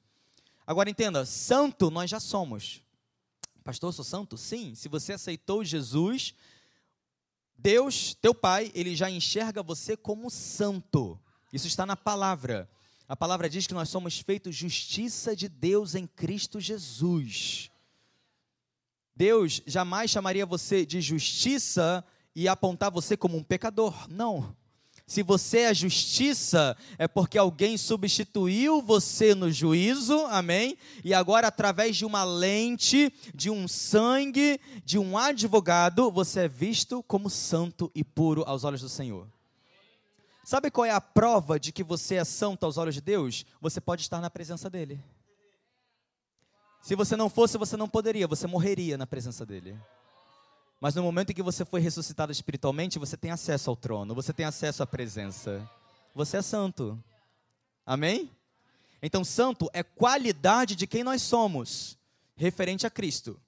Agora 0.66 0.90
entenda, 0.90 1.26
santo 1.26 1.90
nós 1.92 2.10
já 2.10 2.20
somos. 2.20 2.82
Pastor, 3.64 3.94
sou 3.94 4.06
santo? 4.06 4.38
Sim. 4.38 4.74
Se 4.76 4.88
você 4.88 5.14
aceitou 5.14 5.64
Jesus, 5.64 6.34
Deus, 7.58 8.14
teu 8.14 8.34
Pai, 8.34 8.72
ele 8.74 8.96
já 8.96 9.10
enxerga 9.10 9.62
você 9.62 9.98
como 9.98 10.30
santo. 10.30 11.20
Isso 11.52 11.68
está 11.68 11.86
na 11.86 11.98
palavra. 11.98 12.70
A 13.08 13.16
palavra 13.16 13.50
diz 13.50 13.68
que 13.68 13.74
nós 13.74 13.90
somos 13.90 14.20
feitos 14.20 14.56
justiça 14.56 15.36
de 15.36 15.50
Deus 15.50 15.96
em 15.96 16.08
Cristo 16.08 16.60
Jesus. 16.60 17.70
Deus 19.16 19.62
jamais 19.66 20.10
chamaria 20.10 20.46
você 20.46 20.86
de 20.86 21.02
justiça 21.02 22.06
e 22.40 22.48
apontar 22.48 22.90
você 22.90 23.18
como 23.18 23.36
um 23.36 23.44
pecador. 23.44 24.08
Não. 24.10 24.56
Se 25.06 25.22
você 25.22 25.60
é 25.60 25.74
justiça, 25.74 26.78
é 26.98 27.06
porque 27.06 27.38
alguém 27.38 27.78
substituiu 27.78 28.82
você 28.82 29.36
no 29.36 29.52
juízo, 29.52 30.18
amém? 30.28 30.78
E 31.04 31.14
agora, 31.14 31.48
através 31.50 31.98
de 31.98 32.06
uma 32.06 32.24
lente, 32.24 33.12
de 33.36 33.50
um 33.50 33.68
sangue, 33.68 34.58
de 34.86 34.98
um 34.98 35.18
advogado, 35.18 36.10
você 36.10 36.42
é 36.42 36.48
visto 36.48 37.04
como 37.04 37.30
santo 37.30 37.92
e 37.94 38.06
puro 38.06 38.46
aos 38.48 38.64
olhos 38.64 38.80
do 38.80 38.88
Senhor. 38.88 39.28
Sabe 40.46 40.72
qual 40.72 40.86
é 40.86 40.92
a 40.92 41.02
prova 41.02 41.60
de 41.60 41.74
que 41.74 41.84
você 41.84 42.16
é 42.16 42.24
santo 42.24 42.66
aos 42.66 42.78
olhos 42.78 42.96
de 42.96 43.02
Deus? 43.02 43.46
Você 43.60 43.82
pode 43.82 44.04
estar 44.04 44.22
na 44.22 44.30
presença 44.30 44.70
dEle. 44.70 45.04
Se 46.82 46.96
você 46.96 47.18
não 47.18 47.30
fosse, 47.30 47.58
você 47.58 47.76
não 47.76 47.90
poderia, 47.90 48.28
você 48.28 48.48
morreria 48.48 48.98
na 48.98 49.06
presença 49.06 49.46
dEle. 49.46 49.78
Mas 50.80 50.96
no 50.96 51.04
momento 51.04 51.32
em 51.32 51.34
que 51.34 51.44
você 51.44 51.66
foi 51.66 51.82
ressuscitado 51.82 52.32
espiritualmente, 52.32 53.00
você 53.00 53.18
tem 53.18 53.32
acesso 53.32 53.70
ao 53.70 53.76
trono, 53.76 54.16
você 54.16 54.32
tem 54.32 54.46
acesso 54.46 54.82
à 54.82 54.88
presença. 54.88 55.70
Você 56.16 56.38
é 56.38 56.42
santo. 56.42 56.98
Amém? 57.86 58.32
Então, 59.02 59.24
santo 59.24 59.70
é 59.74 59.84
qualidade 59.84 60.76
de 60.76 60.88
quem 60.88 61.04
nós 61.04 61.22
somos, 61.22 61.98
referente 62.36 62.88
a 62.88 62.90
Cristo. 62.90 63.40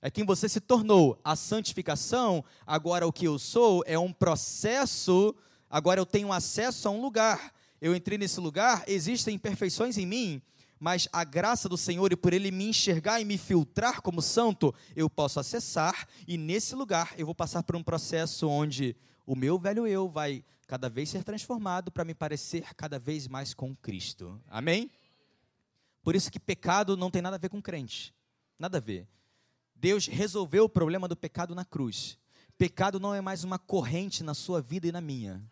É 0.00 0.10
quem 0.10 0.24
você 0.24 0.48
se 0.48 0.60
tornou. 0.60 1.18
A 1.24 1.34
santificação, 1.34 2.44
agora 2.66 3.06
o 3.06 3.12
que 3.12 3.26
eu 3.26 3.38
sou, 3.38 3.82
é 3.86 3.98
um 3.98 4.12
processo, 4.12 5.34
agora 5.68 6.00
eu 6.00 6.06
tenho 6.06 6.32
acesso 6.32 6.88
a 6.88 6.90
um 6.90 7.00
lugar. 7.00 7.52
Eu 7.80 7.94
entrei 7.94 8.16
nesse 8.16 8.40
lugar, 8.40 8.84
existem 8.86 9.34
imperfeições 9.34 9.98
em 9.98 10.06
mim, 10.06 10.42
mas 10.78 11.08
a 11.12 11.24
graça 11.24 11.68
do 11.68 11.76
Senhor 11.76 12.12
e 12.12 12.16
por 12.16 12.32
Ele 12.32 12.50
me 12.50 12.68
enxergar 12.68 13.20
e 13.20 13.24
me 13.24 13.36
filtrar 13.36 14.00
como 14.00 14.22
santo, 14.22 14.74
eu 14.94 15.08
posso 15.10 15.40
acessar 15.40 16.06
e 16.26 16.36
nesse 16.36 16.74
lugar 16.74 17.14
eu 17.16 17.26
vou 17.26 17.34
passar 17.34 17.62
por 17.62 17.76
um 17.76 17.82
processo 17.82 18.48
onde 18.48 18.96
o 19.26 19.34
meu 19.34 19.58
velho 19.58 19.86
eu 19.86 20.08
vai 20.08 20.44
cada 20.66 20.88
vez 20.88 21.08
ser 21.08 21.24
transformado 21.24 21.90
para 21.90 22.04
me 22.04 22.14
parecer 22.14 22.74
cada 22.74 22.98
vez 22.98 23.26
mais 23.26 23.54
com 23.54 23.74
Cristo. 23.76 24.40
Amém? 24.48 24.90
Por 26.02 26.14
isso 26.14 26.30
que 26.30 26.38
pecado 26.38 26.96
não 26.96 27.10
tem 27.10 27.22
nada 27.22 27.36
a 27.36 27.38
ver 27.38 27.48
com 27.48 27.60
crente. 27.60 28.14
Nada 28.58 28.78
a 28.78 28.80
ver. 28.80 29.06
Deus 29.74 30.06
resolveu 30.06 30.64
o 30.64 30.68
problema 30.68 31.06
do 31.06 31.16
pecado 31.16 31.54
na 31.54 31.64
cruz. 31.64 32.18
Pecado 32.56 32.98
não 32.98 33.14
é 33.14 33.20
mais 33.20 33.44
uma 33.44 33.58
corrente 33.58 34.24
na 34.24 34.34
sua 34.34 34.60
vida 34.60 34.88
e 34.88 34.92
na 34.92 35.00
minha. 35.00 35.42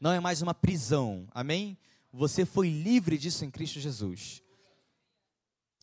Não 0.00 0.12
é 0.12 0.20
mais 0.20 0.42
uma 0.42 0.54
prisão. 0.54 1.26
Amém? 1.32 1.76
Você 2.12 2.46
foi 2.46 2.68
livre 2.68 3.18
disso 3.18 3.44
em 3.44 3.50
Cristo 3.50 3.80
Jesus. 3.80 4.42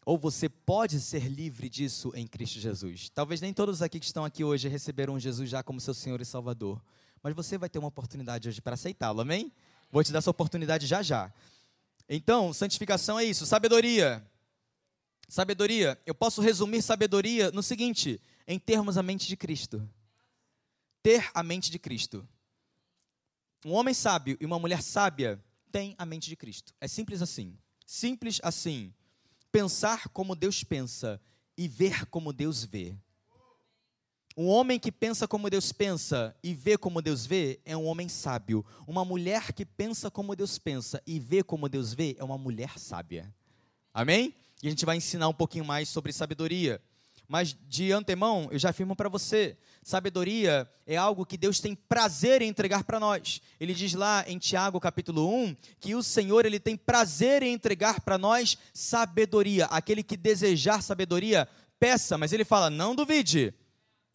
Ou 0.06 0.18
você 0.18 0.50
pode 0.50 1.00
ser 1.00 1.30
livre 1.30 1.70
disso 1.70 2.12
em 2.14 2.28
Cristo 2.28 2.60
Jesus. 2.60 3.10
Talvez 3.10 3.40
nem 3.40 3.54
todos 3.54 3.82
aqui 3.82 4.00
que 4.00 4.06
estão 4.06 4.26
aqui 4.26 4.44
hoje 4.44 4.68
receberam 4.68 5.20
Jesus 5.20 5.50
já 5.50 5.64
como 5.64 5.80
seu 5.80 5.94
Senhor 5.94 6.20
e 6.20 6.26
Salvador. 6.26 6.82
Mas 7.22 7.34
você 7.34 7.58
vai 7.58 7.70
ter 7.70 7.80
uma 7.80 7.88
oportunidade 7.88 8.50
hoje 8.50 8.62
para 8.62 8.74
aceitá-lo, 8.74 9.22
amém? 9.22 9.52
Vou 9.90 10.04
te 10.04 10.12
dar 10.12 10.20
essa 10.20 10.30
oportunidade 10.30 10.86
já 10.86 11.02
já. 11.02 11.34
Então, 12.10 12.52
santificação 12.52 13.18
é 13.18 13.24
isso. 13.24 13.46
Sabedoria. 13.46 14.26
Sabedoria. 15.30 15.98
Eu 16.06 16.14
posso 16.14 16.42
resumir 16.42 16.82
sabedoria 16.82 17.50
no 17.52 17.64
seguinte: 17.64 18.20
em 18.46 18.60
termos 18.60 18.98
a 18.98 19.04
mente 19.04 19.28
de 19.28 19.38
Cristo. 19.38 19.88
Ter 21.02 21.30
a 21.34 21.42
mente 21.42 21.72
de 21.72 21.80
Cristo. 21.80 22.28
Um 23.66 23.72
homem 23.72 23.94
sábio 23.94 24.38
e 24.42 24.46
uma 24.46 24.60
mulher 24.60 24.82
sábia 24.82 25.42
têm 25.72 25.96
a 25.98 26.06
mente 26.06 26.28
de 26.28 26.36
Cristo. 26.36 26.74
É 26.82 26.90
simples 26.90 27.22
assim. 27.22 27.58
Simples 27.86 28.42
assim 28.44 28.94
pensar 29.54 30.10
como 30.10 30.36
Deus 30.36 30.64
pensa 30.64 31.22
e 31.56 31.68
ver 31.68 32.08
como 32.08 32.34
Deus 32.34 32.66
vê. 32.66 32.98
Um 34.36 34.48
homem 34.48 34.80
que 34.80 34.92
pensa 34.92 35.28
como 35.28 35.48
Deus 35.48 35.72
pensa 35.72 36.36
e 36.42 36.56
vê 36.56 36.76
como 36.76 37.04
Deus 37.04 37.24
vê 37.24 37.62
é 37.64 37.78
um 37.78 37.86
homem 37.86 38.10
sábio. 38.10 38.66
Uma 38.88 39.06
mulher 39.06 39.54
que 39.54 39.64
pensa 39.64 40.10
como 40.10 40.36
Deus 40.36 40.58
pensa 40.58 41.04
e 41.06 41.20
vê 41.20 41.44
como 41.44 41.70
Deus 41.70 41.94
vê 41.94 42.16
é 42.18 42.24
uma 42.24 42.36
mulher 42.36 42.80
sábia. 42.80 43.32
Amém? 43.94 44.34
E 44.64 44.66
a 44.66 44.70
gente 44.72 44.88
vai 44.88 44.98
ensinar 44.98 45.28
um 45.28 45.34
pouquinho 45.36 45.64
mais 45.64 45.88
sobre 45.88 46.12
sabedoria. 46.12 46.82
Mas 47.34 47.58
de 47.68 47.92
antemão, 47.92 48.48
eu 48.52 48.60
já 48.60 48.70
afirmo 48.70 48.96
para 48.96 49.10
você: 49.10 49.58
sabedoria 49.82 50.70
é 50.86 50.96
algo 50.96 51.26
que 51.26 51.36
Deus 51.36 51.60
tem 51.60 51.74
prazer 51.74 52.44
em 52.44 52.48
entregar 52.48 52.84
para 52.84 53.00
nós. 53.00 53.42
Ele 53.60 53.74
diz 53.74 53.96
lá 53.96 54.24
em 54.28 54.38
Tiago 54.38 54.80
capítulo 54.80 55.28
1 55.28 55.56
que 55.80 55.96
o 55.96 56.04
Senhor 56.04 56.46
ele 56.46 56.60
tem 56.60 56.78
prazer 56.78 57.42
em 57.42 57.52
entregar 57.52 58.02
para 58.02 58.20
nós 58.20 58.56
sabedoria. 58.72 59.66
Aquele 59.66 60.04
que 60.04 60.16
desejar 60.16 60.84
sabedoria, 60.84 61.50
peça, 61.80 62.20
mas 62.20 62.34
ele 62.34 62.46
fala: 62.46 62.70
não 62.70 62.94
duvide. 62.94 63.52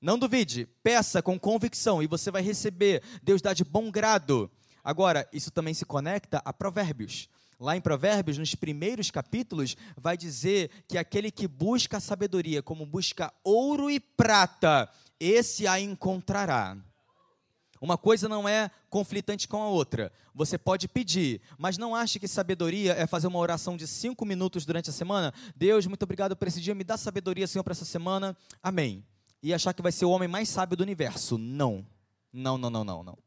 Não 0.00 0.16
duvide, 0.16 0.68
peça 0.80 1.20
com 1.20 1.36
convicção 1.36 2.00
e 2.00 2.06
você 2.06 2.30
vai 2.30 2.40
receber. 2.40 3.02
Deus 3.20 3.42
dá 3.42 3.52
de 3.52 3.64
bom 3.64 3.90
grado. 3.90 4.48
Agora, 4.84 5.28
isso 5.32 5.50
também 5.50 5.74
se 5.74 5.84
conecta 5.84 6.40
a 6.44 6.52
Provérbios. 6.52 7.28
Lá 7.60 7.76
em 7.76 7.80
Provérbios, 7.80 8.38
nos 8.38 8.54
primeiros 8.54 9.10
capítulos, 9.10 9.76
vai 9.96 10.16
dizer 10.16 10.70
que 10.86 10.96
aquele 10.96 11.30
que 11.30 11.48
busca 11.48 11.96
a 11.96 12.00
sabedoria, 12.00 12.62
como 12.62 12.86
busca 12.86 13.32
ouro 13.42 13.90
e 13.90 13.98
prata, 13.98 14.88
esse 15.18 15.66
a 15.66 15.80
encontrará. 15.80 16.76
Uma 17.80 17.98
coisa 17.98 18.28
não 18.28 18.48
é 18.48 18.70
conflitante 18.88 19.46
com 19.48 19.60
a 19.60 19.68
outra. 19.68 20.12
Você 20.34 20.56
pode 20.56 20.86
pedir, 20.86 21.40
mas 21.56 21.78
não 21.78 21.94
ache 21.94 22.18
que 22.18 22.28
sabedoria 22.28 22.92
é 22.92 23.06
fazer 23.06 23.26
uma 23.26 23.38
oração 23.38 23.76
de 23.76 23.86
cinco 23.86 24.24
minutos 24.24 24.64
durante 24.64 24.90
a 24.90 24.92
semana. 24.92 25.34
Deus, 25.56 25.86
muito 25.86 26.02
obrigado 26.02 26.36
por 26.36 26.46
esse 26.46 26.60
dia, 26.60 26.74
me 26.74 26.84
dá 26.84 26.96
sabedoria, 26.96 27.46
Senhor, 27.46 27.64
para 27.64 27.72
essa 27.72 27.84
semana. 27.84 28.36
Amém. 28.62 29.04
E 29.42 29.52
achar 29.54 29.72
que 29.72 29.82
vai 29.82 29.92
ser 29.92 30.04
o 30.04 30.10
homem 30.10 30.28
mais 30.28 30.48
sábio 30.48 30.76
do 30.76 30.82
universo. 30.82 31.38
Não. 31.38 31.86
Não, 32.32 32.58
não, 32.58 32.70
não, 32.70 32.84
não, 32.84 33.02
não. 33.02 33.18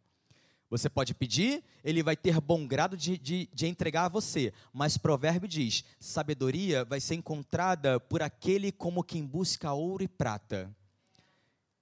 Você 0.71 0.89
pode 0.89 1.13
pedir, 1.13 1.61
ele 1.83 2.01
vai 2.01 2.15
ter 2.15 2.39
bom 2.39 2.65
grado 2.65 2.95
de, 2.95 3.17
de, 3.17 3.49
de, 3.53 3.67
entregar 3.67 4.05
a 4.05 4.09
você. 4.09 4.53
Mas 4.71 4.97
provérbio 4.97 5.45
diz: 5.45 5.83
sabedoria 5.99 6.85
vai 6.85 7.01
ser 7.01 7.15
encontrada 7.15 7.99
por 7.99 8.21
aquele 8.21 8.71
como 8.71 9.03
quem 9.03 9.25
busca 9.25 9.73
ouro 9.73 10.01
e 10.01 10.07
prata. 10.07 10.73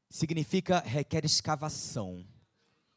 Significa 0.09 0.79
requer 0.79 1.23
escavação. 1.23 2.25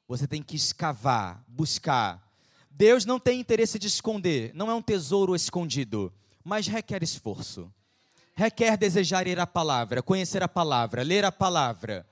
Você 0.09 0.26
tem 0.26 0.43
que 0.43 0.57
escavar, 0.57 1.45
buscar. 1.47 2.26
Deus 2.70 3.05
não 3.05 3.20
tem 3.20 3.38
interesse 3.38 3.78
de 3.78 3.86
esconder, 3.86 4.51
não 4.55 4.70
é 4.70 4.74
um 4.74 4.80
tesouro 4.80 5.36
escondido, 5.36 6.11
mas 6.43 6.66
requer 6.66 7.03
esforço. 7.03 7.70
Requer 8.34 8.78
desejar 8.78 9.26
ir 9.26 9.38
à 9.38 9.47
palavra, 9.47 10.03
conhecer 10.03 10.43
a 10.43 10.49
palavra, 10.49 11.03
ler 11.03 11.22
a 11.22 11.30
palavra, 11.30 12.07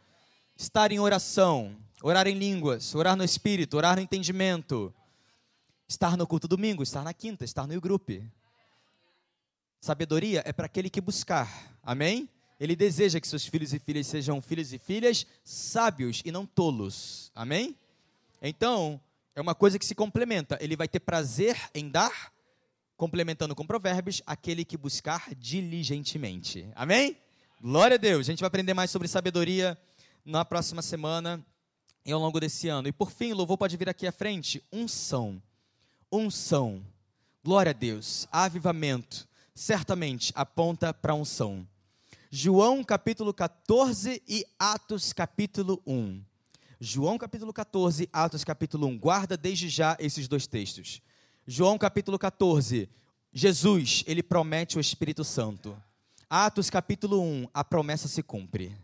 estar 0.55 0.93
em 0.93 1.01
oração, 1.01 1.75
orar 2.03 2.27
em 2.27 2.35
línguas, 2.35 2.95
orar 2.95 3.17
no 3.17 3.25
espírito, 3.25 3.77
orar 3.77 3.97
no 3.97 4.03
entendimento, 4.03 4.93
estar 5.89 6.17
no 6.17 6.27
culto 6.27 6.49
domingo, 6.49 6.83
estar 6.83 7.03
na 7.03 7.13
quinta, 7.13 7.45
estar 7.45 7.67
no 7.67 7.81
grupo. 7.81 8.13
Sabedoria 9.81 10.43
é 10.45 10.53
para 10.53 10.67
aquele 10.67 10.91
que 10.91 11.01
buscar. 11.01 11.77
Amém? 11.83 12.29
Ele 12.59 12.77
deseja 12.77 13.21
que 13.21 13.27
seus 13.27 13.47
filhos 13.47 13.73
e 13.73 13.79
filhas 13.79 14.07
sejam 14.07 14.41
filhos 14.41 14.73
e 14.73 14.79
filhas 14.79 15.27
sábios 15.43 16.23
e 16.25 16.31
não 16.31 16.45
tolos. 16.45 17.31
Amém? 17.35 17.77
Então, 18.43 19.01
é 19.35 19.41
uma 19.41 19.55
coisa 19.55 19.79
que 19.79 19.87
se 19.87 19.95
complementa. 19.95 20.59
Ele 20.61 20.77
vai 20.77 20.87
ter 20.87 21.01
prazer 21.01 21.57
em 21.75 21.89
dar, 21.89 22.33
complementando 22.97 23.55
com 23.55 23.67
provérbios, 23.67 24.23
aquele 24.27 24.65
que 24.65 24.77
buscar 24.77 25.35
diligentemente. 25.35 26.69
Amém? 26.75 27.17
Glória 27.61 27.95
a 27.95 27.99
Deus. 27.99 28.29
A 28.29 28.31
gente 28.31 28.41
vai 28.41 28.49
aprender 28.49 28.75
mais 28.75 28.91
sobre 28.91 29.09
sabedoria 29.09 29.79
na 30.25 30.45
próxima 30.45 30.83
semana 30.83 31.45
e 32.05 32.13
ao 32.13 32.21
longo 32.21 32.41
desse 32.41 32.69
ano. 32.69 32.89
E 32.89 32.93
por 32.93 33.11
fim, 33.11 33.33
louvor 33.33 33.59
pode 33.59 33.77
vir 33.77 33.89
aqui 33.89 34.07
à 34.07 34.13
frente. 34.13 34.63
Unção. 34.73 35.43
Unção. 36.11 36.85
Glória 37.43 37.71
a 37.71 37.73
Deus. 37.73 38.27
Avivamento. 38.31 39.29
Certamente 39.55 40.33
aponta 40.35 40.93
para 40.93 41.15
unção. 41.15 41.67
João 42.31 42.85
capítulo 42.85 43.35
14 43.35 44.23
e 44.29 44.47
Atos 44.59 45.13
capítulo 45.13 45.83
1. 45.87 46.23
João 46.83 47.19
capítulo 47.19 47.53
14, 47.53 48.09
Atos 48.11 48.43
capítulo 48.43 48.87
1. 48.87 48.99
Guarda 48.99 49.37
desde 49.37 49.69
já 49.69 49.97
esses 49.99 50.27
dois 50.27 50.47
textos. 50.47 51.03
João 51.47 51.77
capítulo 51.77 52.19
14, 52.19 52.89
Jesus, 53.33 54.03
ele 54.07 54.23
promete 54.23 54.79
o 54.79 54.81
Espírito 54.81 55.23
Santo. 55.23 55.77
Atos 56.29 56.71
capítulo 56.71 57.21
1, 57.21 57.49
a 57.53 57.63
promessa 57.63 58.09
se 58.09 58.23
cumpre. 58.23 58.75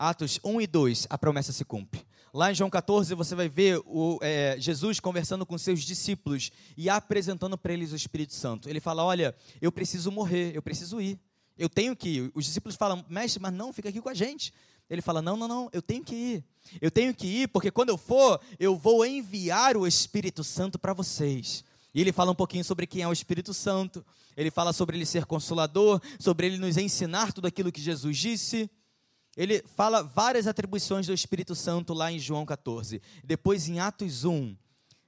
Atos 0.00 0.40
1 0.42 0.62
e 0.62 0.66
2, 0.66 1.06
a 1.10 1.18
promessa 1.18 1.52
se 1.52 1.62
cumpre. 1.62 2.00
Lá 2.32 2.50
em 2.50 2.54
João 2.54 2.70
14, 2.70 3.14
você 3.14 3.34
vai 3.34 3.50
ver 3.50 3.82
o, 3.84 4.18
é, 4.22 4.56
Jesus 4.58 4.98
conversando 4.98 5.44
com 5.44 5.58
seus 5.58 5.82
discípulos 5.82 6.50
e 6.74 6.88
apresentando 6.88 7.58
para 7.58 7.74
eles 7.74 7.92
o 7.92 7.96
Espírito 7.96 8.32
Santo. 8.32 8.66
Ele 8.66 8.80
fala: 8.80 9.04
Olha, 9.04 9.34
eu 9.60 9.70
preciso 9.70 10.10
morrer, 10.10 10.56
eu 10.56 10.62
preciso 10.62 11.02
ir. 11.02 11.20
Eu 11.58 11.68
tenho 11.68 11.94
que 11.94 12.08
ir. 12.08 12.32
Os 12.34 12.46
discípulos 12.46 12.76
falam: 12.76 13.04
Mestre, 13.10 13.42
mas 13.42 13.52
não, 13.52 13.74
fica 13.74 13.90
aqui 13.90 14.00
com 14.00 14.08
a 14.08 14.14
gente. 14.14 14.54
Ele 14.88 15.02
fala: 15.02 15.20
Não, 15.20 15.36
não, 15.36 15.46
não, 15.46 15.68
eu 15.70 15.82
tenho 15.82 16.02
que 16.02 16.14
ir. 16.14 16.44
Eu 16.80 16.90
tenho 16.90 17.12
que 17.14 17.26
ir, 17.26 17.48
porque 17.48 17.70
quando 17.70 17.90
eu 17.90 17.98
for, 17.98 18.40
eu 18.58 18.78
vou 18.78 19.04
enviar 19.04 19.76
o 19.76 19.86
Espírito 19.86 20.42
Santo 20.42 20.78
para 20.78 20.94
vocês. 20.94 21.62
E 21.92 22.00
ele 22.00 22.10
fala 22.10 22.30
um 22.30 22.34
pouquinho 22.34 22.64
sobre 22.64 22.86
quem 22.86 23.02
é 23.02 23.08
o 23.08 23.12
Espírito 23.12 23.52
Santo. 23.52 24.02
Ele 24.34 24.50
fala 24.50 24.72
sobre 24.72 24.96
ele 24.96 25.04
ser 25.04 25.26
consolador, 25.26 26.00
sobre 26.18 26.46
ele 26.46 26.56
nos 26.56 26.78
ensinar 26.78 27.34
tudo 27.34 27.46
aquilo 27.46 27.70
que 27.70 27.82
Jesus 27.82 28.16
disse. 28.16 28.70
Ele 29.36 29.62
fala 29.76 30.02
várias 30.02 30.46
atribuições 30.46 31.06
do 31.06 31.12
Espírito 31.12 31.54
Santo 31.54 31.94
lá 31.94 32.10
em 32.10 32.18
João 32.18 32.44
14. 32.44 33.00
Depois, 33.24 33.68
em 33.68 33.78
Atos 33.78 34.24
1, 34.24 34.56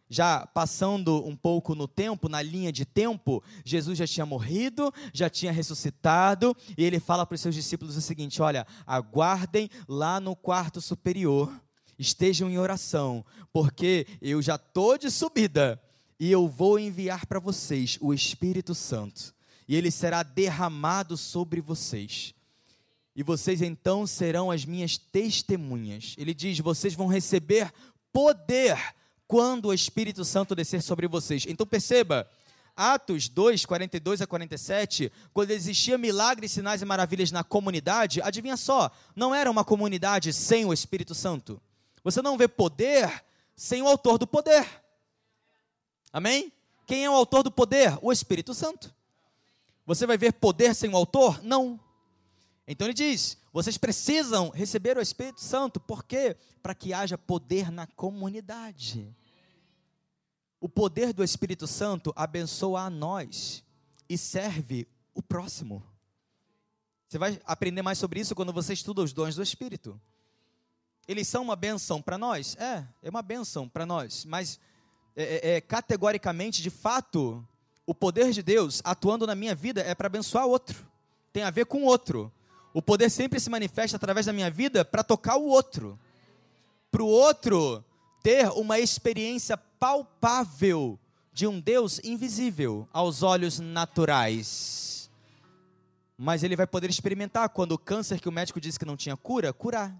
já 0.08 0.46
passando 0.46 1.26
um 1.26 1.34
pouco 1.34 1.74
no 1.74 1.88
tempo, 1.88 2.28
na 2.28 2.40
linha 2.40 2.70
de 2.70 2.84
tempo, 2.84 3.42
Jesus 3.64 3.98
já 3.98 4.06
tinha 4.06 4.26
morrido, 4.26 4.92
já 5.12 5.28
tinha 5.28 5.50
ressuscitado, 5.50 6.54
e 6.76 6.84
ele 6.84 7.00
fala 7.00 7.24
para 7.26 7.34
os 7.34 7.40
seus 7.40 7.54
discípulos 7.54 7.96
o 7.96 8.00
seguinte: 8.00 8.40
olha, 8.42 8.66
aguardem 8.86 9.70
lá 9.88 10.20
no 10.20 10.36
quarto 10.36 10.80
superior, 10.80 11.52
estejam 11.98 12.48
em 12.48 12.58
oração, 12.58 13.24
porque 13.52 14.06
eu 14.20 14.40
já 14.42 14.56
estou 14.56 14.98
de 14.98 15.10
subida 15.10 15.82
e 16.20 16.30
eu 16.30 16.46
vou 16.46 16.78
enviar 16.78 17.26
para 17.26 17.40
vocês 17.40 17.98
o 18.00 18.14
Espírito 18.14 18.74
Santo, 18.74 19.34
e 19.66 19.74
ele 19.74 19.90
será 19.90 20.22
derramado 20.22 21.16
sobre 21.16 21.60
vocês 21.60 22.34
e 23.14 23.22
vocês 23.22 23.60
então 23.60 24.06
serão 24.06 24.50
as 24.50 24.64
minhas 24.64 24.96
testemunhas. 24.96 26.14
Ele 26.18 26.32
diz: 26.32 26.58
vocês 26.58 26.94
vão 26.94 27.06
receber 27.06 27.72
poder 28.12 28.78
quando 29.26 29.66
o 29.66 29.74
Espírito 29.74 30.24
Santo 30.24 30.54
descer 30.54 30.82
sobre 30.82 31.06
vocês. 31.08 31.44
Então 31.46 31.66
perceba, 31.66 32.28
Atos 32.76 33.28
2, 33.28 33.66
42 33.66 34.22
a 34.22 34.26
47, 34.26 35.12
quando 35.32 35.50
existia 35.50 35.98
milagres, 35.98 36.52
sinais 36.52 36.82
e 36.82 36.84
maravilhas 36.84 37.30
na 37.30 37.44
comunidade, 37.44 38.20
adivinha 38.22 38.56
só, 38.56 38.90
não 39.14 39.34
era 39.34 39.50
uma 39.50 39.64
comunidade 39.64 40.32
sem 40.32 40.64
o 40.64 40.72
Espírito 40.72 41.14
Santo. 41.14 41.60
Você 42.02 42.22
não 42.22 42.36
vê 42.36 42.48
poder 42.48 43.24
sem 43.54 43.82
o 43.82 43.86
autor 43.86 44.18
do 44.18 44.26
poder. 44.26 44.66
Amém? 46.12 46.52
Quem 46.86 47.04
é 47.04 47.10
o 47.10 47.14
autor 47.14 47.42
do 47.42 47.50
poder? 47.50 47.98
O 48.02 48.12
Espírito 48.12 48.54
Santo. 48.54 48.92
Você 49.86 50.06
vai 50.06 50.18
ver 50.18 50.32
poder 50.32 50.74
sem 50.74 50.90
o 50.90 50.96
autor? 50.96 51.42
Não. 51.42 51.78
Então 52.66 52.86
ele 52.86 52.94
diz: 52.94 53.36
vocês 53.52 53.76
precisam 53.76 54.50
receber 54.50 54.96
o 54.96 55.00
Espírito 55.00 55.40
Santo, 55.40 55.80
por 55.80 56.04
quê? 56.04 56.36
Para 56.62 56.74
que 56.74 56.92
haja 56.92 57.18
poder 57.18 57.70
na 57.70 57.86
comunidade. 57.86 59.14
O 60.60 60.68
poder 60.68 61.12
do 61.12 61.24
Espírito 61.24 61.66
Santo 61.66 62.12
abençoa 62.14 62.82
a 62.82 62.90
nós 62.90 63.64
e 64.08 64.16
serve 64.16 64.86
o 65.12 65.22
próximo. 65.22 65.82
Você 67.08 67.18
vai 67.18 67.40
aprender 67.44 67.82
mais 67.82 67.98
sobre 67.98 68.20
isso 68.20 68.34
quando 68.34 68.52
você 68.52 68.72
estuda 68.72 69.02
os 69.02 69.12
dons 69.12 69.34
do 69.34 69.42
Espírito. 69.42 70.00
Eles 71.06 71.26
são 71.26 71.42
uma 71.42 71.56
benção 71.56 72.00
para 72.00 72.16
nós? 72.16 72.56
É, 72.56 72.86
é 73.02 73.10
uma 73.10 73.22
benção 73.22 73.68
para 73.68 73.84
nós, 73.84 74.24
mas 74.24 74.58
é, 75.16 75.24
é, 75.24 75.56
é, 75.56 75.60
categoricamente, 75.60 76.62
de 76.62 76.70
fato, 76.70 77.46
o 77.84 77.94
poder 77.94 78.30
de 78.30 78.42
Deus 78.42 78.80
atuando 78.84 79.26
na 79.26 79.34
minha 79.34 79.54
vida 79.54 79.82
é 79.82 79.94
para 79.94 80.06
abençoar 80.06 80.46
outro, 80.46 80.86
tem 81.32 81.42
a 81.42 81.50
ver 81.50 81.66
com 81.66 81.82
outro. 81.82 82.32
O 82.74 82.80
poder 82.80 83.10
sempre 83.10 83.38
se 83.38 83.50
manifesta 83.50 83.96
através 83.96 84.26
da 84.26 84.32
minha 84.32 84.50
vida 84.50 84.84
para 84.84 85.04
tocar 85.04 85.36
o 85.36 85.46
outro. 85.46 85.98
Para 86.90 87.02
o 87.02 87.06
outro 87.06 87.84
ter 88.22 88.48
uma 88.50 88.78
experiência 88.78 89.56
palpável 89.56 90.98
de 91.32 91.46
um 91.46 91.58
Deus 91.60 92.00
invisível 92.04 92.88
aos 92.92 93.22
olhos 93.22 93.58
naturais. 93.58 95.10
Mas 96.16 96.42
ele 96.42 96.54
vai 96.54 96.66
poder 96.66 96.88
experimentar 96.88 97.48
quando 97.48 97.72
o 97.72 97.78
câncer 97.78 98.20
que 98.20 98.28
o 98.28 98.32
médico 98.32 98.60
disse 98.60 98.78
que 98.78 98.84
não 98.84 98.96
tinha 98.96 99.16
cura, 99.16 99.52
curar. 99.52 99.94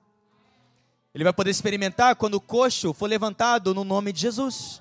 Ele 1.15 1.25
vai 1.25 1.33
poder 1.33 1.51
experimentar 1.51 2.17
quando 2.17 2.35
o 2.35 2.41
coxo 2.41 2.95
for 2.95 3.07
levantado 3.07 3.75
no 3.75 3.85
nome 3.85 4.13
de 4.13 4.21
Jesus. 4.21 4.81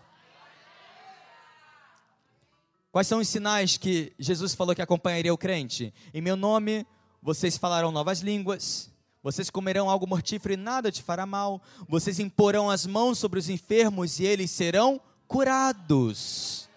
Quais 2.91 3.07
são 3.07 3.19
os 3.19 3.27
sinais 3.27 3.77
que 3.77 4.13
Jesus 4.19 4.53
falou 4.53 4.75
que 4.75 4.81
acompanharia 4.81 5.33
o 5.33 5.37
crente? 5.37 5.93
Em 6.13 6.21
meu 6.21 6.35
nome 6.35 6.85
vocês 7.21 7.55
falarão 7.55 7.91
novas 7.91 8.21
línguas, 8.21 8.89
vocês 9.21 9.49
comerão 9.51 9.89
algo 9.89 10.07
mortífero 10.07 10.55
e 10.55 10.57
nada 10.57 10.91
te 10.91 11.03
fará 11.03 11.25
mal, 11.25 11.61
vocês 11.87 12.19
imporão 12.19 12.69
as 12.69 12.87
mãos 12.87 13.19
sobre 13.19 13.37
os 13.37 13.49
enfermos 13.49 14.19
e 14.19 14.25
eles 14.25 14.49
serão 14.49 14.99
curados. 15.27 16.67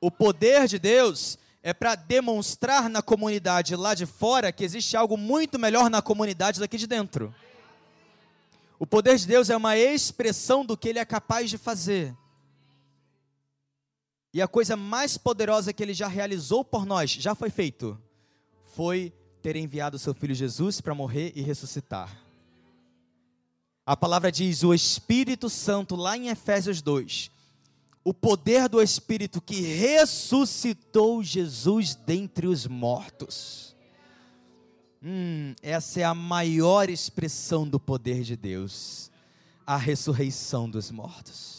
O 0.00 0.10
poder 0.10 0.68
de 0.68 0.78
Deus 0.78 1.36
é 1.62 1.74
para 1.74 1.96
demonstrar 1.96 2.88
na 2.88 3.02
comunidade 3.02 3.74
lá 3.74 3.94
de 3.94 4.06
fora 4.06 4.52
que 4.52 4.62
existe 4.62 4.96
algo 4.96 5.16
muito 5.16 5.58
melhor 5.58 5.90
na 5.90 6.00
comunidade 6.00 6.60
daqui 6.60 6.76
de 6.76 6.86
dentro. 6.86 7.34
O 8.78 8.86
poder 8.86 9.16
de 9.16 9.26
Deus 9.26 9.50
é 9.50 9.56
uma 9.56 9.76
expressão 9.76 10.64
do 10.64 10.76
que 10.76 10.88
ele 10.88 10.98
é 10.98 11.04
capaz 11.04 11.50
de 11.50 11.58
fazer. 11.58 12.14
E 14.32 14.42
a 14.42 14.46
coisa 14.46 14.76
mais 14.76 15.16
poderosa 15.16 15.72
que 15.72 15.82
ele 15.82 15.94
já 15.94 16.06
realizou 16.06 16.64
por 16.64 16.84
nós 16.84 17.10
já 17.10 17.34
foi 17.34 17.50
feito 17.50 17.98
foi 18.74 19.12
ter 19.42 19.56
enviado 19.56 19.96
o 19.96 19.98
seu 19.98 20.14
filho 20.14 20.34
Jesus 20.34 20.80
para 20.80 20.94
morrer 20.94 21.32
e 21.34 21.42
ressuscitar. 21.42 22.24
A 23.86 23.96
palavra 23.96 24.32
diz: 24.32 24.62
o 24.62 24.72
Espírito 24.72 25.50
Santo, 25.50 25.94
lá 25.94 26.16
em 26.16 26.28
Efésios 26.28 26.80
2, 26.80 27.30
o 28.02 28.12
poder 28.12 28.68
do 28.68 28.82
Espírito 28.82 29.40
que 29.40 29.60
ressuscitou 29.60 31.22
Jesus 31.22 31.94
dentre 31.94 32.46
os 32.46 32.66
mortos. 32.66 33.76
Hum, 35.02 35.54
essa 35.62 36.00
é 36.00 36.04
a 36.04 36.14
maior 36.14 36.88
expressão 36.88 37.68
do 37.68 37.78
poder 37.78 38.22
de 38.22 38.36
Deus, 38.36 39.10
a 39.66 39.76
ressurreição 39.76 40.68
dos 40.68 40.90
mortos. 40.90 41.53